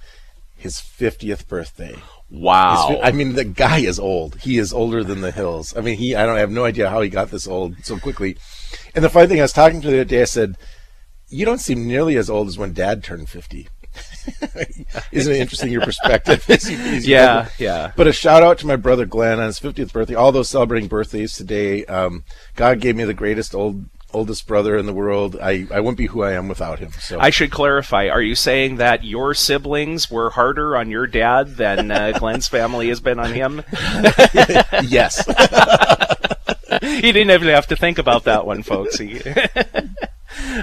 his 0.66 0.76
50th 0.76 1.46
birthday. 1.46 1.96
Wow. 2.28 2.88
His 2.88 2.98
I 3.02 3.12
mean, 3.12 3.34
the 3.34 3.44
guy 3.44 3.78
is 3.78 4.00
old. 4.00 4.40
He 4.40 4.58
is 4.58 4.72
older 4.72 5.04
than 5.04 5.20
the 5.20 5.30
hills. 5.30 5.76
I 5.76 5.80
mean, 5.80 5.96
he, 5.96 6.16
I 6.16 6.26
don't 6.26 6.36
I 6.36 6.40
have 6.40 6.50
no 6.50 6.64
idea 6.64 6.90
how 6.90 7.00
he 7.00 7.08
got 7.08 7.30
this 7.30 7.46
old 7.46 7.76
so 7.84 7.98
quickly. 7.98 8.36
And 8.94 9.04
the 9.04 9.08
funny 9.08 9.28
thing, 9.28 9.38
I 9.38 9.42
was 9.42 9.52
talking 9.52 9.80
to 9.80 9.88
the 9.88 10.00
other 10.00 10.04
day, 10.04 10.22
I 10.22 10.24
said, 10.24 10.56
You 11.28 11.44
don't 11.44 11.60
seem 11.60 11.86
nearly 11.86 12.16
as 12.16 12.28
old 12.28 12.48
as 12.48 12.58
when 12.58 12.72
dad 12.72 13.04
turned 13.04 13.28
50. 13.28 13.68
Isn't 15.12 15.34
it 15.34 15.40
interesting 15.40 15.70
your 15.70 15.82
perspective? 15.82 16.44
as 16.50 16.68
you 16.68 16.76
Yeah, 16.76 17.48
yeah. 17.58 17.92
But 17.96 18.08
a 18.08 18.12
shout 18.12 18.42
out 18.42 18.58
to 18.58 18.66
my 18.66 18.76
brother 18.76 19.06
Glenn 19.06 19.38
on 19.38 19.46
his 19.46 19.60
50th 19.60 19.92
birthday. 19.92 20.14
All 20.14 20.32
those 20.32 20.48
celebrating 20.48 20.88
birthdays 20.88 21.34
today. 21.34 21.84
Um, 21.86 22.24
God 22.56 22.80
gave 22.80 22.96
me 22.96 23.04
the 23.04 23.14
greatest 23.14 23.54
old 23.54 23.84
oldest 24.12 24.46
brother 24.46 24.76
in 24.76 24.86
the 24.86 24.92
world. 24.92 25.36
I, 25.40 25.66
I 25.70 25.80
wouldn't 25.80 25.98
be 25.98 26.06
who 26.06 26.22
I 26.22 26.32
am 26.32 26.48
without 26.48 26.78
him. 26.78 26.90
So 26.98 27.18
I 27.20 27.30
should 27.30 27.50
clarify. 27.50 28.08
Are 28.08 28.22
you 28.22 28.34
saying 28.34 28.76
that 28.76 29.04
your 29.04 29.34
siblings 29.34 30.10
were 30.10 30.30
harder 30.30 30.76
on 30.76 30.90
your 30.90 31.06
dad 31.06 31.56
than 31.56 31.90
uh, 31.90 32.12
Glenn's 32.18 32.48
family 32.48 32.88
has 32.88 33.00
been 33.00 33.18
on 33.18 33.32
him? 33.32 33.62
yes. 34.84 35.24
he 36.80 37.12
didn't 37.12 37.30
even 37.30 37.48
have 37.48 37.66
to 37.68 37.76
think 37.76 37.98
about 37.98 38.24
that 38.24 38.46
one, 38.46 38.62
folks. 38.62 38.98
He- 38.98 39.20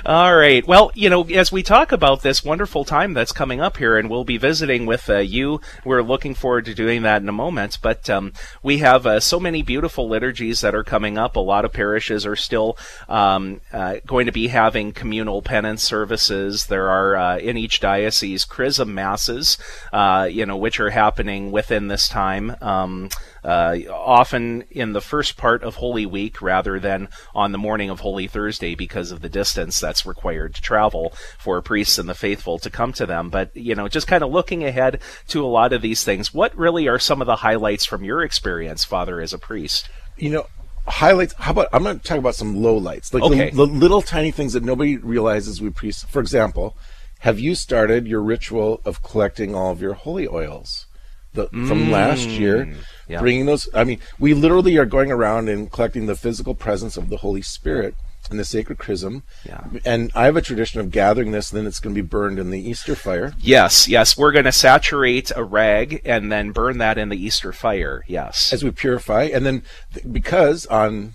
All 0.05 0.35
right. 0.35 0.65
Well, 0.67 0.91
you 0.93 1.09
know, 1.09 1.23
as 1.23 1.51
we 1.51 1.63
talk 1.63 1.91
about 1.91 2.21
this 2.21 2.43
wonderful 2.43 2.85
time 2.85 3.13
that's 3.13 3.31
coming 3.31 3.61
up 3.61 3.77
here, 3.77 3.97
and 3.97 4.09
we'll 4.09 4.23
be 4.23 4.37
visiting 4.37 4.85
with 4.85 5.09
uh, 5.09 5.17
you, 5.17 5.61
we're 5.83 6.03
looking 6.03 6.35
forward 6.35 6.65
to 6.65 6.73
doing 6.73 7.01
that 7.03 7.21
in 7.21 7.29
a 7.29 7.33
moment. 7.33 7.79
But 7.81 8.09
um, 8.09 8.33
we 8.61 8.79
have 8.79 9.05
uh, 9.05 9.19
so 9.19 9.39
many 9.39 9.61
beautiful 9.61 10.07
liturgies 10.07 10.61
that 10.61 10.75
are 10.75 10.83
coming 10.83 11.17
up. 11.17 11.35
A 11.35 11.39
lot 11.39 11.65
of 11.65 11.73
parishes 11.73 12.25
are 12.25 12.35
still 12.35 12.77
um, 13.09 13.61
uh, 13.71 13.95
going 14.05 14.25
to 14.25 14.31
be 14.31 14.47
having 14.47 14.91
communal 14.91 15.41
penance 15.41 15.83
services. 15.83 16.67
There 16.67 16.89
are 16.89 17.15
uh, 17.15 17.37
in 17.37 17.57
each 17.57 17.79
diocese 17.79 18.45
chrism 18.45 18.93
masses, 18.93 19.57
uh, 19.91 20.27
you 20.31 20.45
know, 20.45 20.57
which 20.57 20.79
are 20.79 20.91
happening 20.91 21.51
within 21.51 21.87
this 21.87 22.07
time. 22.07 22.55
Um, 22.61 23.09
uh, 23.43 23.77
often 23.89 24.63
in 24.71 24.93
the 24.93 25.01
first 25.01 25.35
part 25.35 25.63
of 25.63 25.75
Holy 25.75 26.05
Week 26.05 26.41
rather 26.41 26.79
than 26.79 27.09
on 27.35 27.51
the 27.51 27.57
morning 27.57 27.89
of 27.89 27.99
Holy 27.99 28.27
Thursday 28.27 28.73
because 28.73 29.11
of 29.11 29.21
the 29.21 29.29
distance 29.29 29.62
that's 29.79 30.05
required 30.05 30.55
to 30.55 30.61
travel 30.61 31.13
for 31.37 31.61
priests 31.61 31.97
and 31.97 32.09
the 32.09 32.13
faithful 32.13 32.57
to 32.59 32.69
come 32.69 32.93
to 32.93 33.05
them. 33.05 33.29
But, 33.29 33.55
you 33.55 33.75
know, 33.75 33.87
just 33.87 34.07
kind 34.07 34.23
of 34.23 34.31
looking 34.31 34.63
ahead 34.63 34.99
to 35.29 35.43
a 35.43 35.47
lot 35.47 35.73
of 35.73 35.81
these 35.81 36.03
things, 36.03 36.33
what 36.33 36.55
really 36.57 36.87
are 36.87 36.99
some 36.99 37.21
of 37.21 37.27
the 37.27 37.37
highlights 37.37 37.85
from 37.85 38.03
your 38.03 38.21
experience, 38.23 38.83
Father, 38.83 39.21
as 39.21 39.33
a 39.33 39.37
priest? 39.39 39.89
you 40.17 40.29
know, 40.29 40.45
highlights. 40.87 41.33
How 41.39 41.51
about 41.51 41.67
I'm 41.73 41.81
going 41.83 41.97
to 41.99 42.03
talk 42.03 42.19
about 42.19 42.35
some 42.35 42.61
low 42.61 42.77
lights, 42.77 43.13
like 43.13 43.23
Okay. 43.23 43.49
the, 43.49 43.55
the 43.55 43.65
little 43.65 44.01
tiny 44.01 44.31
things 44.31 44.53
that 44.53 44.63
nobody 44.63 44.97
realizes 44.97 45.61
we 45.61 45.69
priests. 45.71 46.03
For 46.03 46.19
example, 46.19 46.77
have 47.19 47.39
you 47.39 47.55
started 47.55 48.05
your 48.07 48.21
ritual 48.21 48.81
of 48.85 49.01
collecting 49.01 49.55
all 49.55 49.71
of 49.71 49.81
your 49.81 49.93
holy 49.93 50.27
oils? 50.27 50.85
The, 51.33 51.47
from 51.47 51.89
last 51.89 52.27
year, 52.27 52.65
Mm, 52.65 52.75
yeah. 53.07 53.19
bringing 53.19 53.47
those. 53.47 53.67
I 53.73 53.85
mean, 53.85 53.99
we 54.19 54.35
literally 54.35 54.77
are 54.77 54.85
going 54.85 55.11
around 55.11 55.49
and 55.49 55.71
collecting 55.71 56.05
the 56.05 56.15
physical 56.15 56.53
presence 56.53 56.95
of 56.95 57.09
the 57.09 57.17
Holy 57.17 57.41
Spirit 57.41 57.95
in 58.31 58.37
the 58.37 58.45
sacred 58.45 58.77
chrism. 58.77 59.23
Yeah. 59.45 59.63
And 59.85 60.11
I 60.15 60.25
have 60.25 60.35
a 60.37 60.41
tradition 60.41 60.79
of 60.79 60.91
gathering 60.91 61.31
this, 61.31 61.51
and 61.51 61.57
then 61.59 61.67
it's 61.67 61.79
going 61.79 61.95
to 61.95 62.01
be 62.01 62.07
burned 62.07 62.39
in 62.39 62.49
the 62.49 62.59
Easter 62.59 62.95
fire. 62.95 63.33
Yes, 63.39 63.87
yes, 63.87 64.17
we're 64.17 64.31
going 64.31 64.45
to 64.45 64.51
saturate 64.51 65.31
a 65.35 65.43
rag 65.43 66.01
and 66.05 66.31
then 66.31 66.51
burn 66.51 66.77
that 66.79 66.97
in 66.97 67.09
the 67.09 67.17
Easter 67.17 67.51
fire. 67.51 68.03
Yes. 68.07 68.51
as 68.53 68.63
we 68.63 68.71
purify, 68.71 69.23
and 69.23 69.45
then 69.45 69.63
th- 69.93 70.05
because 70.11 70.65
on 70.67 71.13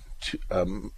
um, 0.51 0.93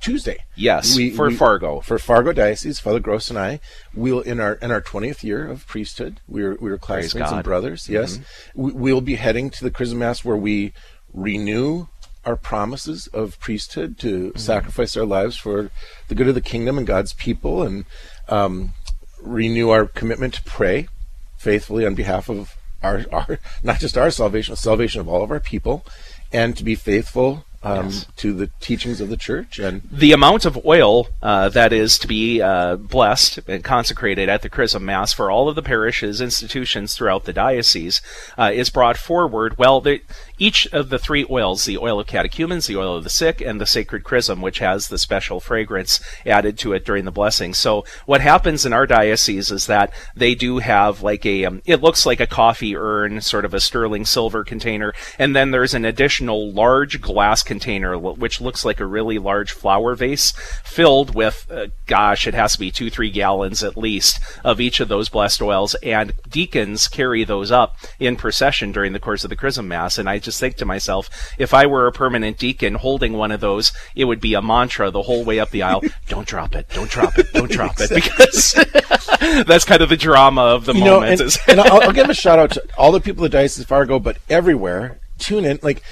Tuesday, 0.00 0.38
Yes, 0.56 0.98
for 1.14 1.30
Fargo. 1.30 1.80
for 1.80 1.96
Fargo 1.98 2.32
Diocese, 2.32 2.80
Father 2.80 2.98
Gross 2.98 3.30
and 3.30 3.38
I, 3.38 3.60
we'll 3.94 4.20
in 4.20 4.40
our 4.40 4.54
in 4.54 4.72
our 4.72 4.80
twentieth 4.80 5.22
year 5.22 5.46
of 5.46 5.64
priesthood, 5.68 6.20
we're 6.26 6.56
we're 6.60 6.76
classmates 6.78 7.30
and 7.30 7.44
brothers. 7.44 7.88
Yes, 7.88 8.18
Mm-hmm. 8.18 8.62
we, 8.62 8.72
we'll 8.72 9.00
be 9.00 9.14
heading 9.14 9.48
to 9.50 9.62
the 9.62 9.70
Chrism 9.70 9.98
Mass 10.00 10.24
where 10.24 10.36
we 10.36 10.72
renew 11.14 11.86
our 12.24 12.36
promises 12.36 13.06
of 13.08 13.38
priesthood 13.40 13.98
to 13.98 14.28
Mm-hmm. 14.28 14.38
sacrifice 14.38 14.96
our 14.96 15.04
lives 15.06 15.36
for 15.36 15.70
the 16.08 16.14
good 16.14 16.28
of 16.28 16.34
the 16.34 16.40
kingdom 16.40 16.78
and 16.78 16.86
God's 16.86 17.12
people, 17.12 17.62
and 17.62 17.84
um, 18.28 18.72
renew 19.20 19.70
our 19.70 19.86
commitment 19.86 20.34
to 20.34 20.42
pray 20.44 20.88
faithfully 21.36 21.84
on 21.86 21.94
behalf 21.94 22.28
of 22.28 22.56
our, 22.82 23.04
our 23.12 23.38
not 23.62 23.78
just 23.80 23.96
our 23.98 24.10
salvation, 24.10 24.54
salvation 24.56 25.00
of 25.00 25.08
all 25.08 25.22
of 25.22 25.30
our 25.30 25.40
people, 25.40 25.84
and 26.32 26.56
to 26.56 26.64
be 26.64 26.74
faithful 26.74 27.44
um, 27.64 27.86
Yes. 27.90 28.06
to 28.16 28.32
the 28.32 28.50
teachings 28.58 29.00
of 29.00 29.08
the 29.08 29.16
church. 29.16 29.60
And 29.60 29.82
the 29.88 30.10
amount 30.10 30.44
of 30.44 30.58
oil 30.66 31.06
uh, 31.22 31.48
that 31.50 31.72
is 31.72 31.96
to 32.00 32.08
be 32.08 32.42
uh, 32.42 32.74
blessed 32.74 33.38
and 33.46 33.62
consecrated 33.62 34.28
at 34.28 34.42
the 34.42 34.48
Chrism 34.48 34.84
Mass 34.84 35.12
for 35.12 35.30
all 35.30 35.48
of 35.48 35.54
the 35.54 35.62
parishes, 35.62 36.20
institutions 36.20 36.96
throughout 36.96 37.22
the 37.24 37.32
diocese, 37.32 38.02
uh, 38.36 38.50
is 38.52 38.68
brought 38.68 38.96
forward. 38.96 39.58
Well, 39.58 39.80
the, 39.80 40.00
each 40.42 40.66
of 40.72 40.88
the 40.88 40.98
three 40.98 41.24
oils, 41.30 41.64
the 41.66 41.78
oil 41.78 42.00
of 42.00 42.08
catechumens, 42.08 42.66
the 42.66 42.76
oil 42.76 42.96
of 42.96 43.04
the 43.04 43.10
sick, 43.10 43.40
and 43.40 43.60
the 43.60 43.66
sacred 43.66 44.02
chrism, 44.02 44.42
which 44.42 44.58
has 44.58 44.88
the 44.88 44.98
special 44.98 45.38
fragrance 45.38 46.00
added 46.26 46.58
to 46.58 46.72
it 46.72 46.84
during 46.84 47.04
the 47.04 47.12
blessing. 47.12 47.54
So 47.54 47.84
what 48.06 48.20
happens 48.20 48.66
in 48.66 48.72
our 48.72 48.84
diocese 48.84 49.52
is 49.52 49.66
that 49.66 49.92
they 50.16 50.34
do 50.34 50.58
have 50.58 51.00
like 51.00 51.24
a, 51.24 51.44
um, 51.44 51.62
it 51.64 51.80
looks 51.80 52.04
like 52.04 52.18
a 52.18 52.26
coffee 52.26 52.76
urn, 52.76 53.20
sort 53.20 53.44
of 53.44 53.54
a 53.54 53.60
sterling 53.60 54.04
silver 54.04 54.42
container, 54.42 54.92
and 55.16 55.36
then 55.36 55.52
there's 55.52 55.74
an 55.74 55.84
additional 55.84 56.50
large 56.50 57.00
glass 57.00 57.44
container, 57.44 57.96
which 57.96 58.40
looks 58.40 58.64
like 58.64 58.80
a 58.80 58.86
really 58.86 59.18
large 59.18 59.52
flower 59.52 59.94
vase, 59.94 60.32
filled 60.64 61.14
with, 61.14 61.46
uh, 61.52 61.66
gosh, 61.86 62.26
it 62.26 62.34
has 62.34 62.54
to 62.54 62.58
be 62.58 62.72
two, 62.72 62.90
three 62.90 63.10
gallons 63.10 63.62
at 63.62 63.76
least 63.76 64.18
of 64.42 64.60
each 64.60 64.80
of 64.80 64.88
those 64.88 65.08
blessed 65.08 65.40
oils, 65.40 65.76
and 65.84 66.14
deacons 66.28 66.88
carry 66.88 67.22
those 67.22 67.52
up 67.52 67.76
in 68.00 68.16
procession 68.16 68.72
during 68.72 68.92
the 68.92 68.98
course 68.98 69.22
of 69.22 69.30
the 69.30 69.36
Chrism 69.36 69.68
Mass. 69.68 69.98
And 69.98 70.08
I 70.08 70.18
just 70.18 70.31
think 70.38 70.56
to 70.56 70.64
myself, 70.64 71.08
if 71.38 71.54
I 71.54 71.66
were 71.66 71.86
a 71.86 71.92
permanent 71.92 72.38
deacon 72.38 72.74
holding 72.74 73.14
one 73.14 73.32
of 73.32 73.40
those, 73.40 73.72
it 73.94 74.04
would 74.04 74.20
be 74.20 74.34
a 74.34 74.42
mantra 74.42 74.90
the 74.90 75.02
whole 75.02 75.24
way 75.24 75.38
up 75.40 75.50
the 75.50 75.62
aisle: 75.62 75.82
"Don't 76.08 76.26
drop 76.26 76.54
it, 76.54 76.68
don't 76.70 76.90
drop 76.90 77.18
it, 77.18 77.32
don't 77.32 77.50
drop 77.50 77.76
it," 77.78 77.90
because 77.90 78.52
that's 79.46 79.64
kind 79.64 79.82
of 79.82 79.88
the 79.88 79.96
drama 79.96 80.42
of 80.42 80.64
the 80.64 80.74
you 80.74 80.84
know, 80.84 81.00
moment. 81.00 81.20
and, 81.20 81.36
and 81.48 81.60
I'll, 81.60 81.82
I'll 81.82 81.92
give 81.92 82.10
a 82.10 82.14
shout 82.14 82.38
out 82.38 82.50
to 82.52 82.62
all 82.76 82.92
the 82.92 83.00
people 83.00 83.24
of 83.24 83.30
Diocese 83.30 83.62
of 83.62 83.68
Fargo, 83.68 83.98
but 83.98 84.18
everywhere. 84.28 84.98
Tune 85.18 85.44
in. 85.44 85.60
Like 85.62 85.82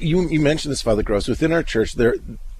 you, 0.00 0.28
you 0.28 0.40
mentioned 0.40 0.72
this, 0.72 0.82
Father 0.82 1.02
Gross. 1.02 1.28
Within 1.28 1.52
our 1.52 1.62
church, 1.62 1.94
there 1.94 2.16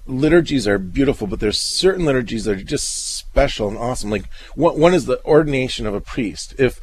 liturgies 0.07 0.67
are 0.67 0.77
beautiful, 0.77 1.27
but 1.27 1.39
there's 1.39 1.57
certain 1.57 2.05
liturgies 2.05 2.45
that 2.45 2.57
are 2.57 2.63
just 2.63 3.17
special 3.17 3.67
and 3.67 3.77
awesome. 3.77 4.09
Like 4.09 4.25
one, 4.55 4.79
one 4.79 4.93
is 4.93 5.05
the 5.05 5.23
ordination 5.25 5.85
of 5.85 5.93
a 5.93 6.01
priest. 6.01 6.53
If 6.57 6.79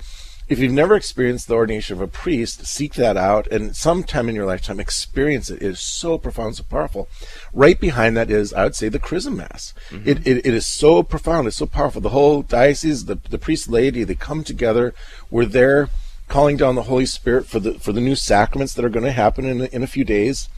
if 0.53 0.59
you've 0.59 0.73
never 0.73 0.95
experienced 0.95 1.49
the 1.49 1.55
ordination 1.55 1.97
of 1.97 2.03
a 2.03 2.07
priest, 2.07 2.67
seek 2.67 2.93
that 2.95 3.17
out 3.17 3.47
and 3.49 3.75
sometime 3.75 4.29
in 4.29 4.35
your 4.35 4.45
lifetime 4.45 4.79
experience 4.79 5.49
it. 5.49 5.63
It 5.63 5.67
is 5.67 5.81
so 5.81 6.19
profound, 6.19 6.57
so 6.57 6.65
powerful. 6.65 7.09
Right 7.55 7.81
behind 7.81 8.17
that 8.19 8.31
is, 8.31 8.53
I 8.53 8.65
would 8.65 8.75
say, 8.75 8.91
the 8.91 8.99
chrism 8.99 9.39
mass. 9.39 9.73
Mm-hmm. 9.89 10.09
It, 10.09 10.27
it, 10.27 10.47
it 10.47 10.55
is 10.55 10.67
so 10.67 11.03
profound, 11.03 11.47
it's 11.47 11.57
so 11.57 11.67
powerful. 11.67 12.03
The 12.03 12.11
whole 12.11 12.43
diocese, 12.43 13.07
the, 13.07 13.19
the 13.31 13.39
priest 13.39 13.69
laity, 13.69 14.05
they 14.05 14.15
come 14.15 14.45
together. 14.45 14.95
We're 15.31 15.47
there 15.47 15.89
calling 16.29 16.59
down 16.59 16.75
the 16.75 16.85
Holy 16.85 17.07
Spirit 17.07 17.47
for 17.47 17.59
the 17.59 17.75
for 17.75 17.93
the 17.93 18.01
new 18.01 18.15
sacraments 18.15 18.75
that 18.75 18.85
are 18.85 18.91
going 18.91 19.05
to 19.05 19.13
happen 19.13 19.47
in, 19.47 19.63
in 19.63 19.83
a 19.83 19.87
few 19.87 20.05
days 20.05 20.49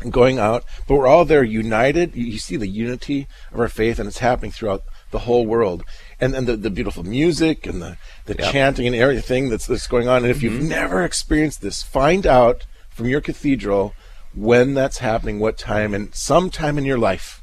and 0.00 0.12
going 0.12 0.38
out, 0.38 0.64
but 0.86 0.94
we're 0.94 1.06
all 1.06 1.24
there 1.24 1.42
united. 1.42 2.14
You, 2.14 2.24
you 2.24 2.38
see 2.38 2.56
the 2.56 2.68
unity 2.68 3.26
of 3.52 3.58
our 3.58 3.68
faith, 3.68 3.98
and 3.98 4.06
it's 4.06 4.18
happening 4.18 4.52
throughout 4.52 4.84
the 5.10 5.20
whole 5.20 5.46
world. 5.46 5.84
And 6.20 6.34
and 6.34 6.46
the, 6.46 6.56
the 6.56 6.70
beautiful 6.70 7.02
music 7.04 7.66
and 7.66 7.82
the, 7.82 7.96
the 8.26 8.36
Yep. 8.38 8.52
chanting 8.52 8.86
and 8.86 8.96
everything 8.96 9.48
that's 9.48 9.66
that's 9.66 9.86
going 9.86 10.08
on. 10.08 10.18
And 10.22 10.30
if 10.30 10.42
you've 10.42 10.62
Mhm. 10.62 10.68
never 10.68 11.02
experienced 11.04 11.60
this, 11.60 11.82
find 11.82 12.26
out 12.26 12.64
from 12.90 13.08
your 13.08 13.20
cathedral 13.20 13.94
when 14.34 14.74
that's 14.74 14.98
happening, 14.98 15.38
what 15.38 15.58
time, 15.58 15.94
and 15.94 16.14
sometime 16.14 16.78
in 16.78 16.84
your 16.84 16.98
life, 16.98 17.42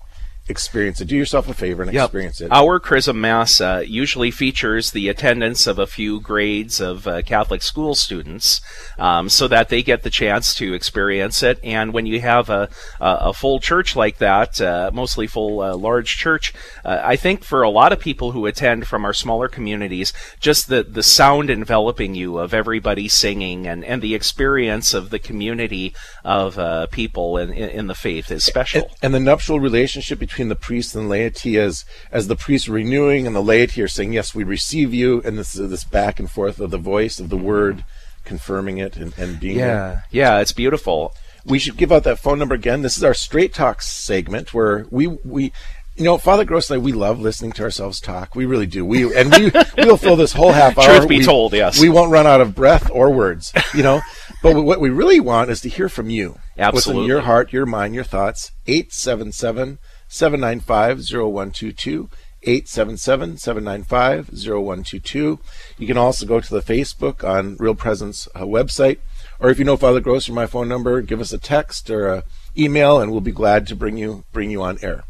experience 0.52 1.02
it. 1.02 1.06
Do 1.06 1.16
yourself 1.18 1.50
a 1.50 1.54
favor 1.56 1.82
and 1.82 1.92
Yep. 1.92 2.06
experience 2.06 2.42
it. 2.42 2.52
Our 2.52 2.80
Chrism 2.80 3.20
Mass 3.20 3.60
uh, 3.60 3.84
usually 3.88 4.30
features 4.30 4.92
the 4.92 5.10
attendance 5.10 5.66
of 5.66 5.80
a 5.80 5.88
few 5.88 6.20
grades 6.20 6.80
of 6.80 7.08
uh, 7.08 7.24
Catholic 7.24 7.64
school 7.64 7.96
students 7.96 8.62
um, 9.00 9.30
so 9.30 9.48
that 9.48 9.70
they 9.70 9.82
get 9.82 10.04
the 10.04 10.10
chance 10.12 10.54
to 10.56 10.74
experience 10.74 11.42
it. 11.42 11.60
And 11.64 11.94
when 11.94 12.06
you 12.06 12.22
have 12.22 12.50
a, 12.50 12.70
a, 13.00 13.18
a 13.32 13.34
full 13.34 13.60
church 13.60 13.96
like 13.96 14.20
that, 14.20 14.62
uh, 14.62 14.92
mostly 14.94 15.26
full 15.26 15.62
uh, 15.62 15.76
large 15.76 16.18
church, 16.18 16.54
uh, 16.86 17.02
I 17.04 17.16
think 17.16 17.44
for 17.44 17.64
a 17.64 17.70
lot 17.70 17.92
of 17.92 18.00
people 18.00 18.34
who 18.34 18.46
attend 18.46 18.86
from 18.88 19.06
our 19.06 19.14
smaller 19.14 19.48
communities, 19.48 20.14
just 20.40 20.68
the, 20.68 20.84
the 20.84 21.04
sound 21.04 21.50
enveloping 21.50 22.14
you 22.14 22.38
of 22.38 22.54
everybody 22.54 23.08
singing 23.08 23.66
and, 23.66 23.84
and 23.86 24.02
the 24.02 24.14
experience 24.14 24.94
of 24.94 25.10
the 25.10 25.20
community 25.20 25.94
of 26.24 26.60
uh, 26.60 26.88
people 26.88 27.38
in, 27.38 27.52
in, 27.52 27.70
in 27.70 27.88
the 27.88 27.96
faith 27.96 28.30
is 28.32 28.44
special. 28.44 28.84
And, 28.84 28.92
and 29.02 29.14
the 29.14 29.20
nuptial 29.20 29.60
relationship 29.60 30.20
between 30.20 30.41
the 30.50 30.56
priest 30.56 30.96
and 30.96 31.10
laity 31.10 31.58
as 31.58 31.86
as 32.12 32.28
the 32.28 32.36
priest 32.36 32.68
renewing 32.68 33.28
and 33.28 33.36
the 33.36 33.42
laity 33.44 33.82
are 33.82 33.88
saying, 33.88 34.14
Yes, 34.14 34.34
we 34.36 34.44
receive 34.44 34.94
you, 34.94 35.22
and 35.24 35.38
this 35.38 35.56
is 35.56 35.70
this 35.70 35.84
back 35.84 36.20
and 36.20 36.30
forth 36.30 36.60
of 36.60 36.72
the 36.72 36.78
voice 36.78 37.20
of 37.20 37.30
the 37.30 37.38
word 37.38 37.84
confirming 38.26 38.78
it 38.78 38.96
and, 38.98 39.14
and 39.18 39.40
being 39.40 39.58
Yeah, 39.60 39.66
there. 39.66 40.06
yeah, 40.12 40.40
it's 40.40 40.52
beautiful. 40.52 41.14
We 41.46 41.58
should 41.58 41.76
give 41.78 41.92
out 41.92 42.04
that 42.04 42.20
phone 42.20 42.38
number 42.38 42.54
again. 42.56 42.84
This 42.84 42.98
is 42.98 43.04
our 43.04 43.16
straight 43.16 43.54
talk 43.54 43.82
segment 43.82 44.54
where 44.54 44.86
we 44.92 45.08
we 45.08 45.52
you 45.98 46.06
know, 46.06 46.18
Father 46.18 46.46
Gross 46.46 46.72
and 46.72 46.80
I, 46.80 46.84
we 46.84 46.94
love 46.94 47.20
listening 47.20 47.52
to 47.54 47.64
ourselves 47.64 48.00
talk. 48.00 48.34
We 48.34 48.46
really 48.46 48.66
do. 48.66 48.86
We 48.86 49.14
and 49.16 49.30
we 49.32 49.52
we'll 49.78 49.98
fill 49.98 50.16
this 50.16 50.34
whole 50.34 50.52
half 50.54 50.78
hour. 50.78 50.98
Truth 50.98 51.10
be 51.10 51.18
We- 51.18 51.26
told, 51.26 51.54
yes. 51.54 51.80
we 51.82 51.90
won't 51.90 52.12
run 52.12 52.26
out 52.26 52.42
of 52.42 52.56
breath 52.56 52.90
or 52.92 53.12
words. 53.12 53.52
You 53.76 53.84
know, 53.84 54.02
but 54.44 54.56
what 54.56 54.80
we 54.80 54.90
really 54.90 55.20
want 55.20 55.50
is 55.52 55.62
to 55.62 55.70
hear 55.70 55.90
from 55.90 56.10
you. 56.10 56.30
What's 56.30 56.58
in 56.58 56.64
Absolutely. 56.64 57.08
your 57.08 57.22
heart, 57.22 57.52
your 57.52 57.66
mind, 57.66 57.94
your 57.94 58.04
thoughts. 58.06 58.52
877 58.68 59.80
795 60.12 61.00
0122. 61.00 62.10
877 62.44 63.38
795 63.38 64.30
0122. 64.30 65.40
You 65.78 65.88
can 65.88 65.98
also 65.98 66.26
go 66.26 66.40
to 66.40 66.50
the 66.50 66.62
Facebook 66.62 67.24
on 67.24 67.56
Real 67.58 67.76
Presence 67.76 68.28
uh, 68.34 68.42
website. 68.42 68.98
Or 69.40 69.50
if 69.50 69.60
you 69.60 69.66
know 69.66 69.78
Father 69.78 70.00
Gross 70.00 70.28
or 70.28 70.34
my 70.34 70.48
phone 70.48 70.68
number, 70.68 71.02
give 71.02 71.22
us 71.22 71.34
a 71.34 71.38
text 71.38 71.90
or 71.90 72.08
a 72.08 72.24
email, 72.58 73.00
and 73.00 73.12
we'll 73.12 73.22
be 73.22 73.32
glad 73.32 73.68
to 73.68 73.76
bring 73.76 73.98
you 73.98 74.24
bring 74.34 74.50
you 74.50 74.62
on 74.62 74.80
air. 74.82 75.04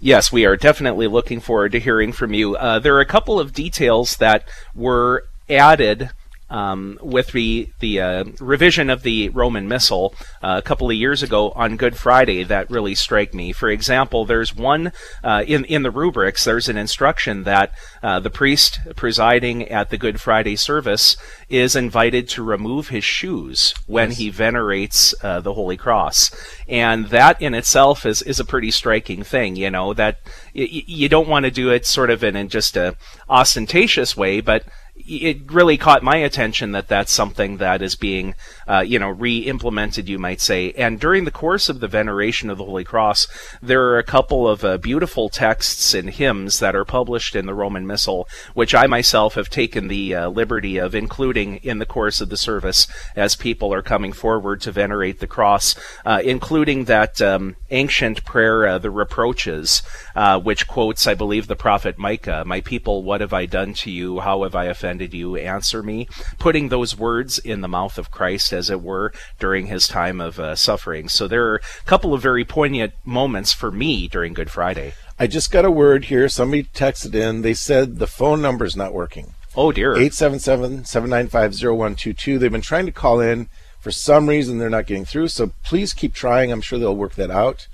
Yes, 0.00 0.30
we 0.30 0.44
are 0.44 0.56
definitely 0.56 1.06
looking 1.06 1.40
forward 1.40 1.72
to 1.72 1.80
hearing 1.80 2.12
from 2.12 2.34
you. 2.34 2.56
Uh, 2.56 2.78
there 2.78 2.94
are 2.96 3.00
a 3.00 3.06
couple 3.06 3.40
of 3.40 3.52
details 3.52 4.16
that 4.16 4.46
were 4.74 5.24
added 5.48 6.10
um, 6.52 6.98
with 7.02 7.32
the 7.32 7.70
the 7.80 8.00
uh, 8.00 8.24
revision 8.38 8.90
of 8.90 9.02
the 9.02 9.30
Roman 9.30 9.66
Missal 9.66 10.14
uh, 10.42 10.54
a 10.58 10.62
couple 10.62 10.88
of 10.90 10.96
years 10.96 11.22
ago 11.22 11.50
on 11.52 11.76
Good 11.76 11.96
Friday 11.96 12.44
that 12.44 12.70
really 12.70 12.94
strike 12.94 13.32
me. 13.34 13.52
For 13.52 13.68
example, 13.70 14.24
there's 14.24 14.54
one 14.54 14.92
uh, 15.24 15.42
in 15.46 15.64
in 15.64 15.82
the 15.82 15.90
rubrics. 15.90 16.44
There's 16.44 16.68
an 16.68 16.76
instruction 16.76 17.44
that 17.44 17.72
uh, 18.02 18.20
the 18.20 18.30
priest 18.30 18.78
presiding 18.96 19.66
at 19.68 19.90
the 19.90 19.98
Good 19.98 20.20
Friday 20.20 20.54
service 20.56 21.16
is 21.48 21.74
invited 21.74 22.28
to 22.30 22.42
remove 22.42 22.88
his 22.88 23.04
shoes 23.04 23.74
when 23.86 24.10
Yes. 24.10 24.18
he 24.18 24.28
venerates 24.30 25.14
uh, 25.22 25.40
the 25.40 25.54
Holy 25.54 25.76
Cross, 25.78 26.30
and 26.68 27.06
that 27.06 27.40
in 27.40 27.54
itself 27.54 28.04
is 28.04 28.20
is 28.22 28.38
a 28.38 28.44
pretty 28.44 28.70
striking 28.70 29.22
thing. 29.22 29.56
You 29.56 29.70
know 29.70 29.94
that 29.94 30.18
y- 30.54 30.68
y- 30.70 30.84
you 30.86 31.08
don't 31.08 31.28
want 31.28 31.44
to 31.46 31.50
do 31.50 31.70
it 31.70 31.86
sort 31.86 32.10
of 32.10 32.22
in, 32.22 32.36
in 32.36 32.48
just 32.48 32.76
a 32.76 32.94
ostentatious 33.28 34.16
way, 34.16 34.40
but 34.40 34.64
it 34.94 35.50
really 35.50 35.76
caught 35.78 36.02
my 36.02 36.16
attention 36.16 36.72
that 36.72 36.86
that's 36.86 37.12
something 37.12 37.56
that 37.56 37.80
is 37.80 37.96
being, 37.96 38.34
uh, 38.68 38.80
you 38.80 38.98
know, 38.98 39.08
re-implemented, 39.08 40.08
you 40.08 40.18
might 40.18 40.40
say. 40.40 40.72
And 40.72 41.00
during 41.00 41.24
the 41.24 41.30
course 41.30 41.68
of 41.68 41.80
the 41.80 41.88
veneration 41.88 42.50
of 42.50 42.58
the 42.58 42.64
Holy 42.64 42.84
Cross, 42.84 43.26
there 43.62 43.82
are 43.84 43.98
a 43.98 44.04
couple 44.04 44.46
of 44.46 44.64
uh, 44.64 44.76
beautiful 44.78 45.28
texts 45.28 45.94
and 45.94 46.10
hymns 46.10 46.58
that 46.58 46.76
are 46.76 46.84
published 46.84 47.34
in 47.34 47.46
the 47.46 47.54
Roman 47.54 47.86
Missal, 47.86 48.28
which 48.54 48.74
I 48.74 48.86
myself 48.86 49.34
have 49.34 49.48
taken 49.48 49.88
the 49.88 50.14
uh, 50.14 50.28
liberty 50.28 50.76
of 50.76 50.94
including 50.94 51.56
in 51.56 51.78
the 51.78 51.86
course 51.86 52.20
of 52.20 52.28
the 52.28 52.36
service 52.36 52.86
as 53.16 53.34
people 53.34 53.72
are 53.72 53.82
coming 53.82 54.12
forward 54.12 54.60
to 54.62 54.72
venerate 54.72 55.20
the 55.20 55.26
cross, 55.26 55.74
uh, 56.04 56.20
including 56.22 56.84
that 56.84 57.20
um, 57.20 57.56
ancient 57.70 58.24
prayer, 58.24 58.66
uh, 58.66 58.78
the 58.78 58.90
reproaches, 58.90 59.82
uh, 60.14 60.38
which 60.38 60.66
quotes, 60.66 61.06
I 61.06 61.14
believe, 61.14 61.46
the 61.46 61.56
prophet 61.56 61.98
Micah, 61.98 62.44
"My 62.46 62.60
people, 62.60 63.02
what 63.02 63.20
have 63.20 63.32
I 63.32 63.46
done 63.46 63.72
to 63.74 63.90
you? 63.90 64.20
How 64.20 64.42
have 64.42 64.54
I 64.54 64.66
offended 64.82 65.14
you? 65.14 65.36
Answer 65.36 65.82
me." 65.82 66.08
Putting 66.38 66.68
those 66.68 66.96
words 66.96 67.38
in 67.38 67.60
the 67.60 67.68
mouth 67.68 67.98
of 67.98 68.10
Christ, 68.10 68.52
as 68.52 68.70
it 68.70 68.82
were, 68.82 69.12
during 69.38 69.66
his 69.66 69.86
time 69.86 70.20
of 70.20 70.40
uh, 70.40 70.56
suffering. 70.56 71.08
So 71.08 71.28
there 71.28 71.46
are 71.48 71.56
a 71.56 71.60
couple 71.86 72.14
of 72.14 72.22
very 72.22 72.44
poignant 72.44 72.94
moments 73.04 73.52
for 73.52 73.70
me 73.70 74.08
during 74.08 74.34
Good 74.34 74.50
Friday. 74.50 74.94
I 75.18 75.26
just 75.28 75.52
got 75.52 75.64
a 75.64 75.70
word 75.70 76.06
here. 76.06 76.28
Somebody 76.28 76.64
texted 76.64 77.14
in. 77.14 77.42
They 77.42 77.54
said 77.54 77.98
the 77.98 78.06
phone 78.06 78.42
number's 78.42 78.76
not 78.76 78.92
working. 78.92 79.34
Oh 79.54 79.70
dear. 79.70 79.94
877-795-0122. 79.94 82.40
They've 82.40 82.50
been 82.50 82.60
trying 82.60 82.86
to 82.86 82.92
call 82.92 83.20
in. 83.20 83.48
For 83.80 83.90
some 83.90 84.28
reason, 84.28 84.58
they're 84.58 84.70
not 84.70 84.86
getting 84.86 85.04
through. 85.04 85.28
So 85.28 85.52
please 85.64 85.92
keep 85.92 86.14
trying. 86.14 86.52
I'm 86.52 86.60
sure 86.60 86.78
they'll 86.78 86.96
work 86.96 87.16
that 87.16 87.30
out. 87.30 87.66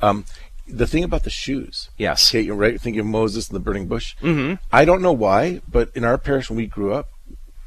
Um, 0.00 0.24
the 0.68 0.86
thing 0.86 1.04
about 1.04 1.24
the 1.24 1.30
shoes. 1.30 1.90
Yes. 1.96 2.30
Okay, 2.30 2.40
you're 2.40 2.56
right. 2.56 2.80
Thinking 2.80 3.00
of 3.00 3.06
Moses 3.06 3.48
and 3.48 3.54
the 3.56 3.60
burning 3.60 3.86
bush. 3.86 4.16
Mhm. 4.22 4.58
I 4.72 4.84
don't 4.84 5.02
know 5.02 5.12
why, 5.12 5.60
but 5.68 5.90
in 5.94 6.04
our 6.04 6.18
parish 6.18 6.50
when 6.50 6.56
we 6.56 6.66
grew 6.66 6.92
up, 6.92 7.08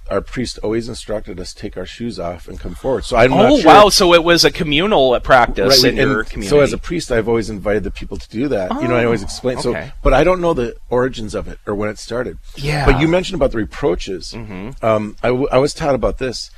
our 0.10 0.22
priest 0.22 0.58
always 0.64 0.89
instructed 0.89 1.39
us 1.39 1.54
to 1.54 1.62
take 1.62 1.78
our 1.78 1.86
shoes 1.86 2.20
off 2.20 2.47
and 2.47 2.60
come 2.60 2.74
forward. 2.74 3.06
So 3.06 3.16
I'm 3.16 3.32
oh 3.32 3.60
sure. 3.60 3.66
wow! 3.68 3.89
So 3.89 4.14
it 4.16 4.24
was 4.24 4.43
a 4.43 4.50
communal 4.52 5.18
practice 5.20 5.84
Right, 5.84 5.93
in 5.93 6.00
and 6.00 6.10
your 6.12 6.24
community. 6.24 6.50
So 6.50 6.62
as 6.62 6.74
a 6.74 6.80
priest, 6.80 7.12
I've 7.12 7.28
always 7.28 7.47
invited 7.50 7.84
the 7.84 7.91
people 7.91 8.18
to 8.18 8.28
do 8.30 8.47
that. 8.47 8.72
you 8.82 8.88
know, 8.88 8.95
I 8.95 9.06
always 9.06 9.22
Oh, 9.22 9.26
explain. 9.26 9.60
So, 9.60 9.89
but 10.02 10.14
I 10.14 10.24
don't 10.24 10.41
know 10.41 10.56
the 10.56 10.76
origins 10.89 11.36
of 11.36 11.47
it 11.47 11.60
or 11.68 11.76
when 11.76 11.89
it 11.89 12.00
started. 12.00 12.39
Yeah. 12.56 12.88
But 12.88 13.00
you 13.00 13.08
mentioned 13.08 13.36
about 13.36 13.52
the 13.52 13.58
reproaches. 13.58 14.34
Mhm. 14.36 14.84
Um, 14.84 15.16
I, 15.22 15.28
w- 15.28 15.47
I 15.52 15.60
was 15.60 15.76
taught 15.76 15.93
about 15.93 16.18
this. 16.18 16.50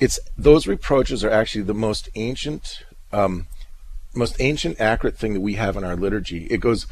It's 0.00 0.18
those 0.36 0.66
reproaches 0.66 1.22
are 1.24 1.30
actually 1.30 1.62
the 1.62 1.74
most 1.74 2.08
ancient, 2.16 2.82
um, 3.12 3.46
most 4.16 4.36
ancient, 4.40 4.80
accurate 4.80 5.16
thing 5.16 5.34
that 5.34 5.40
we 5.40 5.54
have 5.54 5.76
in 5.76 5.84
our 5.84 5.96
liturgy. 5.96 6.46
It 6.46 6.60
goes 6.60 6.86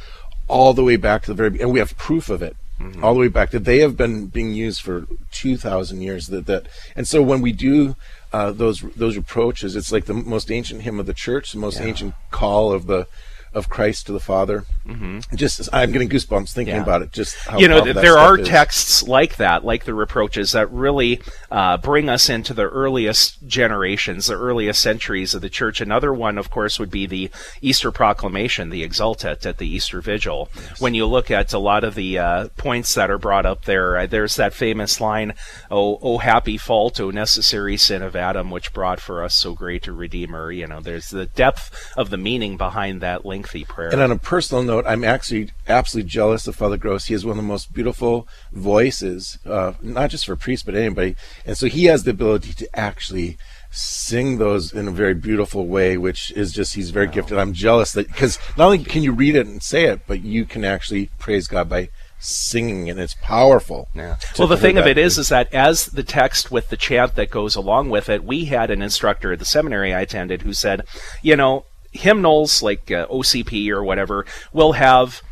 all 0.48 0.74
the 0.74 0.84
way 0.84 0.96
back 0.96 1.22
to 1.22 1.30
the 1.30 1.34
very, 1.34 1.60
and 1.60 1.72
we 1.72 1.78
have 1.78 1.96
proof 1.96 2.28
of 2.28 2.42
it. 2.42 2.56
Mm-hmm. 2.80 3.04
All 3.04 3.14
the 3.14 3.20
way 3.20 3.28
back 3.28 3.50
that 3.52 3.64
they 3.64 3.78
have 3.78 3.96
been 3.96 4.26
being 4.26 4.52
used 4.52 4.82
for 4.82 5.06
two 5.30 5.56
thousand 5.56 6.00
years. 6.00 6.26
That 6.26 6.46
that, 6.46 6.66
and 6.96 7.06
so 7.06 7.22
when 7.22 7.40
we 7.40 7.52
do 7.52 7.94
uh, 8.32 8.50
those 8.50 8.80
those 8.96 9.16
reproaches, 9.16 9.76
it's 9.76 9.92
like 9.92 10.06
the 10.06 10.14
most 10.14 10.50
ancient 10.50 10.82
hymn 10.82 10.98
of 10.98 11.06
the 11.06 11.14
church, 11.14 11.52
the 11.52 11.58
most 11.58 11.78
Yeah. 11.78 11.86
ancient 11.86 12.14
call 12.32 12.72
of 12.72 12.86
the 12.86 13.06
of 13.54 13.68
Christ 13.68 14.06
to 14.06 14.12
the 14.12 14.20
Father. 14.20 14.64
Mhm. 14.86 15.24
Just 15.34 15.68
I'm 15.72 15.92
getting 15.92 16.08
goosebumps 16.08 16.52
thinking 16.52 16.74
Yeah. 16.74 16.82
about 16.82 17.02
it. 17.02 17.12
Just 17.12 17.36
how 17.48 17.58
you 17.58 17.68
know, 17.68 17.82
th- 17.82 17.96
there 17.96 18.18
are 18.18 18.38
is. 18.38 18.46
texts 18.46 19.02
like 19.02 19.36
that, 19.36 19.64
like 19.64 19.84
the 19.84 19.94
reproaches, 19.94 20.52
that 20.52 20.70
really 20.70 21.20
uh, 21.50 21.76
bring 21.78 22.08
us 22.08 22.28
into 22.28 22.52
the 22.52 22.64
earliest 22.68 23.46
generations, 23.46 24.26
the 24.26 24.34
earliest 24.34 24.82
centuries 24.82 25.32
of 25.34 25.40
the 25.40 25.48
church. 25.48 25.80
Another 25.80 26.12
one, 26.12 26.36
of 26.36 26.50
course, 26.50 26.78
would 26.78 26.90
be 26.90 27.06
the 27.06 27.30
Easter 27.62 27.90
proclamation, 27.90 28.70
the 28.70 28.82
Exultet 28.86 29.46
at 29.46 29.58
the 29.58 29.66
Easter 29.68 30.00
Vigil. 30.00 30.50
When 30.78 30.94
you 30.94 31.06
look 31.06 31.30
at 31.30 31.52
a 31.52 31.58
lot 31.58 31.84
of 31.84 31.94
the 31.94 32.18
uh, 32.18 32.48
points 32.56 32.92
that 32.94 33.10
are 33.10 33.18
brought 33.18 33.46
up 33.46 33.64
there, 33.64 33.96
uh, 33.96 34.06
there's 34.06 34.36
that 34.36 34.52
famous 34.52 35.00
line, 35.00 35.32
"Oh, 35.70 35.98
oh, 36.02 36.18
happy 36.18 36.58
fault, 36.58 37.00
oh, 37.00 37.10
necessary 37.10 37.76
sin 37.76 38.02
of 38.02 38.14
Adam, 38.16 38.50
which 38.50 38.72
brought 38.72 39.00
for 39.00 39.22
us 39.24 39.34
so 39.34 39.54
great 39.54 39.86
a 39.86 39.92
Redeemer." 39.92 40.50
You 40.52 40.66
know, 40.66 40.80
there's 40.80 41.08
the 41.10 41.26
depth 41.26 41.70
of 41.96 42.10
the 42.10 42.16
meaning 42.18 42.56
behind 42.56 43.00
that 43.00 43.24
lengthy 43.44 43.64
prayer. 43.64 43.90
And 43.90 44.00
on 44.00 44.10
a 44.10 44.18
personal 44.18 44.62
note, 44.62 44.84
I'm 44.86 45.04
actually 45.04 45.50
absolutely 45.68 46.08
jealous 46.08 46.46
of 46.46 46.56
Father 46.56 46.76
Gross. 46.76 47.06
He 47.06 47.14
has 47.14 47.24
one 47.24 47.32
of 47.32 47.44
the 47.44 47.48
most 47.48 47.72
beautiful 47.72 48.26
voices, 48.52 49.38
uh, 49.46 49.74
not 49.82 50.10
just 50.10 50.26
for 50.26 50.36
priests, 50.36 50.64
but 50.64 50.74
anybody. 50.74 51.16
And 51.46 51.56
so 51.56 51.66
he 51.66 51.84
has 51.84 52.04
the 52.04 52.10
ability 52.10 52.52
to 52.54 52.78
actually 52.78 53.36
sing 53.70 54.38
those 54.38 54.72
in 54.72 54.86
a 54.86 54.92
very 54.92 55.14
beautiful 55.14 55.66
way, 55.66 55.96
which 55.96 56.30
is 56.32 56.52
just, 56.52 56.74
he's 56.74 56.90
very 56.90 57.08
gifted. 57.08 57.38
I'm 57.38 57.52
jealous 57.52 57.92
that, 57.92 58.06
because 58.06 58.38
not 58.56 58.66
only 58.66 58.84
can 58.84 59.02
you 59.02 59.12
read 59.12 59.34
it 59.34 59.46
and 59.46 59.62
say 59.62 59.84
it, 59.86 60.02
but 60.06 60.22
you 60.22 60.44
can 60.44 60.64
actually 60.64 61.10
praise 61.18 61.48
God 61.48 61.68
by 61.68 61.88
singing 62.20 62.88
and 62.88 62.98
it's 62.98 63.16
powerful. 63.20 63.88
Yeah. 63.94 64.16
Well, 64.38 64.48
the 64.48 64.56
thing 64.56 64.78
of 64.78 64.86
it 64.86 64.96
is, 64.96 65.18
is 65.18 65.28
that 65.28 65.52
as 65.52 65.86
the 65.86 66.04
text 66.04 66.50
with 66.50 66.68
the 66.68 66.76
chant 66.76 67.16
that 67.16 67.30
goes 67.30 67.54
along 67.54 67.90
with 67.90 68.08
it, 68.08 68.24
we 68.24 68.46
had 68.46 68.70
an 68.70 68.80
instructor 68.80 69.32
at 69.32 69.40
the 69.40 69.44
seminary 69.44 69.92
I 69.92 70.02
attended 70.02 70.42
who 70.42 70.54
said, 70.54 70.86
you 71.20 71.36
know, 71.36 71.66
hymnals 71.94 72.62
like 72.62 72.90
uh, 72.90 73.06
OCP 73.06 73.70
or 73.70 73.82
whatever 73.82 74.26
will 74.52 74.72
have 74.72 75.22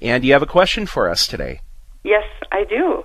And 0.00 0.24
you 0.24 0.32
have 0.32 0.42
a 0.42 0.46
question 0.46 0.86
for 0.86 1.10
us 1.10 1.26
today. 1.26 1.60
Yes, 2.04 2.24
I 2.52 2.62
do. 2.64 3.04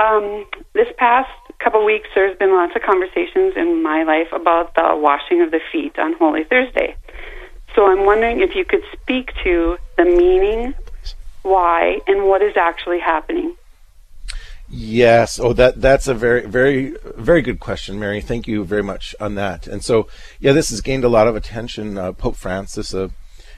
Um, 0.00 0.44
this 0.74 0.88
past 0.96 1.28
couple 1.58 1.84
weeks, 1.84 2.08
there's 2.14 2.36
been 2.38 2.52
lots 2.52 2.74
of 2.76 2.82
conversations 2.82 3.54
in 3.56 3.82
my 3.82 4.02
life 4.04 4.28
about 4.32 4.74
the 4.74 4.96
washing 4.96 5.42
of 5.42 5.50
the 5.50 5.60
feet 5.72 5.98
on 5.98 6.14
Holy 6.14 6.44
Thursday. 6.44 6.96
So 7.74 7.86
I'm 7.90 8.06
wondering 8.06 8.40
if 8.40 8.54
you 8.54 8.64
could 8.64 8.82
speak 8.92 9.32
to 9.44 9.76
the 9.96 10.04
meaning, 10.04 10.74
why, 11.42 12.00
and 12.06 12.24
what 12.24 12.42
is 12.42 12.56
actually 12.56 13.00
happening. 13.00 13.56
Yes. 14.70 15.38
Oh, 15.40 15.54
that 15.54 15.80
that's 15.80 16.08
a 16.08 16.14
very 16.14 16.44
very 16.46 16.94
very 17.16 17.40
good 17.40 17.58
question, 17.58 17.98
Mary. 17.98 18.20
Thank 18.20 18.46
you 18.46 18.64
very 18.64 18.82
much 18.82 19.14
on 19.18 19.34
that. 19.36 19.66
And 19.66 19.82
so, 19.82 20.08
yeah, 20.40 20.52
this 20.52 20.68
has 20.70 20.82
gained 20.82 21.04
a 21.04 21.08
lot 21.08 21.26
of 21.26 21.36
attention. 21.36 21.96
Uh, 21.96 22.12
Pope 22.12 22.36
Francis, 22.36 22.92
uh, 22.94 23.08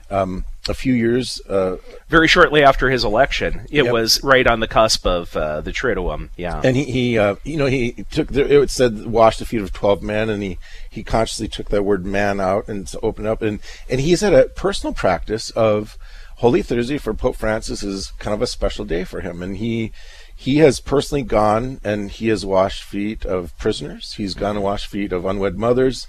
um, 0.09 0.45
a 0.69 0.75
few 0.75 0.93
years. 0.93 1.41
Uh, 1.49 1.77
Very 2.09 2.29
shortly 2.29 2.63
after 2.63 2.91
his 2.91 3.05
election, 3.05 3.67
it 3.71 3.85
yep. 3.85 3.93
was 3.93 4.23
right 4.23 4.47
on 4.47 4.61
the 4.61 4.69
cusp 4.69 5.07
of 5.07 5.37
uh, 5.37 5.61
the 5.61 5.73
Triduum. 5.73 6.31
Yeah, 6.37 6.61
and 6.63 6.77
he, 6.77 6.85
he 6.85 7.19
uh, 7.19 7.37
you 7.45 7.57
know, 7.57 7.67
he 7.67 8.05
took 8.11 8.29
the, 8.29 8.63
it 8.63 8.71
said 8.71 9.07
wash 9.07 9.39
the 9.39 9.47
feet 9.47 9.63
of 9.63 9.73
twelve 9.73 10.03
men, 10.03 10.29
and 10.29 10.43
he 10.43 10.59
he 10.89 11.03
consciously 11.03 11.49
took 11.49 11.69
that 11.71 11.85
word 11.85 12.05
man 12.05 12.41
out 12.41 12.69
and 12.69 12.91
opened 13.03 13.27
up, 13.27 13.43
and 13.43 13.61
and 13.89 14.01
he's 14.01 14.21
had 14.21 14.35
a 14.35 14.47
personal 14.49 14.95
practice 14.95 15.51
of 15.51 15.97
Holy 16.37 16.63
Thursday 16.63 16.97
for 16.97 17.13
Pope 17.13 17.37
Francis 17.37 17.83
is 17.83 18.13
kind 18.19 18.35
of 18.35 18.41
a 18.41 18.47
special 18.47 18.85
day 18.85 19.05
for 19.05 19.21
him, 19.21 19.43
and 19.43 19.59
he 19.59 19.93
he 20.41 20.57
has 20.57 20.81
personally 20.81 21.23
gone 21.23 21.79
and 21.85 22.11
he 22.11 22.29
has 22.29 22.47
washed 22.47 22.83
feet 22.83 23.27
of 23.27 23.57
prisoners. 23.59 24.15
He's 24.15 24.33
gone 24.33 24.57
and 24.57 24.65
washed 24.65 24.87
feet 24.87 25.13
of 25.13 25.27
unwed 25.27 25.59
mothers. 25.59 26.07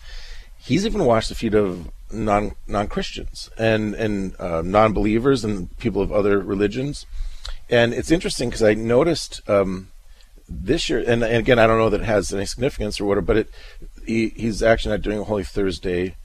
He's 0.57 0.85
even 0.85 1.03
washed 1.03 1.27
the 1.27 1.35
feet 1.35 1.53
of 1.53 1.91
non 2.13 2.53
non 2.67 2.87
Christians 2.87 3.49
and 3.57 3.93
and 3.95 4.39
uh, 4.39 4.61
non 4.63 4.93
believers 4.93 5.43
and 5.43 5.75
people 5.77 6.01
of 6.01 6.11
other 6.11 6.39
religions. 6.39 7.05
And 7.69 7.93
it's 7.93 8.11
interesting 8.11 8.49
because 8.49 8.63
I 8.63 8.73
noticed 8.73 9.41
um, 9.49 9.91
this 10.49 10.89
year, 10.89 10.99
and, 10.99 11.23
and, 11.23 11.37
again, 11.37 11.57
I 11.57 11.67
don't 11.67 11.77
know 11.77 11.89
that 11.89 12.01
it 12.01 12.05
has 12.05 12.33
any 12.33 12.45
significance 12.45 12.99
or 12.99 13.05
whatever, 13.05 13.25
but 13.25 13.37
it 13.37 13.49
he, 14.05 14.29
he's 14.29 14.61
actually 14.61 14.91
not 14.95 15.01
doing 15.01 15.23
Holy 15.23 15.43
Thursday 15.43 16.15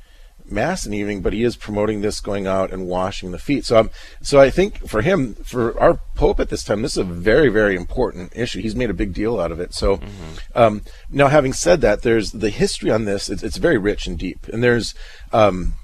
mass 0.51 0.87
in 0.87 0.93
the 0.93 0.99
evening, 0.99 1.23
but 1.23 1.33
he 1.33 1.43
is 1.43 1.57
promoting 1.57 2.01
this 2.01 2.21
going 2.21 2.47
out 2.47 2.73
and 2.73 2.87
washing 2.87 3.31
the 3.31 3.39
feet. 3.39 3.65
So, 3.65 3.79
um, 3.79 3.91
so 4.23 4.41
I 4.41 4.51
think 4.51 4.87
for 4.89 5.03
him, 5.03 5.35
for 5.35 5.79
our 5.81 6.01
Pope 6.15 6.41
at 6.41 6.49
this 6.49 6.65
time, 6.65 6.83
this 6.83 6.93
is 6.93 6.99
a 6.99 7.05
very, 7.05 7.49
very 7.49 7.77
important 7.77 8.33
issue. 8.35 8.61
He's 8.61 8.77
made 8.77 8.91
a 8.91 8.95
big 8.95 9.13
deal 9.13 9.39
out 9.39 9.53
of 9.53 9.61
it. 9.61 9.75
So, 9.75 9.99
mm-hmm. 9.99 10.35
um, 10.55 10.83
now 11.11 11.29
having 11.29 11.53
said 11.53 11.81
that, 11.83 12.03
there's 12.03 12.33
the 12.33 12.51
history 12.51 12.91
on 12.91 13.05
this. 13.05 13.29
It's, 13.29 13.43
it's 13.43 13.59
very 13.59 13.79
rich 13.79 14.07
and 14.07 14.19
deep, 14.19 14.49
and 14.49 14.63
there's 14.63 14.95
um, 15.33 15.75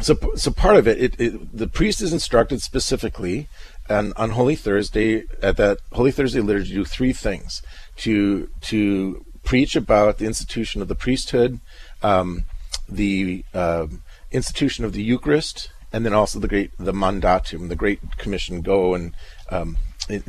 so 0.00 0.16
so 0.36 0.50
part 0.50 0.76
of 0.76 0.88
it, 0.88 1.00
it, 1.00 1.20
it, 1.20 1.56
the 1.56 1.68
priest 1.68 2.00
is 2.00 2.12
instructed 2.12 2.62
specifically 2.62 3.48
on, 3.88 4.12
on 4.16 4.30
Holy 4.30 4.56
Thursday 4.56 5.24
at 5.42 5.56
that 5.56 5.78
Holy 5.92 6.10
Thursday 6.10 6.40
liturgy 6.40 6.70
to 6.70 6.76
do 6.76 6.84
three 6.84 7.12
things: 7.12 7.62
to 7.98 8.48
to 8.62 9.24
preach 9.42 9.76
about 9.76 10.18
the 10.18 10.26
institution 10.26 10.80
of 10.80 10.88
the 10.88 10.94
priesthood, 10.94 11.60
um, 12.02 12.44
the 12.88 13.44
uh, 13.54 13.86
institution 14.30 14.84
of 14.84 14.92
the 14.92 15.02
Eucharist, 15.02 15.70
and 15.92 16.04
then 16.04 16.14
also 16.14 16.38
the 16.38 16.48
great 16.48 16.70
the 16.78 16.92
mandatum, 16.92 17.68
the 17.68 17.76
Great 17.76 18.00
Commission, 18.18 18.62
go 18.62 18.94
and 18.94 19.14
um, 19.50 19.76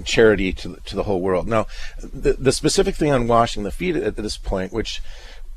charity 0.04 0.54
to 0.54 0.78
to 0.86 0.96
the 0.96 1.04
whole 1.04 1.22
world. 1.22 1.48
Now, 1.48 1.68
the 2.02 2.34
the 2.34 2.52
specific 2.52 2.96
thing 2.96 3.12
on 3.12 3.28
washing 3.28 3.64
the 3.64 3.72
feet 3.72 3.96
at 3.96 4.16
this 4.16 4.38
point, 4.38 4.74
which 4.74 5.02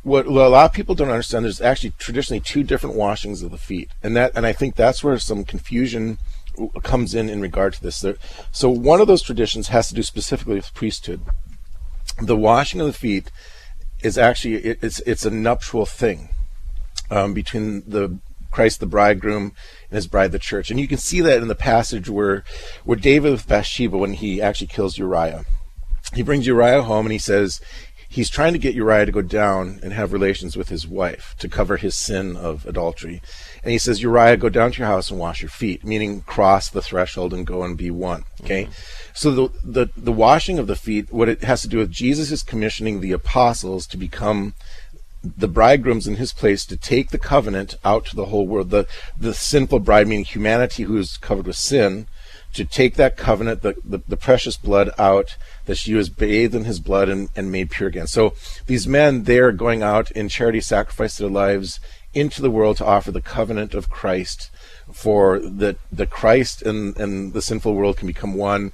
what 0.07 0.27
a 0.27 0.31
lot 0.31 0.67
of 0.67 0.73
people 0.73 0.95
don't 0.95 1.11
understand 1.11 1.45
there's 1.45 1.61
actually 1.61 1.91
traditionally 1.99 2.39
two 2.39 2.63
different 2.63 2.95
washings 2.95 3.43
of 3.43 3.51
the 3.51 3.59
feet. 3.59 3.91
And 4.05 4.15
that 4.17 4.33
and 4.37 4.47
i 4.47 4.53
think 4.53 4.77
that's 4.77 5.03
where 5.03 5.19
some 5.19 5.45
confusion 5.45 6.19
comes 6.83 7.15
in 7.15 7.29
in 7.29 7.41
regard 7.41 7.75
to 7.75 7.83
this. 7.83 8.05
So 8.53 8.71
one 8.71 9.01
of 9.01 9.09
those 9.09 9.23
traditions 9.23 9.69
has 9.69 9.89
to 9.89 9.95
do 9.95 10.03
specifically 10.03 10.55
with 10.55 10.73
priesthood. 10.75 11.23
The 12.23 12.37
washing 12.37 12.81
of 12.81 12.87
the 12.87 12.93
feet 12.93 13.31
is 14.03 14.17
actually 14.17 14.55
it's 14.57 15.01
it's 15.01 15.27
a 15.27 15.31
nuptial 15.31 15.87
thing 15.87 16.29
um, 17.11 17.35
between 17.35 17.83
the 17.87 18.19
Christ 18.51 18.81
the 18.81 18.87
bridegroom 18.87 19.53
and 19.91 19.97
his 19.97 20.07
bride 20.07 20.33
the 20.33 20.39
church 20.39 20.71
and 20.71 20.81
you 20.81 20.89
can 20.89 20.99
see 20.99 21.21
that 21.21 21.43
in 21.43 21.49
the 21.49 21.55
passage 21.55 22.09
where 22.09 22.45
where 22.85 22.97
David 22.97 23.33
with 23.33 23.49
Bathsheba 23.49 23.99
when 23.99 24.15
he 24.15 24.41
actually 24.41 24.69
kills 24.69 24.99
Uriah 24.99 25.45
he 26.15 26.23
brings 26.23 26.47
Uriah 26.47 26.83
home 26.83 27.07
and 27.07 27.13
he 27.13 27.19
says 27.19 27.61
he's 28.09 28.31
trying 28.31 28.53
to 28.53 28.59
get 28.59 28.75
Uriah 28.75 29.07
to 29.07 29.13
go 29.13 29.23
down 29.23 29.81
and 29.83 29.93
have 29.93 30.13
relations 30.13 30.57
with 30.57 30.69
his 30.69 30.87
wife 30.87 31.35
to 31.39 31.49
cover 31.49 31.77
his 31.77 31.95
sin 31.95 32.37
of 32.37 32.65
adultery. 32.67 33.21
And 33.63 33.73
he 33.73 33.79
says, 33.79 34.03
Uriah, 34.03 34.37
go 34.37 34.49
down 34.49 34.73
to 34.73 34.79
your 34.79 34.87
house 34.87 35.11
and 35.11 35.19
wash 35.19 35.43
your 35.43 35.51
feet, 35.51 35.85
meaning 35.85 36.23
cross 36.23 36.71
the 36.71 36.83
threshold 36.83 37.35
and 37.35 37.47
go 37.47 37.63
and 37.63 37.77
be 37.77 37.91
one. 37.91 38.25
Okay? 38.43 38.65
Mm-hmm. 38.65 38.73
So 39.13 39.31
the, 39.31 39.49
the, 39.63 39.87
the 39.97 40.13
washing 40.13 40.59
of 40.59 40.67
the 40.67 40.77
feet, 40.77 41.13
what 41.13 41.29
it 41.29 41.45
has 41.45 41.63
to 41.63 41.69
do 41.69 41.79
with 41.79 41.91
Jesus 41.91 42.31
is 42.31 42.43
commissioning 42.43 43.01
the 43.01 43.13
apostles 43.13 43.87
to 43.89 43.97
become 43.97 44.55
the 45.37 45.49
bridegrooms 45.49 46.07
in 46.07 46.17
his 46.17 46.33
place 46.33 46.65
to 46.67 46.77
take 46.77 47.11
the 47.11 47.19
covenant 47.19 47.77
out 47.85 48.07
to 48.07 48.17
the 48.17 48.27
whole 48.27 48.47
world. 48.47 48.71
The, 48.71 48.87
the 49.19 49.35
sinful 49.35 49.81
bride, 49.81 50.09
meaning 50.09 50.25
humanity 50.25 50.85
who 50.85 50.97
is 50.97 51.17
covered 51.17 51.47
with 51.47 51.57
sin, 51.57 52.07
to 52.55 52.65
take 52.65 52.95
that 52.95 53.17
covenant, 53.17 53.63
the, 53.63 53.75
the, 53.85 54.01
the, 54.09 54.17
precious 54.17 54.57
blood 54.57 54.91
out, 54.99 55.37
that 55.67 55.77
she 55.77 55.95
was 55.95 56.09
bathed 56.09 56.55
in 56.55 56.65
his 56.65 56.81
blood 56.81 57.09
and, 57.09 57.29
and 57.37 57.53
made 57.53 57.71
pure 57.71 57.89
again. 57.89 58.07
So 58.07 58.35
these 58.67 58.87
men, 58.87 59.25
they're 59.25 59.53
going 59.53 59.83
out 59.83 60.11
in 60.13 60.29
charity, 60.29 60.61
sacrifice 60.61 61.19
their 61.19 61.29
lives 61.29 61.81
into 62.15 62.41
the 62.41 62.51
world 62.51 62.79
to 62.79 62.87
offer 62.87 63.13
the 63.13 63.21
covenant 63.21 63.75
of 63.75 63.91
Christ 63.91 64.51
for 64.93 65.39
that 65.39 65.77
the 65.93 66.07
Christ 66.07 66.63
and, 66.63 66.97
and 66.97 67.33
the 67.35 67.43
sinful 67.43 67.75
world 67.75 67.99
can 67.99 68.07
become 68.07 68.35
one. 68.35 68.73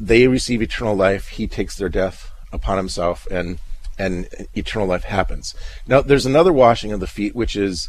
They 0.00 0.26
receive 0.26 0.62
eternal 0.62 0.96
life. 0.96 1.28
He 1.28 1.46
takes 1.46 1.76
their 1.76 1.90
death 1.90 2.30
upon 2.52 2.78
himself 2.78 3.26
and 3.30 3.58
and 3.98 4.28
eternal 4.54 4.88
life 4.88 5.04
happens. 5.04 5.54
Now 5.86 6.00
there's 6.00 6.26
another 6.26 6.52
washing 6.52 6.92
of 6.92 7.00
the 7.00 7.06
feet, 7.06 7.34
which 7.34 7.56
is 7.56 7.88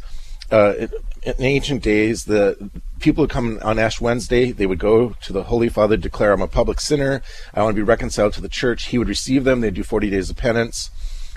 uh, 0.51 0.87
in 1.23 1.33
ancient 1.39 1.81
days, 1.81 2.25
the 2.25 2.69
people 2.99 3.23
who 3.23 3.27
come 3.27 3.59
on 3.63 3.79
Ash 3.79 3.99
Wednesday, 3.99 4.51
they 4.51 4.67
would 4.67 4.79
go 4.79 5.15
to 5.21 5.33
the 5.33 5.43
Holy 5.43 5.69
Father, 5.69 5.97
declare, 5.97 6.33
I'm 6.33 6.41
a 6.41 6.47
public 6.47 6.79
sinner. 6.79 7.21
I 7.53 7.63
want 7.63 7.75
to 7.75 7.79
be 7.79 7.87
reconciled 7.87 8.33
to 8.33 8.41
the 8.41 8.49
church. 8.49 8.85
He 8.85 8.97
would 8.97 9.07
receive 9.07 9.45
them. 9.45 9.61
They'd 9.61 9.73
do 9.73 9.83
40 9.83 10.09
days 10.09 10.29
of 10.29 10.37
penance. 10.37 10.91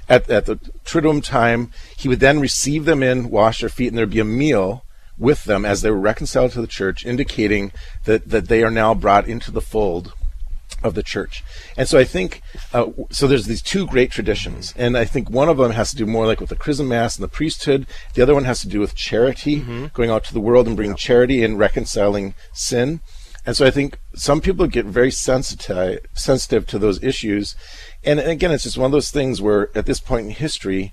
At, 0.08 0.28
at 0.28 0.46
the 0.46 0.56
Triduum 0.84 1.24
time, 1.24 1.72
he 1.96 2.08
would 2.08 2.20
then 2.20 2.40
receive 2.40 2.84
them 2.84 3.02
in, 3.02 3.30
wash 3.30 3.60
their 3.60 3.68
feet, 3.68 3.88
and 3.88 3.98
there'd 3.98 4.10
be 4.10 4.20
a 4.20 4.24
meal 4.24 4.84
with 5.18 5.44
them 5.44 5.64
as 5.64 5.82
they 5.82 5.90
were 5.90 5.98
reconciled 5.98 6.52
to 6.52 6.60
the 6.60 6.66
church, 6.66 7.06
indicating 7.06 7.72
that, 8.04 8.28
that 8.28 8.48
they 8.48 8.62
are 8.62 8.70
now 8.70 8.94
brought 8.94 9.26
into 9.26 9.50
the 9.50 9.62
fold 9.62 10.12
of 10.86 10.94
the 10.94 11.02
church. 11.02 11.44
And 11.76 11.88
so 11.88 11.98
I 11.98 12.04
think, 12.04 12.42
uh, 12.72 12.86
so 13.10 13.26
there's 13.26 13.46
these 13.46 13.62
two 13.62 13.86
great 13.86 14.10
traditions. 14.10 14.72
And 14.76 14.96
I 14.96 15.04
think 15.04 15.28
one 15.28 15.48
of 15.48 15.58
them 15.58 15.72
has 15.72 15.90
to 15.90 15.96
do 15.96 16.06
more 16.06 16.26
like 16.26 16.40
with 16.40 16.48
the 16.48 16.56
chrism 16.56 16.88
mass 16.88 17.16
and 17.16 17.24
the 17.24 17.28
priesthood. 17.28 17.86
The 18.14 18.22
other 18.22 18.34
one 18.34 18.44
has 18.44 18.60
to 18.60 18.68
do 18.68 18.80
with 18.80 18.94
charity, 18.94 19.60
mm-hmm. 19.60 19.86
going 19.92 20.10
out 20.10 20.24
to 20.24 20.34
the 20.34 20.40
world 20.40 20.66
and 20.66 20.76
bringing 20.76 20.96
charity 20.96 21.44
and 21.44 21.58
reconciling 21.58 22.34
sin. 22.52 23.00
And 23.44 23.56
so 23.56 23.64
I 23.64 23.70
think 23.70 23.98
some 24.14 24.40
people 24.40 24.66
get 24.66 24.86
very 24.86 25.12
sensitive 25.12 26.00
sensitive 26.14 26.66
to 26.66 26.80
those 26.80 27.00
issues, 27.00 27.54
and 28.02 28.18
again, 28.18 28.50
it's 28.50 28.64
just 28.64 28.76
one 28.76 28.86
of 28.86 28.92
those 28.92 29.10
things 29.10 29.40
where 29.40 29.70
at 29.78 29.86
this 29.86 30.00
point 30.00 30.26
in 30.26 30.32
history, 30.32 30.92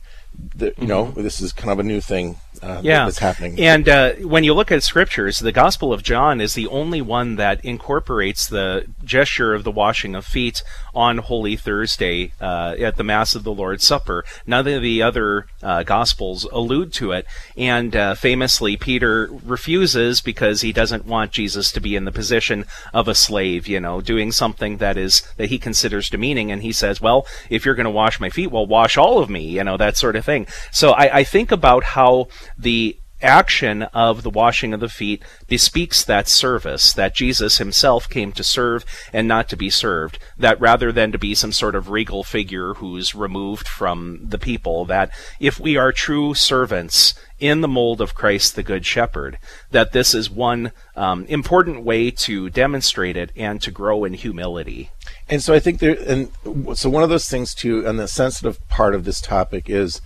that 0.55 0.77
you 0.77 0.85
know, 0.85 1.11
this 1.11 1.41
is 1.41 1.51
kind 1.51 1.71
of 1.71 1.79
a 1.79 1.83
new 1.83 1.99
thing 1.99 2.37
uh, 2.63 2.81
yeah. 2.83 3.05
that's 3.05 3.19
happening. 3.19 3.59
And 3.59 3.87
uh, 3.89 4.13
when 4.13 4.43
you 4.43 4.53
look 4.53 4.71
at 4.71 4.83
scriptures, 4.83 5.39
the 5.39 5.51
Gospel 5.51 5.91
of 5.91 6.01
John 6.01 6.39
is 6.39 6.53
the 6.53 6.67
only 6.67 7.01
one 7.01 7.35
that 7.35 7.63
incorporates 7.63 8.47
the 8.47 8.85
gesture 9.03 9.53
of 9.53 9.63
the 9.63 9.71
washing 9.71 10.15
of 10.15 10.25
feet 10.25 10.63
on 10.95 11.17
Holy 11.17 11.55
Thursday 11.55 12.31
uh, 12.39 12.75
at 12.79 12.95
the 12.95 13.03
Mass 13.03 13.35
of 13.35 13.43
the 13.43 13.53
Lord's 13.53 13.85
Supper. 13.85 14.23
None 14.45 14.67
of 14.67 14.81
the 14.81 15.01
other 15.01 15.47
uh, 15.61 15.83
Gospels 15.83 16.45
allude 16.51 16.93
to 16.93 17.11
it. 17.11 17.25
And 17.57 17.95
uh, 17.95 18.15
famously, 18.15 18.77
Peter 18.77 19.29
refuses 19.43 20.21
because 20.21 20.61
he 20.61 20.71
doesn't 20.71 21.05
want 21.05 21.31
Jesus 21.31 21.71
to 21.71 21.81
be 21.81 21.95
in 21.95 22.05
the 22.05 22.11
position 22.11 22.65
of 22.93 23.07
a 23.07 23.15
slave, 23.15 23.67
you 23.67 23.79
know, 23.79 24.01
doing 24.01 24.31
something 24.31 24.77
that 24.77 24.97
is 24.97 25.21
that 25.37 25.49
he 25.49 25.57
considers 25.59 26.09
demeaning. 26.09 26.51
And 26.51 26.61
he 26.61 26.71
says, 26.71 27.01
"Well, 27.01 27.25
if 27.49 27.65
you're 27.65 27.75
going 27.75 27.85
to 27.85 27.89
wash 27.89 28.19
my 28.19 28.29
feet, 28.29 28.51
well, 28.51 28.65
wash 28.65 28.97
all 28.97 29.19
of 29.19 29.29
me," 29.29 29.43
you 29.43 29.63
know, 29.63 29.77
that 29.77 29.97
sort 29.97 30.15
of 30.15 30.23
thing. 30.23 30.47
So 30.71 30.91
I, 30.91 31.19
I 31.19 31.23
think 31.23 31.51
about 31.51 31.83
how 31.83 32.27
the 32.57 32.97
action 33.23 33.83
of 33.93 34.21
the 34.21 34.29
washing 34.29 34.73
of 34.73 34.79
the 34.79 34.89
feet 34.89 35.23
bespeaks 35.47 36.03
that 36.03 36.27
service, 36.27 36.93
that 36.93 37.15
Jesus 37.15 37.57
himself 37.57 38.09
came 38.09 38.31
to 38.33 38.43
serve 38.43 38.85
and 39.11 39.27
not 39.27 39.47
to 39.49 39.55
be 39.55 39.69
served, 39.69 40.19
that 40.37 40.59
rather 40.59 40.91
than 40.91 41.11
to 41.11 41.17
be 41.17 41.33
some 41.33 41.53
sort 41.53 41.75
of 41.75 41.89
regal 41.89 42.23
figure 42.23 42.75
who's 42.75 43.15
removed 43.15 43.67
from 43.67 44.19
the 44.23 44.37
people, 44.37 44.85
that 44.85 45.09
if 45.39 45.59
we 45.59 45.77
are 45.77 45.91
true 45.91 46.33
servants 46.33 47.13
in 47.39 47.61
the 47.61 47.67
mold 47.67 48.01
of 48.01 48.13
Christ 48.13 48.55
the 48.55 48.63
Good 48.63 48.85
Shepherd, 48.85 49.37
that 49.71 49.91
this 49.93 50.13
is 50.13 50.29
one 50.29 50.71
um, 50.95 51.25
important 51.25 51.83
way 51.83 52.11
to 52.11 52.49
demonstrate 52.49 53.17
it 53.17 53.31
and 53.35 53.61
to 53.61 53.71
grow 53.71 54.03
in 54.03 54.13
humility. 54.13 54.91
And 55.29 55.41
so 55.41 55.53
I 55.53 55.59
think 55.59 55.79
there, 55.79 55.97
and 56.05 56.31
so 56.75 56.89
one 56.89 57.03
of 57.03 57.09
those 57.09 57.29
things 57.29 57.55
too, 57.55 57.85
and 57.87 57.99
the 57.99 58.07
sensitive 58.07 58.65
part 58.69 58.95
of 58.95 59.05
this 59.05 59.19
topic 59.19 59.69
is 59.69 60.01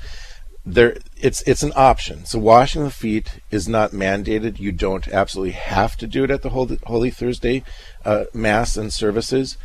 there 0.68 0.98
it's 1.16 1.42
it's 1.44 1.64
an 1.64 1.72
option. 1.76 2.26
So 2.26 2.40
washing 2.40 2.84
the 2.84 2.92
feet 2.92 3.40
is 3.50 3.68
not 3.68 3.92
mandated. 3.92 4.60
You 4.60 4.72
don't 4.74 5.08
absolutely 5.08 5.54
have 5.54 5.96
to 5.98 6.08
do 6.08 6.26
it 6.26 6.32
at 6.32 6.42
the 6.42 6.50
Holy, 6.50 6.78
Holy 6.86 7.10
Thursday 7.10 7.64
uh, 8.04 8.26
mass 8.34 8.76
and 8.76 8.92
services. 8.92 9.58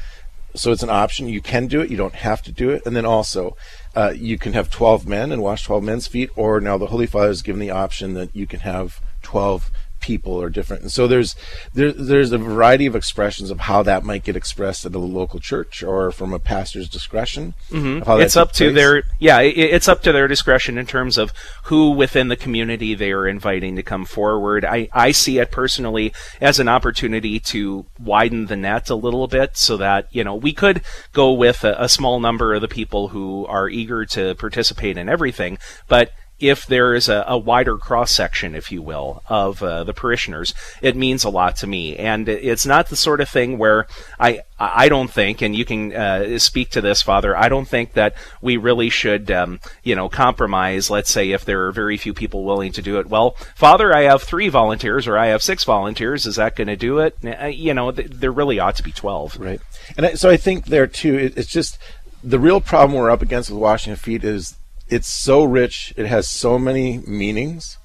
So 0.55 0.71
it's 0.71 0.83
an 0.83 0.91
option. 0.91 1.29
You 1.29 1.41
can 1.41 1.67
do 1.67 1.81
it. 1.81 1.91
You 1.91 1.97
don't 1.97 2.15
have 2.15 2.43
to 2.43 2.53
do 2.53 2.71
it. 2.71 2.83
And 2.87 2.95
then 2.95 3.07
also, 3.07 3.57
uh, 3.97 4.13
you 4.15 4.39
can 4.39 4.53
have 4.53 4.71
12 4.71 5.09
men 5.09 5.33
and 5.33 5.43
wash 5.43 5.65
12 5.65 5.83
men's 5.83 6.07
feet, 6.07 6.31
or 6.37 6.61
now 6.61 6.77
the 6.77 6.89
Holy 6.89 7.07
Father 7.07 7.29
has 7.29 7.43
given 7.43 7.61
the 7.61 7.71
option 7.71 8.13
that 8.15 8.37
you 8.37 8.47
can 8.47 8.61
have 8.61 9.01
12 9.23 9.71
people 10.03 10.43
are 10.43 10.51
different. 10.51 10.83
And 10.83 10.93
so 10.93 11.07
there's 11.07 11.35
there, 11.73 11.93
there's 11.93 12.33
a 12.33 12.39
variety 12.39 12.85
of 12.85 12.95
expressions 12.95 13.51
of 13.51 13.61
how 13.61 13.83
that 13.85 14.05
might 14.05 14.25
get 14.25 14.37
expressed 14.37 14.85
at 14.85 14.95
a 14.95 14.99
local 14.99 15.41
church 15.41 15.83
or 15.83 16.13
from 16.13 16.35
a 16.35 16.39
pastor's 16.39 16.89
discretion. 16.89 17.55
Mm-hmm. 17.71 18.21
It's 18.21 18.37
up 18.37 18.53
to 18.53 18.73
their 18.73 19.05
yeah, 19.19 19.41
it, 19.41 19.57
it's 19.57 19.89
up 19.89 20.03
to 20.03 20.13
their 20.13 20.29
discretion 20.29 20.77
in 20.77 20.87
terms 20.87 21.17
of 21.17 21.33
who 21.65 21.93
within 21.93 22.29
the 22.29 22.37
community 22.37 22.95
they 22.95 23.13
are 23.13 23.27
inviting 23.27 23.77
to 23.77 23.83
come 23.83 24.05
forward. 24.05 24.65
I 24.65 24.89
I 24.93 25.13
see 25.13 25.39
it 25.39 25.51
personally 25.51 26.13
as 26.41 26.59
an 26.59 26.69
opportunity 26.69 27.41
to 27.41 27.87
widen 27.99 28.47
the 28.47 28.57
net 28.57 28.91
a 28.91 28.95
little 28.95 29.29
bit 29.29 29.57
so 29.57 29.77
that 29.79 30.09
you 30.11 30.25
know 30.25 30.35
we 30.35 30.53
could 30.53 30.83
go 31.13 31.33
with 31.33 31.65
a, 31.65 31.77
a 31.79 31.89
small 31.89 32.21
number 32.21 32.55
of 32.55 32.61
the 32.61 32.69
people 32.69 33.09
who 33.09 33.47
are 33.47 33.69
eager 33.69 34.05
to 34.07 34.35
participate 34.35 34.99
in 34.99 35.09
everything, 35.09 35.59
but 35.89 36.13
if 36.43 36.67
there 36.67 36.93
is 36.93 37.09
a, 37.09 37.25
a 37.29 37.39
wider 37.39 37.79
cross 37.79 38.11
section, 38.11 38.57
if 38.57 38.73
you 38.73 38.83
will, 38.83 39.23
of 39.29 39.63
uh, 39.63 39.85
the 39.85 39.95
parishioners, 39.95 40.53
it 40.83 40.97
means 40.97 41.23
a 41.23 41.31
lot 41.31 41.55
to 41.57 41.69
me. 41.69 41.97
And 41.97 42.29
it's 42.29 42.67
not 42.67 42.89
the 42.89 42.97
sort 42.97 43.21
of 43.21 43.29
thing 43.29 43.59
where 43.59 43.87
I 44.19 44.41
I 44.59 44.89
don't 44.89 45.11
think, 45.11 45.41
and 45.41 45.57
you 45.57 45.65
can 45.65 45.93
uh, 45.95 46.39
speak 46.39 46.71
to 46.71 46.81
this, 46.81 47.01
Father. 47.01 47.37
I 47.37 47.49
don't 47.49 47.67
think 47.67 47.93
that 47.95 48.15
we 48.41 48.57
really 48.57 48.91
should, 48.91 49.31
um, 49.31 49.61
you 49.83 49.95
know, 49.95 50.09
compromise. 50.09 50.91
Let's 50.91 51.11
say 51.11 51.31
if 51.31 51.45
there 51.45 51.67
are 51.67 51.73
very 51.73 51.97
few 51.97 52.13
people 52.13 52.45
willing 52.45 52.73
to 52.73 52.83
do 52.83 52.99
it. 52.99 53.09
Well, 53.09 53.37
Father, 53.55 53.95
I 53.95 54.03
have 54.03 54.23
three 54.23 54.49
volunteers, 54.49 55.07
or 55.07 55.17
I 55.17 55.29
have 55.29 55.43
six 55.43 55.65
volunteers. 55.65 56.27
Is 56.27 56.37
that 56.37 56.57
going 56.57 56.69
to 56.69 56.77
do 56.77 56.99
it? 56.99 57.17
Uh, 57.25 57.47
you 57.47 57.73
know, 57.73 57.93
th- 57.93 58.11
there 58.11 58.33
really 58.33 58.59
ought 58.59 58.77
to 58.77 58.83
be 58.83 58.93
twelve. 58.93 59.39
Right. 59.39 59.61
And 59.97 60.07
I, 60.07 60.15
so 60.15 60.29
I 60.29 60.37
think 60.37 60.67
there 60.67 60.89
too. 60.89 61.17
It, 61.17 61.39
it's 61.39 61.51
just 61.51 61.79
the 62.25 62.39
real 62.39 62.61
problem 62.61 62.99
we're 62.99 63.11
up 63.11 63.23
against 63.23 63.51
with 63.51 63.59
washing 63.59 63.97
feet 63.97 64.25
is 64.25 64.57
it's 64.93 65.09
so 65.09 65.43
rich. 65.43 65.95
It 65.97 66.07
has 66.07 66.29
so 66.29 66.59
many 66.59 66.99
meanings. 66.99 67.79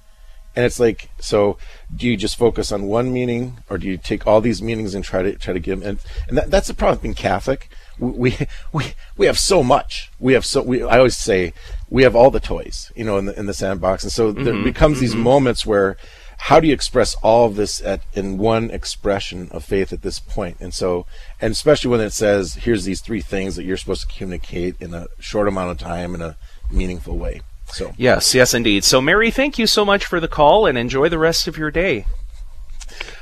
And 0.55 0.66
it's 0.66 0.80
like, 0.80 1.10
so 1.20 1.58
do 1.95 2.08
you 2.08 2.18
just 2.18 2.36
focus 2.36 2.72
on 2.72 2.88
one 2.88 3.14
meaning, 3.14 3.60
or 3.70 3.78
do 3.78 3.88
you 3.88 3.97
take 3.97 4.26
all 4.26 4.41
these 4.41 4.62
meanings 4.62 4.95
and 4.95 5.03
try 5.03 5.22
to 5.22 5.36
try 5.36 5.53
to 5.53 5.60
give 5.60 5.80
them? 5.80 5.88
And, 5.88 5.99
and 6.28 6.38
that, 6.38 6.51
that's 6.51 6.68
the 6.68 6.74
problem 6.74 6.99
being 6.99 7.14
Catholic. 7.14 7.70
We, 7.99 8.36
we 8.74 8.93
we 9.16 9.28
have 9.28 9.38
so 9.38 9.64
much. 9.64 10.12
We 10.20 10.34
have 10.34 10.45
so. 10.45 10.64
We 10.64 10.84
I 10.84 10.97
always 10.97 11.16
say 11.16 11.53
we 11.89 12.03
have 12.03 12.16
all 12.16 12.32
the 12.32 12.39
toys, 12.39 12.91
you 12.95 13.05
know, 13.05 13.18
in 13.18 13.26
the 13.26 13.39
in 13.39 13.45
the 13.45 13.53
sandbox, 13.53 14.01
and 14.03 14.12
so 14.12 14.34
mm-hmm, 14.34 14.43
there 14.43 14.64
becomes 14.64 14.97
mm-hmm. 14.97 15.05
these 15.05 15.16
moments 15.16 15.66
where 15.66 15.95
how 16.39 16.60
do 16.60 16.68
you 16.68 16.74
express 16.74 17.16
all 17.16 17.45
of 17.47 17.55
this 17.55 17.82
at 17.82 18.01
in 18.14 18.38
one 18.38 18.72
expression 18.72 19.49
of 19.51 19.64
faith 19.64 19.91
at 19.91 20.01
this 20.01 20.20
point? 20.20 20.38
point 20.38 20.58
and 20.60 20.74
so 20.74 21.05
and 21.41 21.51
especially 21.51 21.89
when 21.89 21.99
it 21.99 22.12
says 22.12 22.55
here's 22.62 22.86
these 22.86 23.01
three 23.01 23.22
things 23.22 23.55
that 23.55 23.64
you're 23.64 23.78
supposed 23.78 24.08
to 24.08 24.16
communicate 24.16 24.76
in 24.80 24.93
a 24.93 25.08
short 25.20 25.47
amount 25.47 25.72
of 25.72 25.78
time 25.80 26.14
in 26.14 26.22
a 26.22 26.38
meaningful 26.72 27.18
way. 27.18 27.41
So 27.68 27.93
yes, 27.97 28.34
yes, 28.34 28.53
indeed. 28.53 28.84
So 28.84 29.01
Mary, 29.01 29.32
thank 29.32 29.57
you 29.57 29.68
so 29.68 29.84
much 29.84 30.05
for 30.05 30.20
the 30.20 30.28
call, 30.28 30.65
and 30.65 30.78
enjoy 30.78 31.09
the 31.09 31.20
rest 31.20 31.47
of 31.47 31.57
your 31.57 31.72
day. 31.72 32.05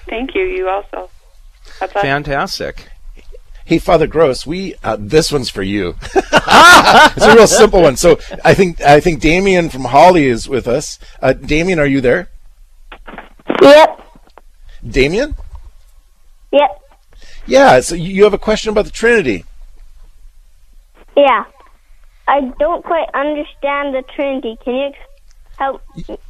Thank 0.07 0.35
you. 0.35 0.43
You 0.43 0.69
also. 0.69 1.09
Bye-bye. 1.79 2.01
Fantastic. 2.01 2.89
Hey, 3.65 3.79
Father 3.79 4.05
Gross, 4.05 4.45
we 4.45 4.75
uh, 4.83 4.95
this 4.99 5.31
one's 5.31 5.49
for 5.49 5.63
you. 5.63 5.95
it's 6.13 7.25
a 7.25 7.35
real 7.35 7.47
simple 7.47 7.81
one. 7.81 7.97
So 7.97 8.19
I 8.43 8.53
think 8.53 8.79
I 8.81 8.99
think 8.99 9.19
Damien 9.19 9.69
from 9.69 9.85
Hawley 9.85 10.27
is 10.27 10.47
with 10.47 10.67
us. 10.67 10.99
Uh, 11.19 11.33
Damien, 11.33 11.79
are 11.79 11.87
you 11.87 11.99
there? 11.99 12.29
Yep. 13.61 14.01
Damien? 14.87 15.35
Yep. 16.51 16.81
Yeah. 17.47 17.79
So 17.79 17.95
you 17.95 18.23
have 18.23 18.35
a 18.35 18.37
question 18.37 18.69
about 18.69 18.85
the 18.85 18.91
Trinity? 18.91 19.45
Yeah. 21.17 21.45
I 22.27 22.41
don't 22.59 22.83
quite 22.83 23.07
understand 23.13 23.93
the 23.93 24.03
Trinity. 24.15 24.57
Can 24.63 24.75
you 24.75 24.91
help 25.57 25.81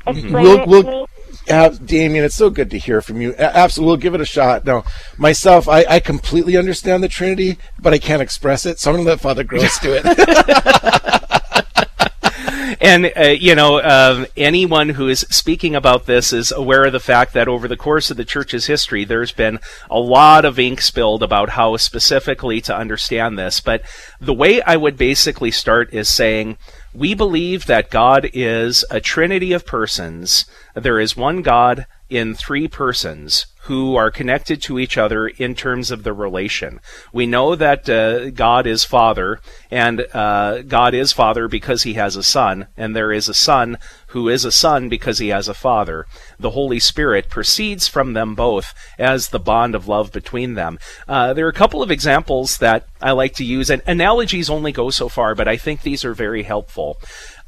explain 0.07 0.33
we'll, 0.33 0.59
it 0.59 0.67
we'll, 0.67 0.83
to 0.83 0.91
me? 0.91 1.05
Uh, 1.49 1.69
Damien, 1.69 2.25
it's 2.25 2.35
so 2.35 2.49
good 2.49 2.69
to 2.71 2.77
hear 2.77 3.01
from 3.01 3.21
you. 3.21 3.33
Absolutely, 3.35 3.87
we'll 3.87 3.97
give 3.97 4.15
it 4.15 4.21
a 4.21 4.25
shot. 4.25 4.65
Now, 4.65 4.83
myself, 5.17 5.67
I, 5.67 5.85
I 5.87 5.99
completely 5.99 6.57
understand 6.57 7.03
the 7.03 7.07
Trinity, 7.07 7.57
but 7.79 7.93
I 7.93 7.97
can't 7.97 8.21
express 8.21 8.65
it, 8.65 8.79
so 8.79 8.91
I'm 8.91 8.95
going 8.95 9.05
to 9.05 9.11
let 9.11 9.21
Father 9.21 9.43
Gross 9.43 9.79
do 9.79 9.99
it. 10.01 11.11
and 12.81 13.11
uh, 13.15 13.23
you 13.23 13.55
know, 13.55 13.81
um, 13.81 14.27
anyone 14.35 14.89
who 14.89 15.07
is 15.07 15.21
speaking 15.29 15.75
about 15.75 16.05
this 16.05 16.33
is 16.33 16.51
aware 16.51 16.85
of 16.85 16.93
the 16.93 16.99
fact 16.99 17.33
that 17.33 17.47
over 17.47 17.67
the 17.67 17.77
course 17.77 18.11
of 18.11 18.17
the 18.17 18.25
church's 18.25 18.65
history, 18.65 19.05
there's 19.05 19.31
been 19.31 19.59
a 19.89 19.99
lot 19.99 20.45
of 20.45 20.59
ink 20.59 20.81
spilled 20.81 21.23
about 21.23 21.49
how 21.49 21.77
specifically 21.77 22.61
to 22.61 22.75
understand 22.75 23.37
this. 23.37 23.59
But 23.59 23.81
the 24.19 24.33
way 24.33 24.61
I 24.61 24.75
would 24.75 24.97
basically 24.97 25.51
start 25.51 25.93
is 25.93 26.07
saying. 26.07 26.57
We 26.93 27.13
believe 27.13 27.65
that 27.65 27.89
God 27.89 28.29
is 28.33 28.85
a 28.89 29.01
trinity 29.01 29.51
of 29.51 29.65
persons. 29.65 30.45
There 30.75 30.97
is 30.97 31.17
one 31.17 31.41
God 31.41 31.87
in 32.09 32.33
three 32.33 32.69
persons 32.69 33.47
who 33.65 33.95
are 33.95 34.11
connected 34.11 34.61
to 34.61 34.77
each 34.77 34.95
other 34.95 35.27
in 35.27 35.55
terms 35.55 35.89
of 35.89 36.03
the 36.03 36.13
relation. 36.13 36.79
We 37.11 37.25
know 37.25 37.55
that 37.55 37.89
uh, 37.89 38.29
God 38.29 38.67
is 38.67 38.83
Father, 38.83 39.39
and 39.71 40.05
uh, 40.13 40.61
God 40.61 40.93
is 40.93 41.11
Father 41.11 41.47
because 41.47 41.81
he 41.81 41.95
has 41.95 42.15
a 42.15 42.21
Son, 42.21 42.67
and 42.77 42.95
there 42.95 43.11
is 43.11 43.27
a 43.27 43.33
Son 43.33 43.77
who 44.09 44.29
is 44.29 44.45
a 44.45 44.51
Son 44.51 44.87
because 44.87 45.17
he 45.17 45.29
has 45.29 45.47
a 45.47 45.53
Father. 45.53 46.05
The 46.39 46.51
Holy 46.51 46.79
Spirit 46.79 47.29
proceeds 47.29 47.87
from 47.87 48.13
them 48.13 48.35
both 48.35 48.73
as 48.99 49.29
the 49.29 49.39
bond 49.39 49.73
of 49.73 49.87
love 49.87 50.11
between 50.11 50.53
them. 50.53 50.77
Uh, 51.07 51.33
there 51.33 51.45
are 51.45 51.49
a 51.49 51.53
couple 51.53 51.81
of 51.81 51.91
examples 51.91 52.59
that 52.59 52.87
I 53.01 53.11
like 53.11 53.33
to 53.35 53.43
use, 53.43 53.69
and 53.69 53.81
analogies 53.87 54.49
only 54.49 54.71
go 54.71 54.89
so 54.91 55.09
far, 55.09 55.33
but 55.33 55.47
I 55.47 55.57
think 55.57 55.81
these 55.81 56.05
are 56.05 56.13
very 56.13 56.43
helpful. 56.43 56.97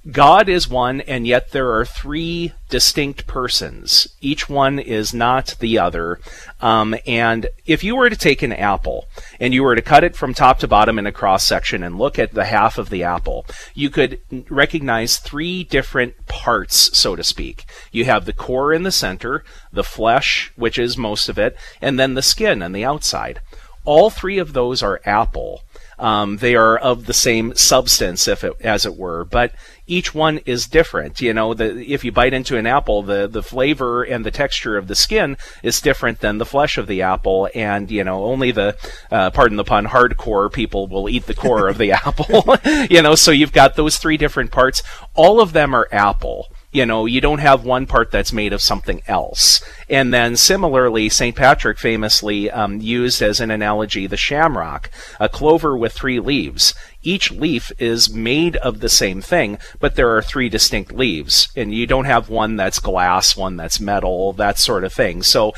God 0.10 0.48
is 0.48 0.70
one, 0.70 1.02
and 1.02 1.28
yet 1.28 1.52
there 1.52 1.74
are 1.74 1.84
three 1.84 2.54
distinct 2.70 3.28
persons. 3.28 4.08
Each 4.22 4.48
one 4.48 4.80
is 4.80 5.14
not 5.14 5.56
the 5.60 5.78
other. 5.80 6.20
Um, 6.62 6.96
and 7.06 7.48
if 7.66 7.84
you 7.84 7.96
were 7.96 8.10
to 8.10 8.16
take 8.16 8.42
an 8.42 8.54
apple 8.54 9.08
and 9.40 9.54
you 9.54 9.64
were 9.64 9.76
to 9.76 9.82
cut 9.82 10.06
it 10.06 10.16
from 10.16 10.34
top 10.34 10.60
to 10.60 10.68
bottom 10.68 10.98
in 10.98 11.06
a 11.06 11.12
cross 11.12 11.46
section 11.46 11.84
and 11.84 11.98
look 11.98 12.18
at 12.18 12.34
the 12.34 12.46
half 12.46 12.78
of 12.78 12.90
the 12.90 13.04
apple, 13.04 13.46
you 13.74 13.90
could 13.90 14.20
recognize 14.50 15.18
three 15.18 15.66
different 15.66 16.26
parts, 16.28 16.98
so 16.98 17.16
to 17.16 17.24
speak. 17.24 17.66
You 17.92 18.06
have 18.06 18.24
the 18.24 18.34
core 18.34 18.72
in 18.74 18.84
the 18.84 18.92
center, 18.92 19.44
the 19.74 19.84
flesh, 19.84 20.52
which 20.56 20.78
is 20.78 20.98
most 20.98 21.28
of 21.28 21.38
it, 21.38 21.58
and 21.82 22.00
then 22.00 22.14
the 22.14 22.22
skin 22.22 22.64
on 22.64 22.72
the 22.72 22.86
outside. 22.86 23.42
All 23.84 24.10
three 24.10 24.38
of 24.38 24.54
those 24.54 24.84
are 24.84 25.02
apple 25.06 25.64
Um, 26.00 26.38
they 26.38 26.56
are 26.56 26.78
of 26.78 27.06
the 27.06 27.14
same 27.14 27.56
substance, 27.56 28.28
if 28.28 28.44
it, 28.44 28.54
as 28.62 28.86
it 28.86 28.96
were, 28.96 29.26
but 29.26 29.52
each 29.88 30.14
one 30.14 30.40
is 30.40 30.68
different. 30.68 31.22
You 31.22 31.34
know, 31.34 31.54
the, 31.54 31.80
if 31.92 32.04
you 32.04 32.12
bite 32.12 32.34
into 32.34 32.58
an 32.58 32.68
apple, 32.68 33.02
the, 33.02 33.28
the 33.28 33.42
flavor 33.42 34.04
and 34.04 34.26
the 34.26 34.32
texture 34.32 34.78
of 34.78 34.88
the 34.88 34.96
skin 34.96 35.38
is 35.64 35.82
different 35.82 36.20
than 36.20 36.38
the 36.38 36.46
flesh 36.46 36.78
of 36.78 36.88
the 36.88 37.02
apple. 37.02 37.50
And, 37.56 37.90
you 37.90 38.04
know, 38.04 38.26
only 38.26 38.52
the, 38.52 38.78
uh, 39.10 39.32
pardon 39.32 39.58
the 39.58 39.64
pun, 39.64 39.88
hardcore 39.88 40.52
people 40.52 40.88
will 40.88 41.10
eat 41.10 41.26
the 41.26 41.34
core 41.34 41.68
of 41.68 41.78
the 41.78 41.92
apple. 42.06 42.58
you 42.90 43.02
know, 43.02 43.16
so 43.16 43.32
you've 43.32 43.54
got 43.54 43.76
those 43.76 43.98
three 43.98 44.18
different 44.18 44.52
parts. 44.52 44.84
All 45.16 45.40
of 45.40 45.54
them 45.54 45.74
are 45.74 45.88
apple 45.92 46.48
you 46.72 46.86
know, 46.86 47.06
you 47.06 47.22
don't 47.22 47.40
have 47.40 47.64
one 47.64 47.86
part 47.86 48.12
that's 48.12 48.34
made 48.34 48.52
of 48.52 48.62
something 48.62 49.02
else. 49.08 49.64
And 49.90 50.14
then 50.14 50.36
similarly, 50.36 51.08
St. 51.08 51.36
Patrick 51.36 51.80
famously 51.80 52.52
um, 52.52 52.82
used 52.82 53.22
as 53.22 53.40
an 53.40 53.52
analogy 53.52 54.06
the 54.06 54.18
shamrock, 54.18 54.92
a 55.20 55.30
clover 55.30 55.78
with 55.78 55.94
three 55.94 56.20
leaves. 56.20 56.74
Each 57.02 57.32
leaf 57.32 57.72
is 57.80 58.14
made 58.14 58.58
of 58.58 58.82
the 58.82 58.90
same 58.90 59.22
thing, 59.22 59.60
but 59.80 59.96
there 59.96 60.14
are 60.16 60.22
three 60.22 60.50
distinct 60.50 60.92
leaves. 60.92 61.48
And 61.56 61.74
you 61.74 61.88
don't 61.88 62.06
have 62.06 62.28
one 62.30 62.58
that's 62.58 62.80
glass, 62.80 63.38
one 63.38 63.56
that's 63.56 63.80
metal, 63.80 64.34
that 64.34 64.60
sort 64.60 64.84
of 64.84 64.92
thing. 64.92 65.24
So 65.24 65.54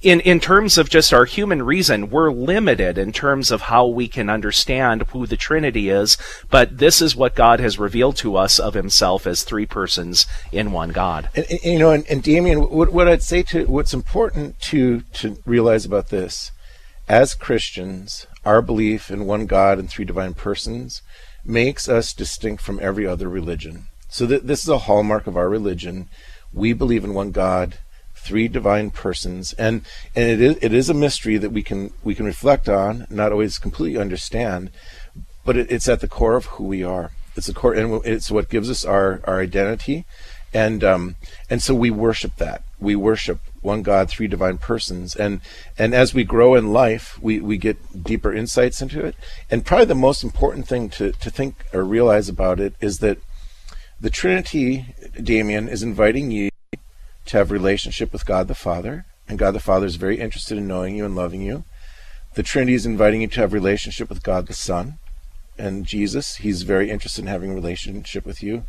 in 0.00 0.20
in 0.20 0.38
terms 0.38 0.78
of 0.78 0.88
just 0.88 1.12
our 1.12 1.24
human 1.24 1.62
reason, 1.62 2.10
we're 2.10 2.30
limited 2.30 2.98
in 2.98 3.12
terms 3.12 3.50
of 3.50 3.62
how 3.62 3.86
we 3.86 4.06
can 4.06 4.30
understand 4.30 5.02
who 5.10 5.26
the 5.26 5.36
Trinity 5.36 5.88
is. 5.88 6.16
But 6.50 6.78
this 6.78 7.02
is 7.02 7.16
what 7.16 7.34
God 7.34 7.58
has 7.58 7.78
revealed 7.78 8.16
to 8.18 8.36
us 8.36 8.60
of 8.60 8.74
Himself 8.74 9.26
as 9.26 9.42
three 9.42 9.66
persons 9.66 10.26
in 10.52 10.70
one 10.70 10.90
God. 10.90 11.30
And, 11.34 11.46
and 11.50 11.60
you 11.64 11.78
know, 11.78 11.90
and, 11.90 12.06
and 12.08 12.22
Damien, 12.22 12.70
what, 12.70 12.92
what 12.92 13.08
I'd 13.08 13.22
say 13.22 13.42
to 13.44 13.64
what's 13.64 13.94
important 13.94 14.60
to 14.60 15.00
to 15.14 15.38
realize 15.44 15.84
about 15.84 16.10
this, 16.10 16.52
as 17.08 17.34
Christians, 17.34 18.26
our 18.44 18.62
belief 18.62 19.10
in 19.10 19.26
one 19.26 19.46
God 19.46 19.78
and 19.78 19.90
three 19.90 20.04
divine 20.04 20.34
persons 20.34 21.02
makes 21.44 21.88
us 21.88 22.12
distinct 22.12 22.62
from 22.62 22.78
every 22.80 23.06
other 23.06 23.28
religion. 23.28 23.88
So 24.08 24.26
th- 24.26 24.42
this 24.42 24.62
is 24.62 24.68
a 24.68 24.78
hallmark 24.78 25.26
of 25.26 25.36
our 25.36 25.48
religion. 25.48 26.08
We 26.52 26.72
believe 26.72 27.04
in 27.04 27.14
one 27.14 27.32
God 27.32 27.78
three 28.18 28.48
divine 28.48 28.90
persons, 28.90 29.52
and 29.54 29.82
and 30.14 30.28
it 30.28 30.40
is 30.40 30.56
it 30.60 30.72
is 30.72 30.90
a 30.90 30.94
mystery 30.94 31.38
that 31.38 31.50
we 31.50 31.62
can 31.62 31.92
we 32.02 32.14
can 32.14 32.26
reflect 32.26 32.68
on, 32.68 33.06
not 33.10 33.32
always 33.32 33.58
completely 33.58 34.00
understand, 34.00 34.70
but 35.44 35.56
it, 35.56 35.70
it's 35.70 35.88
at 35.88 36.00
the 36.00 36.08
core 36.08 36.36
of 36.36 36.46
who 36.46 36.64
we 36.64 36.82
are. 36.82 37.12
It's 37.36 37.46
the 37.46 37.54
core, 37.54 37.74
and 37.74 38.04
it's 38.04 38.30
what 38.30 38.48
gives 38.48 38.68
us 38.70 38.84
our 38.84 39.20
our 39.24 39.40
identity, 39.40 40.04
and 40.52 40.82
um 40.84 41.16
and 41.48 41.62
so 41.62 41.74
we 41.74 41.90
worship 41.90 42.36
that. 42.36 42.62
We 42.80 42.94
worship 42.96 43.40
one 43.60 43.82
God, 43.82 44.08
three 44.08 44.28
divine 44.28 44.58
persons, 44.58 45.14
and 45.14 45.40
and 45.78 45.94
as 45.94 46.14
we 46.14 46.24
grow 46.24 46.54
in 46.54 46.72
life, 46.72 47.18
we 47.20 47.40
we 47.40 47.56
get 47.56 48.04
deeper 48.04 48.32
insights 48.32 48.82
into 48.82 49.04
it. 49.04 49.14
And 49.50 49.64
probably 49.64 49.86
the 49.86 49.94
most 49.94 50.24
important 50.24 50.68
thing 50.68 50.88
to 50.90 51.12
to 51.12 51.30
think 51.30 51.64
or 51.72 51.84
realize 51.84 52.28
about 52.28 52.60
it 52.60 52.74
is 52.80 52.98
that 52.98 53.18
the 54.00 54.10
Trinity, 54.10 54.94
Damien, 55.20 55.68
is 55.68 55.82
inviting 55.82 56.30
you 56.30 56.50
to 57.28 57.38
have 57.38 57.50
relationship 57.50 58.12
with 58.12 58.26
God 58.26 58.48
the 58.48 58.54
Father, 58.54 59.06
and 59.28 59.38
God 59.38 59.52
the 59.52 59.60
Father 59.60 59.86
is 59.86 59.96
very 59.96 60.18
interested 60.18 60.58
in 60.58 60.66
knowing 60.66 60.96
you 60.96 61.04
and 61.04 61.14
loving 61.14 61.42
you. 61.42 61.64
The 62.34 62.42
Trinity 62.42 62.74
is 62.74 62.86
inviting 62.86 63.22
you 63.22 63.28
to 63.28 63.40
have 63.40 63.52
relationship 63.52 64.08
with 64.08 64.22
God 64.22 64.46
the 64.46 64.54
Son 64.54 64.98
and 65.58 65.84
Jesus. 65.84 66.36
He's 66.36 66.62
very 66.62 66.90
interested 66.90 67.22
in 67.22 67.28
having 67.28 67.54
relationship 67.54 68.24
with 68.24 68.42
you. 68.42 68.64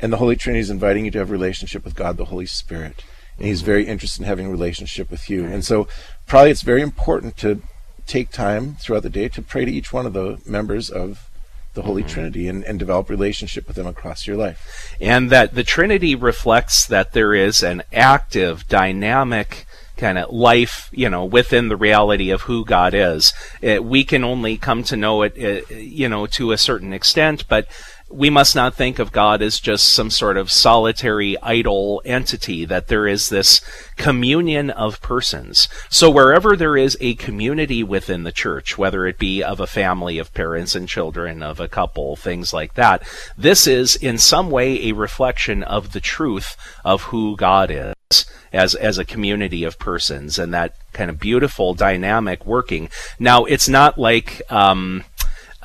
And 0.00 0.12
the 0.12 0.16
Holy 0.16 0.36
Trinity 0.36 0.60
is 0.60 0.70
inviting 0.70 1.04
you 1.04 1.10
to 1.12 1.18
have 1.18 1.30
relationship 1.30 1.84
with 1.84 1.94
God 1.94 2.16
the 2.16 2.26
Holy 2.26 2.46
Spirit. 2.46 3.04
And 3.38 3.46
he's 3.46 3.62
very 3.62 3.86
interested 3.86 4.22
in 4.22 4.28
having 4.28 4.50
relationship 4.50 5.10
with 5.10 5.30
you. 5.30 5.44
And 5.44 5.64
so 5.64 5.88
probably 6.26 6.50
it's 6.50 6.62
very 6.62 6.82
important 6.82 7.36
to 7.38 7.62
take 8.06 8.30
time 8.30 8.74
throughout 8.74 9.02
the 9.02 9.10
day 9.10 9.28
to 9.28 9.42
pray 9.42 9.64
to 9.64 9.72
each 9.72 9.92
one 9.92 10.06
of 10.06 10.12
the 10.12 10.40
members 10.44 10.90
of 10.90 11.30
the 11.74 11.82
Holy 11.82 12.02
mm-hmm. 12.02 12.10
Trinity 12.10 12.48
and, 12.48 12.64
and 12.64 12.78
develop 12.78 13.10
relationship 13.10 13.66
with 13.66 13.76
them 13.76 13.86
across 13.86 14.26
your 14.26 14.36
life. 14.36 14.96
And 15.00 15.30
that 15.30 15.54
the 15.54 15.64
Trinity 15.64 16.14
reflects 16.14 16.86
that 16.86 17.12
there 17.12 17.34
is 17.34 17.62
an 17.62 17.82
active, 17.92 18.66
dynamic 18.68 19.66
kind 19.96 20.18
of 20.18 20.32
life, 20.32 20.88
you 20.92 21.08
know, 21.08 21.24
within 21.24 21.68
the 21.68 21.76
reality 21.76 22.30
of 22.30 22.42
who 22.42 22.64
God 22.64 22.94
is. 22.94 23.32
It, 23.60 23.84
we 23.84 24.04
can 24.04 24.24
only 24.24 24.56
come 24.56 24.82
to 24.84 24.96
know 24.96 25.22
it, 25.22 25.36
it, 25.36 25.70
uh, 25.70 25.74
you 25.74 26.08
know, 26.08 26.26
to 26.26 26.52
a 26.52 26.58
certain 26.58 26.92
extent, 26.92 27.46
but 27.48 27.68
we 28.14 28.30
must 28.30 28.54
not 28.54 28.74
think 28.74 28.98
of 28.98 29.12
God 29.12 29.42
as 29.42 29.58
just 29.58 29.88
some 29.88 30.08
sort 30.08 30.36
of 30.36 30.52
solitary 30.52 31.36
idle 31.42 32.00
entity, 32.04 32.64
that 32.64 32.86
there 32.86 33.08
is 33.08 33.28
this 33.28 33.60
communion 33.96 34.70
of 34.70 35.02
persons. 35.02 35.68
So 35.88 36.10
wherever 36.10 36.56
there 36.56 36.76
is 36.76 36.96
a 37.00 37.14
community 37.14 37.82
within 37.82 38.22
the 38.22 38.32
church, 38.32 38.78
whether 38.78 39.06
it 39.06 39.18
be 39.18 39.42
of 39.42 39.58
a 39.58 39.66
family 39.66 40.18
of 40.18 40.32
parents 40.32 40.74
and 40.74 40.88
children, 40.88 41.42
of 41.42 41.58
a 41.58 41.68
couple, 41.68 42.14
things 42.14 42.52
like 42.52 42.74
that, 42.74 43.02
this 43.36 43.66
is 43.66 43.96
in 43.96 44.18
some 44.18 44.50
way 44.50 44.88
a 44.88 44.92
reflection 44.92 45.64
of 45.64 45.92
the 45.92 46.00
truth 46.00 46.56
of 46.84 47.02
who 47.04 47.36
God 47.36 47.70
is 47.70 47.94
as 48.52 48.76
as 48.76 48.98
a 48.98 49.04
community 49.04 49.64
of 49.64 49.78
persons 49.78 50.38
and 50.38 50.54
that 50.54 50.76
kind 50.92 51.10
of 51.10 51.18
beautiful 51.18 51.74
dynamic 51.74 52.46
working. 52.46 52.88
Now 53.18 53.44
it's 53.44 53.68
not 53.68 53.98
like 53.98 54.40
um, 54.50 55.04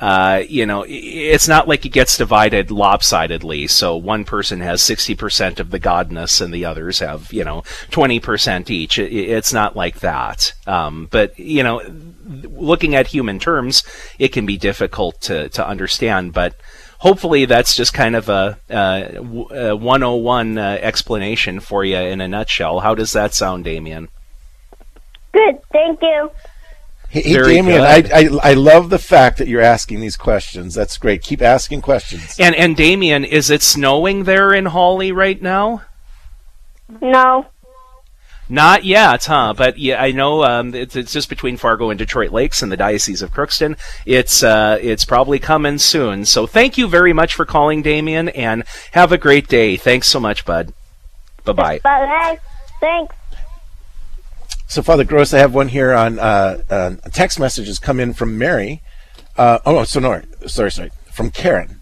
uh, 0.00 0.42
you 0.48 0.64
know, 0.64 0.84
it's 0.88 1.46
not 1.46 1.68
like 1.68 1.84
it 1.84 1.90
gets 1.90 2.16
divided 2.16 2.70
lopsidedly. 2.70 3.66
So 3.66 3.96
one 3.96 4.24
person 4.24 4.60
has 4.60 4.80
60% 4.80 5.60
of 5.60 5.70
the 5.70 5.78
godness 5.78 6.40
and 6.40 6.54
the 6.54 6.64
others 6.64 7.00
have, 7.00 7.30
you 7.32 7.44
know, 7.44 7.62
20% 7.90 8.70
each. 8.70 8.98
it's 8.98 9.52
not 9.52 9.76
like 9.76 10.00
that. 10.00 10.54
Um, 10.66 11.06
but, 11.10 11.38
you 11.38 11.62
know, 11.62 11.82
looking 12.26 12.94
at 12.94 13.08
human 13.08 13.38
terms, 13.38 13.82
it 14.18 14.28
can 14.28 14.46
be 14.46 14.56
difficult 14.56 15.20
to, 15.22 15.50
to 15.50 15.66
understand. 15.66 16.32
But 16.32 16.54
hopefully 17.00 17.44
that's 17.44 17.76
just 17.76 17.92
kind 17.92 18.16
of 18.16 18.30
a, 18.30 18.58
a 18.70 19.76
101 19.76 20.56
uh, 20.56 20.78
explanation 20.80 21.60
for 21.60 21.84
you 21.84 21.98
in 21.98 22.22
a 22.22 22.28
nutshell. 22.28 22.80
How 22.80 22.94
does 22.94 23.12
that 23.12 23.34
sound, 23.34 23.64
Damien? 23.64 24.08
Good, 25.32 25.60
thank 25.72 26.00
you. 26.00 26.30
Hey, 27.10 27.22
hey 27.22 27.42
Damien, 27.42 27.80
I, 27.80 28.04
I, 28.14 28.50
I 28.50 28.54
love 28.54 28.88
the 28.88 28.98
fact 28.98 29.38
that 29.38 29.48
you're 29.48 29.60
asking 29.60 30.00
these 30.00 30.16
questions. 30.16 30.74
That's 30.74 30.96
great. 30.96 31.22
Keep 31.22 31.42
asking 31.42 31.82
questions. 31.82 32.36
And 32.38 32.54
and 32.54 32.76
Damien, 32.76 33.24
is 33.24 33.50
it 33.50 33.62
snowing 33.62 34.24
there 34.24 34.52
in 34.54 34.66
Hawley 34.66 35.10
right 35.10 35.40
now? 35.42 35.82
No. 37.00 37.46
Not 38.48 38.84
yet, 38.84 39.26
huh? 39.26 39.54
But 39.56 39.78
yeah, 39.78 40.02
I 40.02 40.10
know 40.10 40.42
um, 40.42 40.74
it's, 40.74 40.96
it's, 40.96 41.12
just 41.12 41.28
between 41.28 41.56
Fargo 41.56 41.90
and 41.90 41.98
Detroit 41.98 42.32
Lakes 42.32 42.62
and 42.62 42.70
the 42.70 42.76
Diocese 42.76 43.22
of 43.22 43.32
Crookston. 43.32 43.78
It's 44.04 44.42
uh, 44.42 44.78
it's 44.80 45.04
probably 45.04 45.38
coming 45.38 45.78
soon. 45.78 46.24
So 46.24 46.48
thank 46.48 46.76
you 46.76 46.88
very 46.88 47.12
much 47.12 47.34
for 47.34 47.44
calling, 47.44 47.82
Damien, 47.82 48.28
and 48.30 48.64
have 48.92 49.12
a 49.12 49.18
great 49.18 49.46
day. 49.46 49.76
Thanks 49.76 50.08
so 50.08 50.18
much, 50.18 50.44
bud. 50.44 50.72
Bye 51.44 51.52
bye. 51.52 51.78
Bye. 51.78 52.38
Thanks. 52.80 53.14
So, 54.70 54.82
Father 54.82 55.02
Gross, 55.02 55.34
I 55.34 55.40
have 55.40 55.52
one 55.52 55.66
here 55.66 55.92
on 55.92 56.20
uh, 56.20 56.62
uh, 56.70 56.94
text 57.12 57.40
messages 57.40 57.80
come 57.80 57.98
in 57.98 58.14
from 58.14 58.38
Mary. 58.38 58.82
Uh, 59.36 59.58
oh, 59.66 59.82
so 59.82 59.98
no, 59.98 60.22
sorry, 60.46 60.70
sorry, 60.70 60.92
from 61.10 61.32
Karen. 61.32 61.80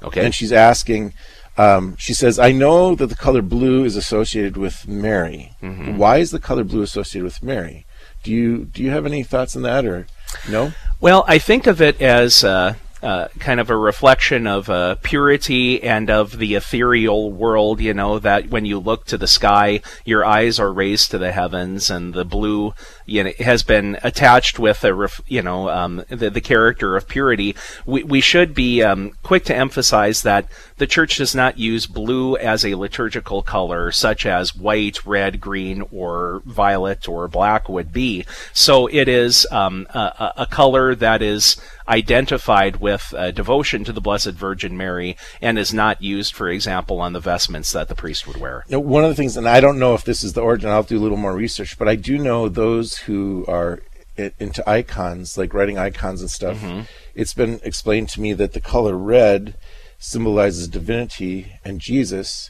Okay. 0.00 0.24
And 0.24 0.32
she's 0.32 0.52
asking, 0.52 1.12
um, 1.58 1.96
she 1.96 2.14
says, 2.14 2.38
I 2.38 2.52
know 2.52 2.94
that 2.94 3.08
the 3.08 3.16
color 3.16 3.42
blue 3.42 3.82
is 3.82 3.96
associated 3.96 4.56
with 4.56 4.86
Mary. 4.86 5.56
Mm-hmm. 5.60 5.96
Why 5.96 6.18
is 6.18 6.30
the 6.30 6.38
color 6.38 6.62
blue 6.62 6.82
associated 6.82 7.24
with 7.24 7.42
Mary? 7.42 7.84
Do 8.22 8.30
you 8.30 8.66
do 8.66 8.84
you 8.84 8.90
have 8.90 9.06
any 9.06 9.24
thoughts 9.24 9.56
on 9.56 9.62
that, 9.62 9.84
or 9.84 10.06
no? 10.48 10.70
Well, 11.00 11.24
I 11.26 11.38
think 11.38 11.66
of 11.66 11.82
it 11.82 12.00
as 12.00 12.44
uh, 12.44 12.74
uh, 13.02 13.28
kind 13.38 13.60
of 13.60 13.70
a 13.70 13.76
reflection 13.76 14.46
of 14.46 14.68
uh, 14.68 14.96
purity 15.02 15.82
and 15.82 16.10
of 16.10 16.38
the 16.38 16.54
ethereal 16.54 17.32
world. 17.32 17.80
You 17.80 17.94
know 17.94 18.18
that 18.18 18.48
when 18.48 18.64
you 18.64 18.78
look 18.78 19.06
to 19.06 19.18
the 19.18 19.26
sky, 19.26 19.80
your 20.04 20.24
eyes 20.24 20.58
are 20.60 20.72
raised 20.72 21.10
to 21.10 21.18
the 21.18 21.32
heavens, 21.32 21.90
and 21.90 22.14
the 22.14 22.24
blue, 22.24 22.74
you 23.06 23.24
know, 23.24 23.32
has 23.38 23.62
been 23.62 23.98
attached 24.02 24.58
with 24.58 24.84
a, 24.84 24.92
ref, 24.94 25.20
you 25.26 25.42
know, 25.42 25.68
um, 25.68 26.04
the, 26.08 26.30
the 26.30 26.40
character 26.40 26.96
of 26.96 27.08
purity. 27.08 27.56
We 27.86 28.02
we 28.04 28.20
should 28.20 28.54
be 28.54 28.82
um, 28.82 29.12
quick 29.22 29.44
to 29.44 29.56
emphasize 29.56 30.22
that 30.22 30.48
the 30.76 30.86
church 30.86 31.16
does 31.16 31.34
not 31.34 31.58
use 31.58 31.86
blue 31.86 32.36
as 32.36 32.64
a 32.64 32.74
liturgical 32.74 33.42
color, 33.42 33.92
such 33.92 34.26
as 34.26 34.56
white, 34.56 35.04
red, 35.06 35.40
green, 35.40 35.84
or 35.92 36.42
violet 36.44 37.08
or 37.08 37.28
black 37.28 37.68
would 37.68 37.92
be. 37.92 38.24
So 38.52 38.86
it 38.86 39.08
is 39.08 39.46
um, 39.50 39.86
a, 39.90 40.32
a 40.38 40.46
color 40.46 40.94
that 40.94 41.22
is 41.22 41.56
identified 41.90 42.76
with 42.76 43.12
uh, 43.16 43.32
devotion 43.32 43.84
to 43.84 43.92
the 43.92 44.00
Blessed 44.00 44.32
Virgin 44.32 44.76
Mary 44.76 45.16
and 45.42 45.58
is 45.58 45.74
not 45.74 46.00
used, 46.00 46.32
for 46.32 46.48
example, 46.48 47.00
on 47.00 47.12
the 47.12 47.20
vestments 47.20 47.72
that 47.72 47.88
the 47.88 47.94
priest 47.94 48.26
would 48.26 48.36
wear. 48.36 48.64
You 48.68 48.76
know, 48.76 48.80
one 48.80 49.02
of 49.02 49.10
the 49.10 49.16
things, 49.16 49.36
and 49.36 49.48
I 49.48 49.60
don't 49.60 49.78
know 49.78 49.94
if 49.94 50.04
this 50.04 50.22
is 50.22 50.32
the 50.32 50.40
origin, 50.40 50.70
I'll 50.70 50.84
do 50.84 50.98
a 50.98 51.02
little 51.02 51.18
more 51.18 51.34
research, 51.34 51.76
but 51.76 51.88
I 51.88 51.96
do 51.96 52.16
know 52.16 52.48
those 52.48 52.98
who 52.98 53.44
are 53.48 53.82
into 54.16 54.68
icons, 54.68 55.36
like 55.38 55.54
writing 55.54 55.78
icons 55.78 56.20
and 56.20 56.30
stuff. 56.30 56.58
Mm-hmm. 56.58 56.82
It's 57.14 57.34
been 57.34 57.60
explained 57.64 58.08
to 58.10 58.20
me 58.20 58.32
that 58.34 58.52
the 58.52 58.60
color 58.60 58.96
red 58.96 59.54
symbolizes 59.98 60.68
divinity 60.68 61.52
and 61.64 61.80
Jesus, 61.80 62.49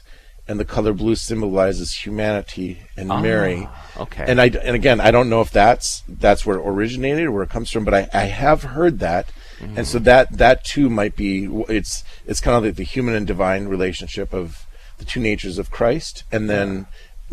and 0.51 0.59
the 0.59 0.65
color 0.65 0.91
blue 0.91 1.15
symbolizes 1.15 2.05
humanity 2.05 2.81
and 2.97 3.09
oh, 3.09 3.19
Mary. 3.19 3.69
Okay. 3.95 4.25
And 4.27 4.41
I 4.41 4.47
and 4.47 4.75
again, 4.75 4.99
I 4.99 5.09
don't 5.09 5.29
know 5.29 5.39
if 5.39 5.49
that's 5.49 6.03
that's 6.09 6.45
where 6.45 6.57
it 6.57 6.63
originated 6.65 7.25
or 7.25 7.31
where 7.31 7.43
it 7.43 7.49
comes 7.49 7.71
from, 7.71 7.85
but 7.85 7.93
I, 7.93 8.09
I 8.13 8.25
have 8.25 8.63
heard 8.63 8.99
that, 8.99 9.31
and 9.77 9.87
so 9.87 9.97
that 9.99 10.37
that 10.37 10.65
too 10.65 10.89
might 10.89 11.15
be 11.15 11.45
it's 11.69 12.03
it's 12.27 12.41
kind 12.41 12.57
of 12.57 12.63
like 12.65 12.75
the 12.75 12.83
human 12.83 13.15
and 13.15 13.25
divine 13.25 13.69
relationship 13.69 14.33
of 14.33 14.67
the 14.97 15.05
two 15.05 15.21
natures 15.21 15.57
of 15.57 15.71
Christ, 15.71 16.25
and 16.33 16.49
then 16.49 16.85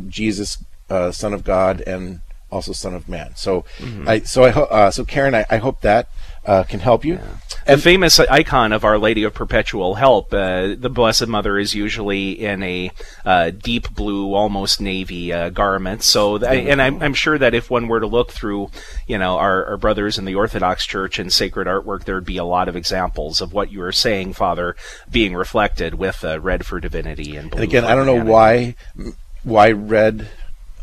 Jesus, 0.06 0.64
uh, 0.88 1.10
Son 1.10 1.34
of 1.34 1.42
God, 1.42 1.80
and 1.80 2.20
also 2.50 2.72
Son 2.72 2.94
of 2.94 3.08
Man. 3.08 3.32
So, 3.36 3.64
Mhm. 3.78 4.08
I 4.08 4.20
so 4.20 4.44
I 4.44 4.50
ho- 4.50 4.62
uh, 4.70 4.90
so 4.90 5.04
Karen, 5.04 5.34
I, 5.34 5.44
I 5.50 5.56
hope 5.58 5.80
that 5.82 6.08
uh, 6.46 6.62
can 6.64 6.80
help 6.80 7.04
you. 7.04 7.18
The 7.66 7.76
famous 7.76 8.18
icon 8.18 8.72
of 8.72 8.82
Our 8.82 8.96
Lady 8.96 9.22
of 9.24 9.34
Perpetual 9.34 9.96
Help, 9.96 10.32
uh, 10.32 10.68
the 10.78 10.88
Blessed 10.88 11.26
Mother 11.26 11.58
is 11.58 11.74
usually 11.74 12.30
in 12.42 12.62
a 12.62 12.90
uh, 13.26 13.50
deep 13.50 13.90
blue, 13.94 14.32
almost 14.32 14.80
navy 14.80 15.30
uh, 15.30 15.50
garment. 15.50 16.02
So, 16.02 16.38
th- 16.38 16.66
and 16.66 16.80
I'm, 16.80 17.02
I'm 17.02 17.12
sure 17.12 17.36
that 17.36 17.52
if 17.54 17.70
one 17.70 17.86
were 17.86 18.00
to 18.00 18.06
look 18.06 18.30
through, 18.32 18.70
you 19.06 19.18
know, 19.18 19.36
our, 19.36 19.66
our 19.66 19.76
brothers 19.76 20.16
in 20.16 20.24
the 20.24 20.36
Orthodox 20.36 20.86
Church 20.86 21.18
and 21.18 21.30
sacred 21.30 21.66
artwork, 21.68 22.04
there'd 22.04 22.24
be 22.24 22.38
a 22.38 22.44
lot 22.44 22.68
of 22.68 22.76
examples 22.76 23.42
of 23.42 23.52
what 23.52 23.70
you 23.70 23.80
were 23.80 23.92
saying, 23.92 24.32
Father, 24.32 24.74
being 25.10 25.34
reflected 25.34 25.94
with 25.96 26.24
uh, 26.24 26.40
red 26.40 26.64
for 26.64 26.80
divinity 26.80 27.36
and 27.36 27.50
blue. 27.50 27.60
And 27.60 27.68
again, 27.68 27.84
I 27.84 27.94
don't 27.94 28.06
know 28.06 28.22
humanity. 28.22 28.76
why 28.96 29.12
why 29.44 29.70
red 29.72 30.28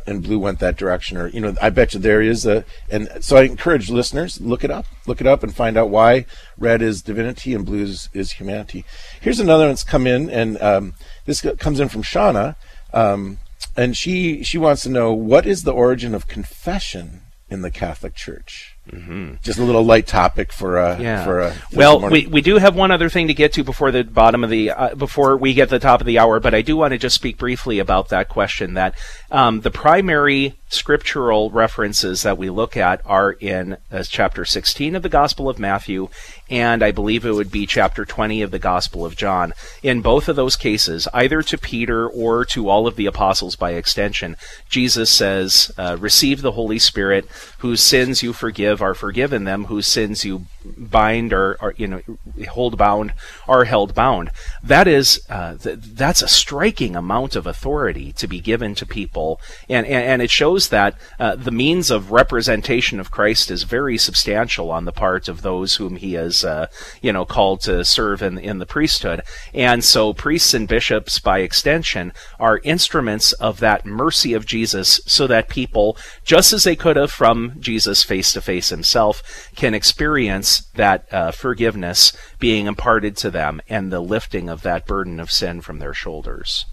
and 0.08 0.24
blue 0.24 0.40
went 0.40 0.60
that 0.60 0.78
direction, 0.78 1.18
or 1.18 1.28
you 1.28 1.40
know, 1.40 1.56
I 1.62 1.70
bet 1.70 1.94
you 1.94 2.00
there 2.00 2.22
is 2.22 2.46
a. 2.46 2.64
And 2.90 3.10
so 3.22 3.38
I 3.38 3.44
encourage 3.44 3.90
listeners 3.90 4.40
look 4.40 4.64
it 4.64 4.72
up, 4.72 4.86
look 5.08 5.22
it 5.22 5.28
up, 5.28 5.44
and 5.44 5.56
find 5.56 5.78
out 5.78 5.90
why 5.90 6.26
red 6.58 6.82
is 6.82 7.02
divinity 7.02 7.54
and 7.54 7.66
blue 7.66 7.84
is, 7.84 8.10
is 8.14 8.34
humanity. 8.34 8.86
Here's 9.22 9.40
another 9.40 9.66
one 9.66 9.72
that's 9.72 9.84
come 9.84 10.08
in, 10.08 10.30
and 10.30 10.62
um, 10.62 10.94
this 11.26 11.42
comes 11.60 11.80
in 11.80 11.90
from 11.90 12.04
Shauna, 12.04 12.56
um, 12.94 13.40
and 13.76 13.98
she 13.98 14.44
she 14.44 14.58
wants 14.58 14.84
to 14.84 14.90
know 14.90 15.14
what 15.14 15.46
is 15.46 15.64
the 15.64 15.74
origin 15.74 16.14
of 16.14 16.28
confession 16.28 17.22
in 17.50 17.62
the 17.62 17.72
Catholic 17.72 18.16
Church. 18.16 18.75
Mm-hmm. 18.92 19.36
Just 19.42 19.58
a 19.58 19.64
little 19.64 19.84
light 19.84 20.06
topic 20.08 20.54
for 20.54 20.78
a 20.78 21.00
Yeah. 21.02 21.24
for 21.24 21.40
a 21.40 21.56
well, 21.74 22.00
morning. 22.00 22.26
we, 22.26 22.32
we 22.32 22.42
do 22.42 22.58
have 22.58 22.76
one 22.76 22.92
other 22.92 23.10
thing 23.10 23.28
to 23.28 23.34
get 23.34 23.54
to 23.54 23.64
before 23.64 23.92
the 23.92 24.04
bottom 24.04 24.44
of 24.44 24.50
the 24.50 24.70
uh, 24.72 24.96
before 24.96 25.36
we 25.38 25.54
get 25.54 25.70
to 25.70 25.76
the 25.76 25.80
top 25.80 26.02
of 26.02 26.08
the 26.08 26.20
hour, 26.20 26.40
but 26.40 26.54
I 26.54 26.62
do 26.62 26.78
want 26.78 26.92
to 26.92 26.98
just 26.98 27.16
speak 27.16 27.38
briefly 27.38 27.80
about 27.80 28.10
that 28.10 28.30
question. 28.30 28.76
That 28.76 28.96
um, 29.32 29.62
the 29.62 29.72
primary 29.72 30.56
scriptural 30.70 31.50
references 31.52 32.24
that 32.24 32.38
we 32.38 32.50
look 32.50 32.76
at 32.76 33.02
are 33.06 33.32
in 33.34 33.78
uh, 33.92 34.04
chapter 34.04 34.44
16 34.46 34.96
of 34.96 35.04
the 35.04 35.10
Gospel 35.10 35.48
of 35.50 35.58
Matthew, 35.60 36.10
and 36.50 36.84
I 36.84 36.92
believe 36.92 37.26
it 37.26 37.32
would 37.32 37.52
be 37.52 37.66
chapter 37.66 38.04
20 38.04 38.42
of 38.42 38.52
the 38.52 38.60
Gospel 38.60 39.06
of 39.06 39.16
John. 39.16 39.54
In 39.84 40.02
both 40.02 40.28
of 40.28 40.36
those 40.36 40.56
cases, 40.56 41.08
either 41.14 41.42
to 41.44 41.58
Peter 41.58 42.08
or 42.08 42.46
to 42.46 42.70
all 42.70 42.88
of 42.88 42.98
the 42.98 43.06
apostles 43.06 43.56
by 43.56 43.72
extension, 43.72 44.36
Jesus 44.70 45.10
says, 45.10 45.72
uh, 45.78 45.98
"Receive 46.00 46.42
the 46.42 46.52
Holy 46.54 46.78
Spirit, 46.80 47.26
whose 47.60 47.82
sins 47.82 48.22
you 48.22 48.34
forgive 48.34 48.75
are 48.82 48.94
forgiven 48.94 49.44
them, 49.44 49.66
whose 49.66 49.88
sins 49.88 50.26
you 50.26 50.46
bind 50.78 51.32
or, 51.32 51.58
or 51.62 51.74
you 51.78 51.88
know 51.88 52.02
hold 52.50 52.78
bound 52.78 53.14
are 53.48 53.66
held 53.66 53.94
bound." 53.94 54.32
That 54.64 54.88
is 54.88 55.22
uh, 55.30 55.58
th- 55.58 55.80
that's 55.82 56.22
a 56.22 56.28
striking 56.28 56.96
amount 56.96 57.36
of 57.36 57.48
authority 57.48 58.12
to 58.14 58.28
be 58.28 58.40
given 58.40 58.76
to 58.76 58.86
people, 58.86 59.40
and 59.70 59.86
and, 59.86 60.04
and 60.04 60.22
it 60.22 60.32
shows 60.32 60.70
that 60.70 60.96
uh, 61.20 61.36
the 61.36 61.52
means 61.52 61.92
of 61.92 62.12
representation 62.12 63.00
of 63.00 63.12
Christ 63.12 63.52
is 63.52 63.64
very 63.64 63.98
substantial 63.98 64.72
on 64.72 64.86
the 64.86 64.92
part 64.92 65.28
of 65.28 65.42
those 65.42 65.76
whom 65.76 65.98
He 65.98 66.14
has 66.14 66.44
uh, 66.44 66.68
you 67.02 67.14
know 67.14 67.26
called 67.26 67.62
to 67.62 67.86
serve 67.86 68.22
in 68.22 68.38
in 68.38 68.60
the 68.60 68.66
priesthood, 68.66 69.22
and 69.54 69.84
so 69.84 70.14
priests 70.14 70.54
and 70.54 70.68
bishops 70.68 71.20
by 71.20 71.40
extension 71.40 72.14
are 72.40 72.62
instruments 72.64 73.34
of 73.34 73.60
that 73.60 73.86
mercy 73.86 74.34
of 74.34 74.46
Jesus, 74.46 75.00
so 75.06 75.28
that 75.28 75.50
people, 75.50 75.98
just 76.24 76.54
as 76.54 76.64
they 76.64 76.76
could 76.76 76.96
have 76.96 77.12
from 77.12 77.56
Jesus 77.60 78.04
face 78.04 78.34
to 78.34 78.42
face 78.42 78.65
Himself, 78.70 79.50
can 79.56 79.74
experience 79.74 80.68
that 80.76 81.12
uh, 81.12 81.32
forgiveness 81.32 82.16
being 82.40 82.68
imparted 82.68 83.18
to 83.18 83.32
them 83.32 83.62
and 83.70 83.92
the 83.92 84.00
lifting 84.00 84.50
of 84.50 84.62
that 84.64 84.86
burden 84.86 85.20
of 85.20 85.32
sin 85.32 85.62
from 85.62 85.80
their 85.80 85.94
shoulders. 85.94 86.66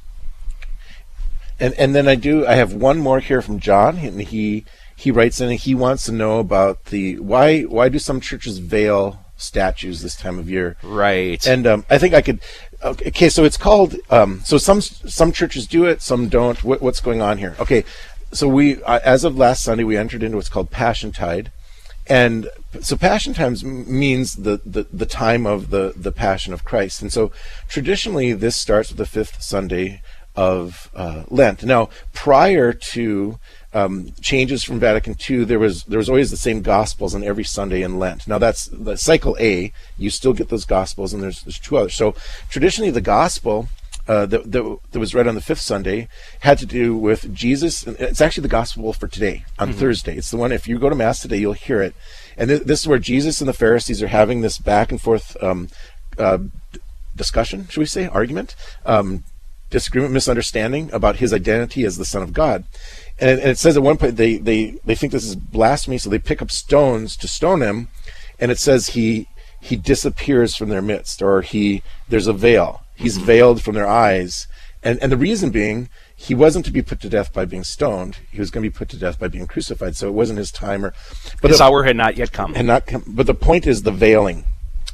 And 1.60 1.74
and 1.74 1.94
then 1.94 2.08
I 2.08 2.16
do 2.16 2.46
I 2.46 2.54
have 2.54 2.72
one 2.74 2.98
more 2.98 3.20
here 3.20 3.40
from 3.40 3.60
John 3.60 3.98
and 3.98 4.20
he 4.20 4.64
he 4.96 5.10
writes 5.10 5.40
in 5.40 5.50
and 5.50 5.58
he 5.58 5.74
wants 5.74 6.04
to 6.06 6.12
know 6.12 6.38
about 6.38 6.86
the 6.86 7.18
why 7.20 7.62
why 7.62 7.88
do 7.88 7.98
some 7.98 8.20
churches 8.20 8.58
veil 8.58 9.24
statues 9.36 10.00
this 10.02 10.16
time 10.16 10.38
of 10.38 10.48
year? 10.48 10.76
Right. 10.82 11.44
And 11.46 11.66
um, 11.66 11.86
I 11.90 11.98
think 11.98 12.14
I 12.14 12.22
could 12.22 12.40
okay, 12.82 13.08
okay 13.08 13.28
so 13.28 13.44
it's 13.44 13.56
called 13.56 13.96
um, 14.10 14.40
so 14.44 14.58
some 14.58 14.80
some 14.80 15.32
churches 15.32 15.66
do 15.66 15.84
it 15.84 16.02
some 16.02 16.28
don't 16.28 16.62
what, 16.64 16.82
what's 16.82 17.00
going 17.00 17.22
on 17.22 17.38
here? 17.38 17.54
Okay. 17.60 17.84
So 18.32 18.48
we 18.48 18.82
uh, 18.82 19.00
as 19.04 19.24
of 19.24 19.36
last 19.36 19.62
Sunday 19.62 19.84
we 19.84 19.96
entered 19.96 20.22
into 20.22 20.36
what's 20.36 20.48
called 20.48 20.70
Passion 20.70 21.12
Tide. 21.12 21.50
And 22.08 22.48
so 22.80 22.96
Passion 22.96 23.32
Tide 23.32 23.62
means 23.62 24.36
the, 24.36 24.60
the, 24.64 24.86
the 24.92 25.06
time 25.06 25.46
of 25.46 25.70
the, 25.70 25.92
the 25.94 26.12
Passion 26.12 26.52
of 26.52 26.64
Christ. 26.64 27.00
And 27.00 27.12
so 27.12 27.30
traditionally 27.68 28.32
this 28.32 28.56
starts 28.56 28.88
with 28.90 28.98
the 28.98 29.06
fifth 29.06 29.42
Sunday 29.42 30.02
of 30.34 30.90
uh, 30.94 31.24
Lent. 31.28 31.62
Now, 31.62 31.90
prior 32.12 32.72
to 32.72 33.38
um, 33.74 34.12
changes 34.20 34.64
from 34.64 34.78
Vatican 34.78 35.16
II, 35.28 35.44
there 35.44 35.58
was 35.58 35.84
there 35.84 35.98
was 35.98 36.08
always 36.08 36.30
the 36.30 36.36
same 36.36 36.62
Gospels 36.62 37.14
on 37.14 37.22
every 37.22 37.44
Sunday 37.44 37.82
in 37.82 37.98
Lent. 37.98 38.26
Now 38.26 38.38
that's 38.38 38.66
the 38.66 38.96
cycle 38.96 39.36
A. 39.40 39.72
You 39.98 40.10
still 40.10 40.32
get 40.32 40.48
those 40.48 40.64
Gospels, 40.64 41.12
and 41.12 41.22
there's 41.22 41.42
there's 41.42 41.58
two 41.58 41.76
others. 41.76 41.94
So 41.94 42.14
traditionally, 42.48 42.90
the 42.90 43.00
Gospel 43.00 43.68
uh, 44.08 44.26
that, 44.26 44.50
that, 44.50 44.78
that 44.90 44.98
was 44.98 45.14
read 45.14 45.28
on 45.28 45.34
the 45.34 45.40
fifth 45.40 45.60
Sunday 45.60 46.08
had 46.40 46.58
to 46.58 46.66
do 46.66 46.96
with 46.96 47.32
Jesus. 47.32 47.86
It's 47.86 48.20
actually 48.20 48.42
the 48.42 48.48
gospel 48.48 48.92
for 48.92 49.06
today 49.08 49.44
on 49.58 49.72
Mhm. 49.72 49.76
Thursday. 49.76 50.16
It's 50.16 50.30
the 50.30 50.36
one, 50.36 50.52
if 50.52 50.66
you 50.66 50.78
go 50.78 50.88
to 50.88 50.96
Mass 50.96 51.20
today, 51.20 51.38
you'll 51.38 51.52
hear 51.52 51.80
it. 51.80 51.94
And 52.36 52.48
th- 52.48 52.62
this 52.62 52.80
is 52.80 52.88
where 52.88 52.98
Jesus 52.98 53.40
and 53.40 53.48
the 53.48 53.52
Pharisees 53.52 54.02
are 54.02 54.08
having 54.08 54.40
this 54.40 54.58
back 54.58 54.90
and 54.90 55.00
forth 55.00 55.36
um, 55.42 55.68
uh, 56.18 56.38
discussion, 57.14 57.68
should 57.68 57.80
we 57.80 57.86
say, 57.86 58.06
argument, 58.06 58.54
um, 58.84 59.24
disagreement, 59.70 60.12
misunderstanding 60.12 60.90
about 60.92 61.16
his 61.16 61.32
identity 61.32 61.84
as 61.84 61.96
the 61.96 62.04
Son 62.04 62.22
of 62.22 62.32
God. 62.32 62.64
And, 63.20 63.38
and 63.38 63.50
it 63.50 63.58
says 63.58 63.76
at 63.76 63.82
one 63.82 63.98
point 63.98 64.16
they, 64.16 64.36
they, 64.38 64.78
they 64.84 64.94
think 64.94 65.12
this 65.12 65.24
is 65.24 65.36
blasphemy, 65.36 65.98
so 65.98 66.10
they 66.10 66.18
pick 66.18 66.42
up 66.42 66.50
stones 66.50 67.16
to 67.18 67.28
stone 67.28 67.60
him. 67.62 67.88
And 68.38 68.50
it 68.50 68.58
says 68.58 68.88
he 68.88 69.28
he 69.60 69.76
disappears 69.76 70.56
from 70.56 70.70
their 70.70 70.82
midst, 70.82 71.22
or 71.22 71.42
he 71.42 71.84
there's 72.08 72.26
a 72.26 72.32
veil. 72.32 72.82
He's 73.02 73.18
veiled 73.18 73.62
from 73.62 73.74
their 73.74 73.86
eyes. 73.88 74.46
And 74.82 74.98
and 75.02 75.12
the 75.12 75.16
reason 75.16 75.50
being 75.50 75.88
he 76.14 76.34
wasn't 76.34 76.64
to 76.66 76.70
be 76.70 76.82
put 76.82 77.00
to 77.00 77.08
death 77.08 77.32
by 77.32 77.44
being 77.44 77.64
stoned. 77.64 78.18
He 78.30 78.38
was 78.38 78.50
going 78.50 78.62
to 78.62 78.70
be 78.70 78.76
put 78.76 78.88
to 78.90 78.96
death 78.96 79.18
by 79.18 79.28
being 79.28 79.46
crucified. 79.48 79.96
So 79.96 80.06
it 80.08 80.12
wasn't 80.12 80.38
his 80.38 80.52
time 80.52 80.84
or 80.84 80.94
but 81.40 81.50
His 81.50 81.58
the- 81.58 81.64
hour 81.64 81.82
had 81.82 81.96
not 81.96 82.16
yet 82.16 82.32
come. 82.32 82.54
had 82.54 82.66
not 82.66 82.86
come. 82.86 83.02
But 83.06 83.26
the 83.26 83.34
point 83.34 83.66
is 83.66 83.82
the 83.82 83.90
veiling. 83.90 84.44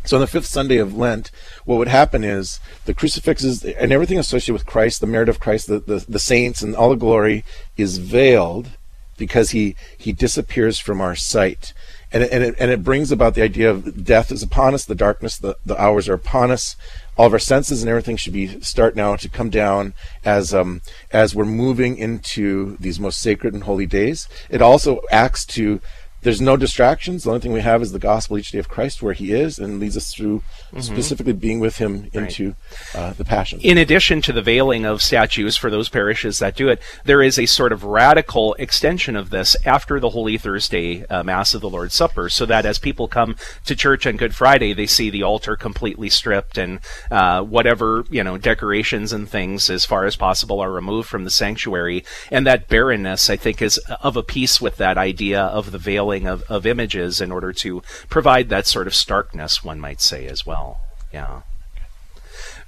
So 0.05 0.17
on 0.17 0.23
the 0.23 0.27
fifth 0.27 0.47
Sunday 0.47 0.79
of 0.79 0.97
Lent, 0.97 1.31
what 1.67 1.77
would 1.77 1.89
happen 1.89 2.25
is 2.25 2.61
the 2.87 2.95
crucifixes 2.95 3.63
and 3.63 3.93
everything 3.93 4.19
associated 4.19 4.55
with 4.55 4.65
Christ, 4.65 5.03
the 5.03 5.07
merit 5.07 5.29
of 5.29 5.39
Christ, 5.39 5.67
the, 5.67 5.81
the, 5.81 6.03
the 6.09 6.19
saints 6.19 6.63
and 6.63 6.75
all 6.75 6.89
the 6.89 6.97
glory 6.97 7.45
is 7.77 7.99
veiled 7.99 8.71
because 9.19 9.51
he, 9.51 9.75
he 9.99 10.13
disappears 10.13 10.79
from 10.79 11.03
our 11.03 11.15
sight. 11.15 11.75
And 12.11 12.23
it, 12.23 12.33
and, 12.33 12.43
it, 12.43 12.55
and 12.59 12.71
it 12.71 12.83
brings 12.83 13.13
about 13.13 13.35
the 13.35 13.43
idea 13.43 13.69
of 13.71 14.03
death 14.03 14.33
is 14.33 14.43
upon 14.43 14.73
us, 14.73 14.87
the 14.87 14.95
darkness, 14.95 15.37
the, 15.37 15.57
the 15.67 15.79
hours 15.79 16.09
are 16.09 16.15
upon 16.15 16.51
us. 16.51 16.75
All 17.19 17.27
of 17.27 17.33
our 17.33 17.39
senses 17.41 17.83
and 17.83 17.91
everything 17.91 18.17
should 18.17 18.33
be 18.33 18.61
start 18.61 18.95
now 18.95 19.17
to 19.17 19.29
come 19.29 19.51
down 19.51 19.93
as 20.25 20.55
um, 20.55 20.81
as 21.11 21.35
we're 21.35 21.45
moving 21.45 21.99
into 21.99 22.77
these 22.79 23.01
most 23.01 23.21
sacred 23.21 23.55
and 23.55 23.65
holy 23.65 23.87
days. 23.87 24.29
It 24.49 24.63
also 24.63 25.01
acts 25.11 25.45
to 25.47 25.81
there's 26.23 26.41
no 26.41 26.57
distractions. 26.57 27.25
The 27.25 27.31
only 27.31 27.41
thing 27.41 27.53
we 27.53 27.61
have 27.61 27.83
is 27.83 27.93
the 27.93 27.99
gospel 27.99 28.39
each 28.39 28.51
day 28.51 28.59
of 28.59 28.69
Christ, 28.69 29.03
where 29.03 29.13
He 29.13 29.33
is, 29.33 29.59
and 29.59 29.79
leads 29.79 29.97
us 29.97 30.13
through 30.13 30.43
Mhm. 30.75 30.83
specifically 30.83 31.33
being 31.33 31.61
with 31.61 31.79
Him 31.79 32.09
into 32.13 32.55
uh, 32.95 33.13
the 33.15 33.25
Passion. 33.25 33.61
In 33.63 33.79
addition 33.79 34.21
to 34.23 34.33
the 34.33 34.43
veiling 34.43 34.85
of 34.85 35.03
statues 35.03 35.57
for 35.57 35.71
those 35.71 35.89
parishes 35.89 36.39
that 36.39 36.57
do 36.57 36.69
it, 36.69 36.81
there 37.05 37.23
is 37.23 37.39
a 37.39 37.47
sort 37.47 37.73
of 37.73 37.85
radical 37.85 38.55
extension 38.55 39.17
of 39.17 39.31
this 39.31 39.57
after 39.65 39.99
the 39.99 40.11
Holy 40.11 40.37
Thursday 40.37 41.07
uh, 41.07 41.23
Mass 41.23 41.55
of 41.55 41.61
the 41.61 41.71
Lord's 41.71 41.95
Supper, 41.95 42.29
so 42.29 42.45
that 42.47 42.67
as 42.67 42.79
people 42.79 43.09
come 43.09 43.37
to 43.65 43.75
church 43.75 44.07
on 44.07 44.17
Good 44.17 44.35
Friday, 44.35 44.75
they 44.75 44.87
see 44.87 45.09
the 45.11 45.23
altar 45.23 45.57
completely 45.57 46.11
stripped 46.11 46.59
and 46.59 46.81
uh, 47.11 47.43
whatever 47.43 48.05
you 48.11 48.23
know 48.23 48.37
decorations 48.37 49.13
and 49.13 49.29
things, 49.29 49.71
as 49.71 49.85
far 49.85 50.05
as 50.05 50.17
possible, 50.17 50.61
are 50.61 50.71
removed 50.73 51.09
from 51.09 51.25
the 51.25 51.31
sanctuary. 51.31 52.05
And 52.31 52.47
that 52.47 52.69
barrenness, 52.69 53.31
I 53.31 53.37
think, 53.37 53.63
is 53.63 53.79
of 54.03 54.17
a 54.17 54.23
piece 54.23 54.61
with 54.61 54.77
that 54.77 54.99
idea 54.99 55.41
of 55.41 55.73
the 55.73 55.79
veiling 55.79 56.27
of, 56.27 56.43
of 56.43 56.67
images 56.67 57.21
in 57.21 57.33
order 57.33 57.53
to 57.55 57.83
provide 58.09 58.49
that 58.51 58.67
sort 58.67 58.87
of 58.87 58.95
starkness, 58.95 59.65
one 59.65 59.81
might 59.81 60.01
say, 60.01 60.27
as 60.27 60.45
well. 60.45 60.68
Yeah. 61.13 61.43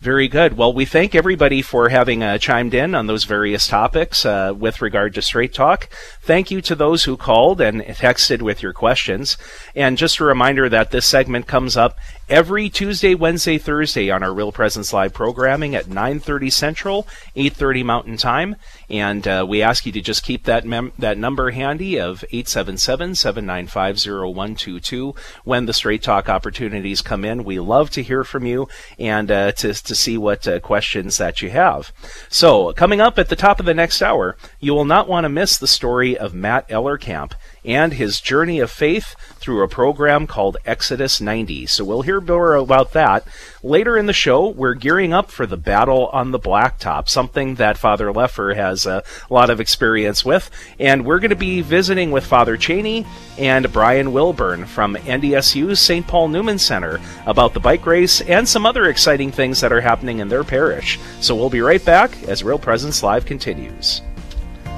Very 0.00 0.28
good. 0.28 0.56
Well, 0.56 0.72
we 0.72 0.86
thank 0.86 1.14
everybody 1.14 1.60
for 1.60 1.90
having 1.90 2.22
uh, 2.22 2.38
chimed 2.38 2.72
in 2.72 2.94
on 2.94 3.06
those 3.06 3.24
various 3.24 3.66
topics 3.66 4.24
uh, 4.24 4.54
with 4.56 4.80
regard 4.80 5.12
to 5.14 5.20
Straight 5.20 5.52
Talk. 5.52 5.90
Thank 6.22 6.50
you 6.50 6.62
to 6.62 6.74
those 6.74 7.04
who 7.04 7.18
called 7.18 7.60
and 7.60 7.82
texted 7.82 8.40
with 8.40 8.62
your 8.62 8.72
questions. 8.72 9.36
And 9.76 9.98
just 9.98 10.18
a 10.18 10.24
reminder 10.24 10.70
that 10.70 10.90
this 10.90 11.04
segment 11.04 11.46
comes 11.46 11.76
up 11.76 11.98
every 12.30 12.70
Tuesday, 12.70 13.14
Wednesday, 13.14 13.58
Thursday 13.58 14.08
on 14.08 14.22
our 14.22 14.32
Real 14.32 14.52
Presence 14.52 14.94
Live 14.94 15.12
programming 15.12 15.74
at 15.74 15.84
9:30 15.84 16.50
Central, 16.50 17.06
8:30 17.36 17.84
Mountain 17.84 18.16
Time. 18.16 18.56
And 18.90 19.28
uh, 19.28 19.46
we 19.48 19.62
ask 19.62 19.86
you 19.86 19.92
to 19.92 20.00
just 20.00 20.24
keep 20.24 20.42
that 20.44 20.66
mem- 20.66 20.92
that 20.98 21.16
number 21.16 21.52
handy 21.52 22.00
of 22.00 22.24
877-795-0122 22.32 25.16
when 25.44 25.66
the 25.66 25.72
Straight 25.72 26.02
Talk 26.02 26.28
opportunities 26.28 27.00
come 27.00 27.24
in. 27.24 27.44
We 27.44 27.60
love 27.60 27.90
to 27.90 28.02
hear 28.02 28.24
from 28.24 28.46
you 28.46 28.66
and 28.98 29.30
uh, 29.30 29.52
to 29.52 29.72
to 29.72 29.94
see 29.94 30.18
what 30.18 30.48
uh, 30.48 30.58
questions 30.58 31.18
that 31.18 31.40
you 31.40 31.50
have. 31.50 31.92
So, 32.28 32.72
coming 32.72 33.00
up 33.00 33.16
at 33.18 33.28
the 33.28 33.36
top 33.36 33.60
of 33.60 33.66
the 33.66 33.74
next 33.74 34.02
hour, 34.02 34.36
you 34.58 34.74
will 34.74 34.84
not 34.84 35.06
want 35.08 35.22
to 35.24 35.28
miss 35.28 35.56
the 35.56 35.68
story 35.68 36.18
of 36.18 36.34
Matt 36.34 36.68
Ellerkamp 36.68 37.34
and 37.64 37.94
his 37.94 38.20
journey 38.20 38.60
of 38.60 38.70
faith 38.70 39.14
through 39.36 39.62
a 39.62 39.68
program 39.68 40.26
called 40.26 40.56
Exodus 40.66 41.20
90. 41.20 41.66
So 41.66 41.84
we'll 41.84 42.02
hear 42.02 42.20
more 42.20 42.54
about 42.54 42.92
that. 42.92 43.26
Later 43.62 43.96
in 43.96 44.06
the 44.06 44.12
show, 44.12 44.48
we're 44.48 44.74
gearing 44.74 45.12
up 45.12 45.30
for 45.30 45.46
the 45.46 45.56
battle 45.56 46.08
on 46.08 46.30
the 46.30 46.38
blacktop, 46.38 47.08
something 47.08 47.56
that 47.56 47.78
Father 47.78 48.12
Leffer 48.12 48.54
has 48.54 48.86
a 48.86 49.02
lot 49.28 49.50
of 49.50 49.60
experience 49.60 50.24
with. 50.24 50.50
And 50.78 51.04
we're 51.04 51.18
going 51.20 51.30
to 51.30 51.36
be 51.36 51.60
visiting 51.62 52.10
with 52.10 52.26
Father 52.26 52.56
Cheney 52.56 53.06
and 53.38 53.72
Brian 53.72 54.12
Wilburn 54.12 54.66
from 54.66 54.96
NDSU's 54.96 55.80
St. 55.80 56.06
Paul 56.06 56.28
Newman 56.28 56.58
Center 56.58 57.00
about 57.26 57.54
the 57.54 57.60
bike 57.60 57.86
race 57.86 58.20
and 58.20 58.48
some 58.48 58.66
other 58.66 58.86
exciting 58.86 59.32
things 59.32 59.60
that 59.60 59.72
are 59.72 59.80
happening 59.80 60.18
in 60.18 60.28
their 60.28 60.44
parish. 60.44 60.98
So 61.20 61.34
we'll 61.34 61.50
be 61.50 61.60
right 61.60 61.84
back 61.84 62.22
as 62.24 62.42
Real 62.42 62.58
Presence 62.58 63.02
Live 63.02 63.24
continues. 63.24 64.02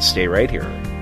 Stay 0.01 0.27
right 0.27 0.51
here. 0.51 1.02